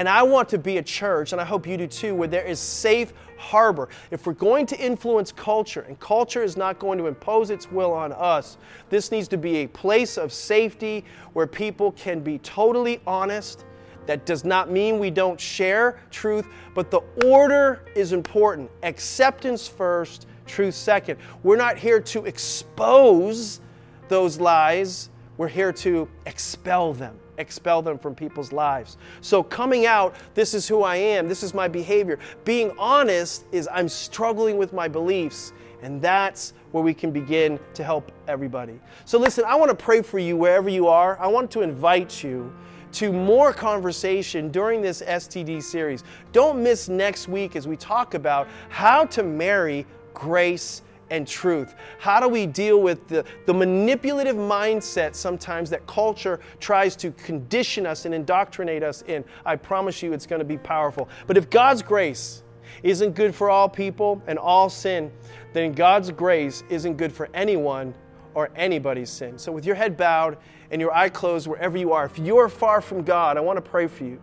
And 0.00 0.08
I 0.08 0.22
want 0.22 0.48
to 0.48 0.58
be 0.58 0.78
a 0.78 0.82
church, 0.82 1.32
and 1.32 1.40
I 1.42 1.44
hope 1.44 1.66
you 1.66 1.76
do 1.76 1.86
too, 1.86 2.14
where 2.14 2.26
there 2.26 2.46
is 2.46 2.58
safe 2.58 3.12
harbor. 3.36 3.90
If 4.10 4.26
we're 4.26 4.32
going 4.32 4.64
to 4.64 4.80
influence 4.80 5.30
culture, 5.30 5.82
and 5.82 6.00
culture 6.00 6.42
is 6.42 6.56
not 6.56 6.78
going 6.78 6.96
to 6.96 7.06
impose 7.06 7.50
its 7.50 7.70
will 7.70 7.92
on 7.92 8.12
us, 8.12 8.56
this 8.88 9.12
needs 9.12 9.28
to 9.28 9.36
be 9.36 9.56
a 9.56 9.66
place 9.66 10.16
of 10.16 10.32
safety 10.32 11.04
where 11.34 11.46
people 11.46 11.92
can 11.92 12.20
be 12.20 12.38
totally 12.38 13.02
honest. 13.06 13.66
That 14.06 14.24
does 14.24 14.42
not 14.42 14.70
mean 14.70 14.98
we 14.98 15.10
don't 15.10 15.38
share 15.38 16.00
truth, 16.10 16.46
but 16.74 16.90
the 16.90 17.02
order 17.26 17.84
is 17.94 18.14
important. 18.14 18.70
Acceptance 18.82 19.68
first, 19.68 20.26
truth 20.46 20.76
second. 20.76 21.18
We're 21.42 21.56
not 21.56 21.76
here 21.76 22.00
to 22.00 22.24
expose 22.24 23.60
those 24.08 24.40
lies, 24.40 25.10
we're 25.36 25.48
here 25.48 25.74
to 25.74 26.08
expel 26.24 26.94
them 26.94 27.19
expel 27.40 27.82
them 27.82 27.98
from 27.98 28.14
people's 28.14 28.52
lives. 28.52 28.96
So, 29.20 29.42
coming 29.42 29.86
out, 29.86 30.14
this 30.34 30.54
is 30.54 30.68
who 30.68 30.82
I 30.82 30.96
am, 30.96 31.28
this 31.28 31.42
is 31.42 31.54
my 31.54 31.68
behavior. 31.68 32.18
Being 32.44 32.72
honest 32.78 33.44
is 33.52 33.68
I'm 33.72 33.88
struggling 33.88 34.56
with 34.56 34.72
my 34.72 34.88
beliefs, 34.88 35.52
and 35.82 36.00
that's 36.00 36.52
where 36.72 36.84
we 36.84 36.94
can 36.94 37.10
begin 37.10 37.58
to 37.74 37.82
help 37.82 38.12
everybody. 38.28 38.78
So, 39.04 39.18
listen, 39.18 39.44
I 39.46 39.54
want 39.56 39.70
to 39.70 39.76
pray 39.76 40.02
for 40.02 40.18
you 40.18 40.36
wherever 40.36 40.68
you 40.68 40.86
are. 40.88 41.18
I 41.18 41.26
want 41.26 41.50
to 41.52 41.62
invite 41.62 42.22
you 42.22 42.52
to 42.92 43.12
more 43.12 43.52
conversation 43.52 44.50
during 44.50 44.82
this 44.82 45.02
STD 45.02 45.62
series. 45.62 46.04
Don't 46.32 46.62
miss 46.62 46.88
next 46.88 47.28
week 47.28 47.56
as 47.56 47.68
we 47.68 47.76
talk 47.76 48.14
about 48.14 48.48
how 48.68 49.04
to 49.06 49.22
marry 49.22 49.86
grace 50.12 50.82
and 51.10 51.26
truth? 51.26 51.74
How 51.98 52.20
do 52.20 52.28
we 52.28 52.46
deal 52.46 52.80
with 52.80 53.06
the, 53.08 53.24
the 53.46 53.54
manipulative 53.54 54.36
mindset 54.36 55.14
sometimes 55.14 55.70
that 55.70 55.86
culture 55.86 56.40
tries 56.58 56.96
to 56.96 57.10
condition 57.12 57.86
us 57.86 58.04
and 58.04 58.14
indoctrinate 58.14 58.82
us 58.82 59.02
in? 59.02 59.24
I 59.44 59.56
promise 59.56 60.02
you 60.02 60.12
it's 60.12 60.26
going 60.26 60.40
to 60.40 60.44
be 60.44 60.58
powerful. 60.58 61.08
But 61.26 61.36
if 61.36 61.50
God's 61.50 61.82
grace 61.82 62.42
isn't 62.82 63.14
good 63.14 63.34
for 63.34 63.50
all 63.50 63.68
people 63.68 64.22
and 64.26 64.38
all 64.38 64.70
sin, 64.70 65.10
then 65.52 65.72
God's 65.72 66.10
grace 66.10 66.62
isn't 66.68 66.96
good 66.96 67.12
for 67.12 67.28
anyone 67.34 67.94
or 68.34 68.50
anybody's 68.54 69.10
sin. 69.10 69.38
So, 69.38 69.50
with 69.52 69.66
your 69.66 69.74
head 69.74 69.96
bowed 69.96 70.38
and 70.70 70.80
your 70.80 70.94
eye 70.94 71.08
closed, 71.08 71.46
wherever 71.46 71.76
you 71.76 71.92
are, 71.92 72.06
if 72.06 72.18
you're 72.18 72.48
far 72.48 72.80
from 72.80 73.02
God, 73.02 73.36
I 73.36 73.40
want 73.40 73.56
to 73.56 73.70
pray 73.70 73.86
for 73.86 74.04
you 74.04 74.20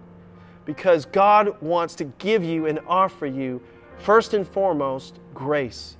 because 0.66 1.06
God 1.06 1.62
wants 1.62 1.96
to 1.96 2.06
give 2.06 2.44
you 2.44 2.66
and 2.66 2.80
offer 2.88 3.26
you, 3.26 3.62
first 3.98 4.34
and 4.34 4.48
foremost, 4.48 5.20
grace. 5.34 5.97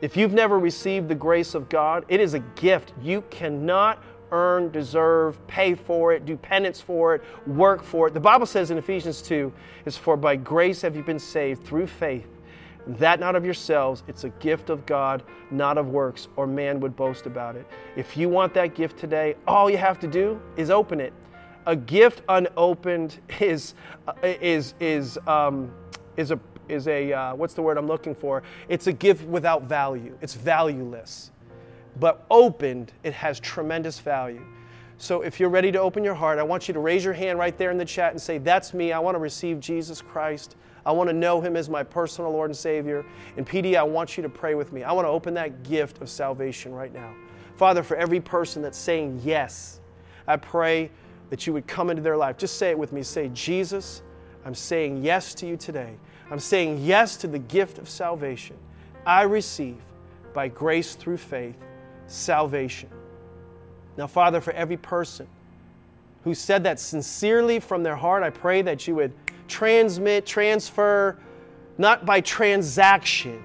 If 0.00 0.16
you've 0.16 0.32
never 0.32 0.58
received 0.58 1.08
the 1.08 1.14
grace 1.14 1.54
of 1.54 1.68
God, 1.68 2.04
it 2.08 2.20
is 2.20 2.34
a 2.34 2.40
gift. 2.40 2.92
You 3.00 3.22
cannot 3.30 4.02
earn, 4.30 4.70
deserve, 4.70 5.44
pay 5.46 5.74
for 5.74 6.12
it, 6.12 6.26
do 6.26 6.36
penance 6.36 6.80
for 6.80 7.14
it, 7.14 7.22
work 7.46 7.82
for 7.82 8.08
it. 8.08 8.14
The 8.14 8.20
Bible 8.20 8.46
says 8.46 8.70
in 8.70 8.78
Ephesians 8.78 9.22
2 9.22 9.52
is 9.84 9.96
for 9.96 10.16
by 10.16 10.36
grace 10.36 10.82
have 10.82 10.96
you 10.96 11.02
been 11.02 11.18
saved 11.18 11.64
through 11.64 11.86
faith 11.86 12.26
that 12.86 13.18
not 13.20 13.34
of 13.34 13.44
yourselves, 13.44 14.02
it's 14.08 14.24
a 14.24 14.28
gift 14.28 14.70
of 14.70 14.84
God, 14.86 15.22
not 15.50 15.78
of 15.78 15.88
works, 15.88 16.28
or 16.36 16.46
man 16.46 16.80
would 16.80 16.94
boast 16.94 17.26
about 17.26 17.56
it. 17.56 17.66
If 17.96 18.16
you 18.16 18.28
want 18.28 18.54
that 18.54 18.74
gift 18.74 18.98
today, 18.98 19.36
all 19.46 19.70
you 19.70 19.78
have 19.78 19.98
to 20.00 20.06
do 20.06 20.40
is 20.56 20.70
open 20.70 21.00
it. 21.00 21.12
A 21.66 21.74
gift 21.74 22.22
unopened 22.28 23.18
is 23.40 23.74
uh, 24.06 24.12
is 24.22 24.74
is 24.80 25.18
um, 25.26 25.72
is 26.16 26.30
a 26.30 26.38
is 26.68 26.88
a 26.88 27.12
uh, 27.12 27.34
what's 27.34 27.54
the 27.54 27.62
word 27.62 27.78
I'm 27.78 27.86
looking 27.86 28.14
for? 28.14 28.42
It's 28.68 28.86
a 28.86 28.92
gift 28.92 29.24
without 29.24 29.64
value. 29.64 30.16
It's 30.20 30.34
valueless. 30.34 31.30
But 32.00 32.24
opened, 32.30 32.92
it 33.02 33.12
has 33.12 33.38
tremendous 33.38 34.00
value. 34.00 34.44
So 34.98 35.22
if 35.22 35.38
you're 35.38 35.50
ready 35.50 35.70
to 35.72 35.80
open 35.80 36.02
your 36.02 36.14
heart, 36.14 36.38
I 36.38 36.42
want 36.42 36.68
you 36.68 36.74
to 36.74 36.80
raise 36.80 37.04
your 37.04 37.14
hand 37.14 37.38
right 37.38 37.56
there 37.56 37.70
in 37.70 37.78
the 37.78 37.84
chat 37.84 38.12
and 38.12 38.20
say, 38.20 38.38
"That's 38.38 38.74
me. 38.74 38.92
I 38.92 38.98
want 38.98 39.14
to 39.14 39.20
receive 39.20 39.60
Jesus 39.60 40.00
Christ." 40.00 40.56
I 40.86 40.92
want 40.92 41.08
to 41.08 41.14
know 41.14 41.40
Him 41.40 41.56
as 41.56 41.70
my 41.70 41.82
personal 41.82 42.30
Lord 42.30 42.50
and 42.50 42.56
Savior. 42.56 43.04
And 43.36 43.46
PD, 43.46 43.76
I 43.76 43.82
want 43.82 44.16
you 44.16 44.22
to 44.22 44.28
pray 44.28 44.54
with 44.54 44.72
me. 44.72 44.82
I 44.82 44.92
want 44.92 45.06
to 45.06 45.10
open 45.10 45.34
that 45.34 45.62
gift 45.62 46.00
of 46.02 46.10
salvation 46.10 46.74
right 46.74 46.92
now. 46.92 47.14
Father, 47.56 47.82
for 47.82 47.96
every 47.96 48.20
person 48.20 48.62
that's 48.62 48.78
saying 48.78 49.20
yes, 49.24 49.80
I 50.26 50.36
pray 50.36 50.90
that 51.30 51.46
you 51.46 51.52
would 51.52 51.66
come 51.66 51.90
into 51.90 52.02
their 52.02 52.16
life. 52.16 52.36
Just 52.36 52.58
say 52.58 52.70
it 52.70 52.78
with 52.78 52.92
me. 52.92 53.02
Say, 53.02 53.30
Jesus, 53.32 54.02
I'm 54.44 54.54
saying 54.54 55.02
yes 55.02 55.34
to 55.36 55.46
you 55.46 55.56
today. 55.56 55.96
I'm 56.30 56.38
saying 56.38 56.78
yes 56.82 57.16
to 57.18 57.26
the 57.26 57.38
gift 57.38 57.78
of 57.78 57.88
salvation. 57.88 58.56
I 59.06 59.22
receive 59.22 59.76
by 60.32 60.48
grace 60.48 60.94
through 60.94 61.18
faith 61.18 61.56
salvation. 62.06 62.88
Now, 63.96 64.06
Father, 64.06 64.40
for 64.40 64.52
every 64.52 64.76
person 64.76 65.26
who 66.24 66.34
said 66.34 66.64
that 66.64 66.80
sincerely 66.80 67.60
from 67.60 67.82
their 67.82 67.96
heart, 67.96 68.22
I 68.22 68.30
pray 68.30 68.62
that 68.62 68.88
you 68.88 68.94
would 68.96 69.12
transmit, 69.46 70.26
transfer, 70.26 71.18
not 71.78 72.06
by 72.06 72.20
transaction, 72.20 73.42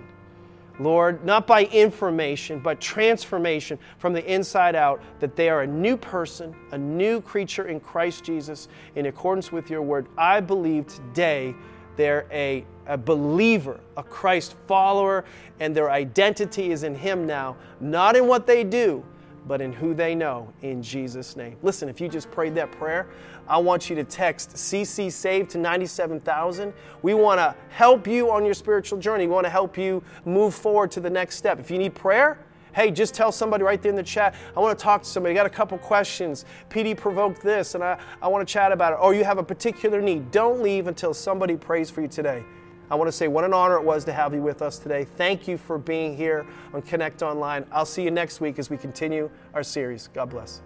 Lord, 0.79 1.25
not 1.25 1.45
by 1.45 1.65
information, 1.65 2.59
but 2.59 2.79
transformation 2.79 3.77
from 3.97 4.13
the 4.13 4.25
inside 4.33 4.75
out, 4.75 5.01
that 5.19 5.35
they 5.35 5.49
are 5.49 5.63
a 5.63 5.67
new 5.67 5.97
person, 5.97 6.55
a 6.71 6.77
new 6.77 7.19
creature 7.19 7.67
in 7.67 7.81
Christ 7.81 8.23
Jesus 8.23 8.69
in 8.95 9.07
accordance 9.07 9.51
with 9.51 9.69
your 9.69 9.81
word. 9.81 10.07
I 10.17 10.39
believe 10.39 10.87
today 10.87 11.53
they're 11.99 12.25
a, 12.31 12.63
a 12.87 12.97
believer, 12.97 13.81
a 13.97 14.03
Christ 14.03 14.55
follower, 14.67 15.25
and 15.59 15.75
their 15.75 15.91
identity 15.91 16.71
is 16.71 16.83
in 16.83 16.95
Him 16.95 17.27
now, 17.27 17.57
not 17.81 18.15
in 18.15 18.25
what 18.25 18.47
they 18.47 18.63
do, 18.63 19.03
but 19.45 19.59
in 19.59 19.73
who 19.73 19.93
they 19.93 20.15
know 20.15 20.47
in 20.61 20.81
Jesus' 20.81 21.35
name. 21.35 21.57
Listen, 21.61 21.89
if 21.89 21.99
you 21.99 22.07
just 22.07 22.31
prayed 22.31 22.55
that 22.55 22.71
prayer, 22.71 23.07
I 23.49 23.57
want 23.57 23.89
you 23.89 23.97
to 23.97 24.05
text 24.05 24.51
CC 24.51 25.11
Save 25.11 25.49
to 25.49 25.57
97,000. 25.57 26.71
We 27.01 27.15
want 27.15 27.39
to 27.39 27.53
help 27.67 28.07
you 28.07 28.31
on 28.31 28.45
your 28.45 28.53
spiritual 28.53 28.97
journey. 28.99 29.27
We 29.27 29.33
want 29.33 29.45
to 29.45 29.51
help 29.51 29.77
you 29.77 30.01
move 30.23 30.55
forward 30.55 30.91
to 30.91 31.01
the 31.01 31.09
next 31.09 31.35
step. 31.35 31.59
If 31.59 31.69
you 31.69 31.77
need 31.77 31.95
prayer, 31.95 32.39
hey, 32.79 32.91
just 32.91 33.13
tell 33.13 33.29
somebody 33.29 33.61
right 33.61 33.81
there 33.81 33.89
in 33.89 33.95
the 33.97 34.03
chat, 34.03 34.33
I 34.55 34.59
want 34.61 34.77
to 34.77 34.81
talk 34.81 35.03
to 35.03 35.09
somebody. 35.09 35.33
I 35.33 35.35
got 35.35 35.45
a 35.45 35.49
couple 35.49 35.77
questions. 35.77 36.45
PD 36.69 36.95
provoked 36.95 37.41
this, 37.41 37.75
and 37.75 37.83
I, 37.83 37.99
I 38.21 38.29
want 38.29 38.47
to 38.47 38.51
chat 38.51 38.71
about 38.71 38.93
it. 38.93 38.99
Or 39.01 39.13
you 39.13 39.25
have 39.25 39.37
a 39.37 39.43
particular 39.43 40.01
need. 40.01 40.31
Don't 40.31 40.61
leave 40.61 40.87
until 40.87 41.13
somebody 41.13 41.57
prays 41.57 41.89
for 41.89 42.01
you 42.01 42.07
today. 42.07 42.41
I 42.89 42.95
want 42.95 43.09
to 43.09 43.11
say 43.11 43.27
what 43.27 43.43
an 43.43 43.53
honor 43.53 43.75
it 43.75 43.83
was 43.83 44.05
to 44.05 44.13
have 44.13 44.33
you 44.33 44.41
with 44.41 44.61
us 44.61 44.79
today. 44.79 45.03
Thank 45.03 45.45
you 45.45 45.57
for 45.57 45.77
being 45.77 46.15
here 46.15 46.47
on 46.73 46.81
Connect 46.81 47.21
Online. 47.21 47.65
I'll 47.71 47.85
see 47.85 48.03
you 48.03 48.11
next 48.11 48.39
week 48.39 48.57
as 48.57 48.69
we 48.69 48.77
continue 48.77 49.29
our 49.53 49.61
series. 49.61 50.07
God 50.13 50.29
bless. 50.29 50.61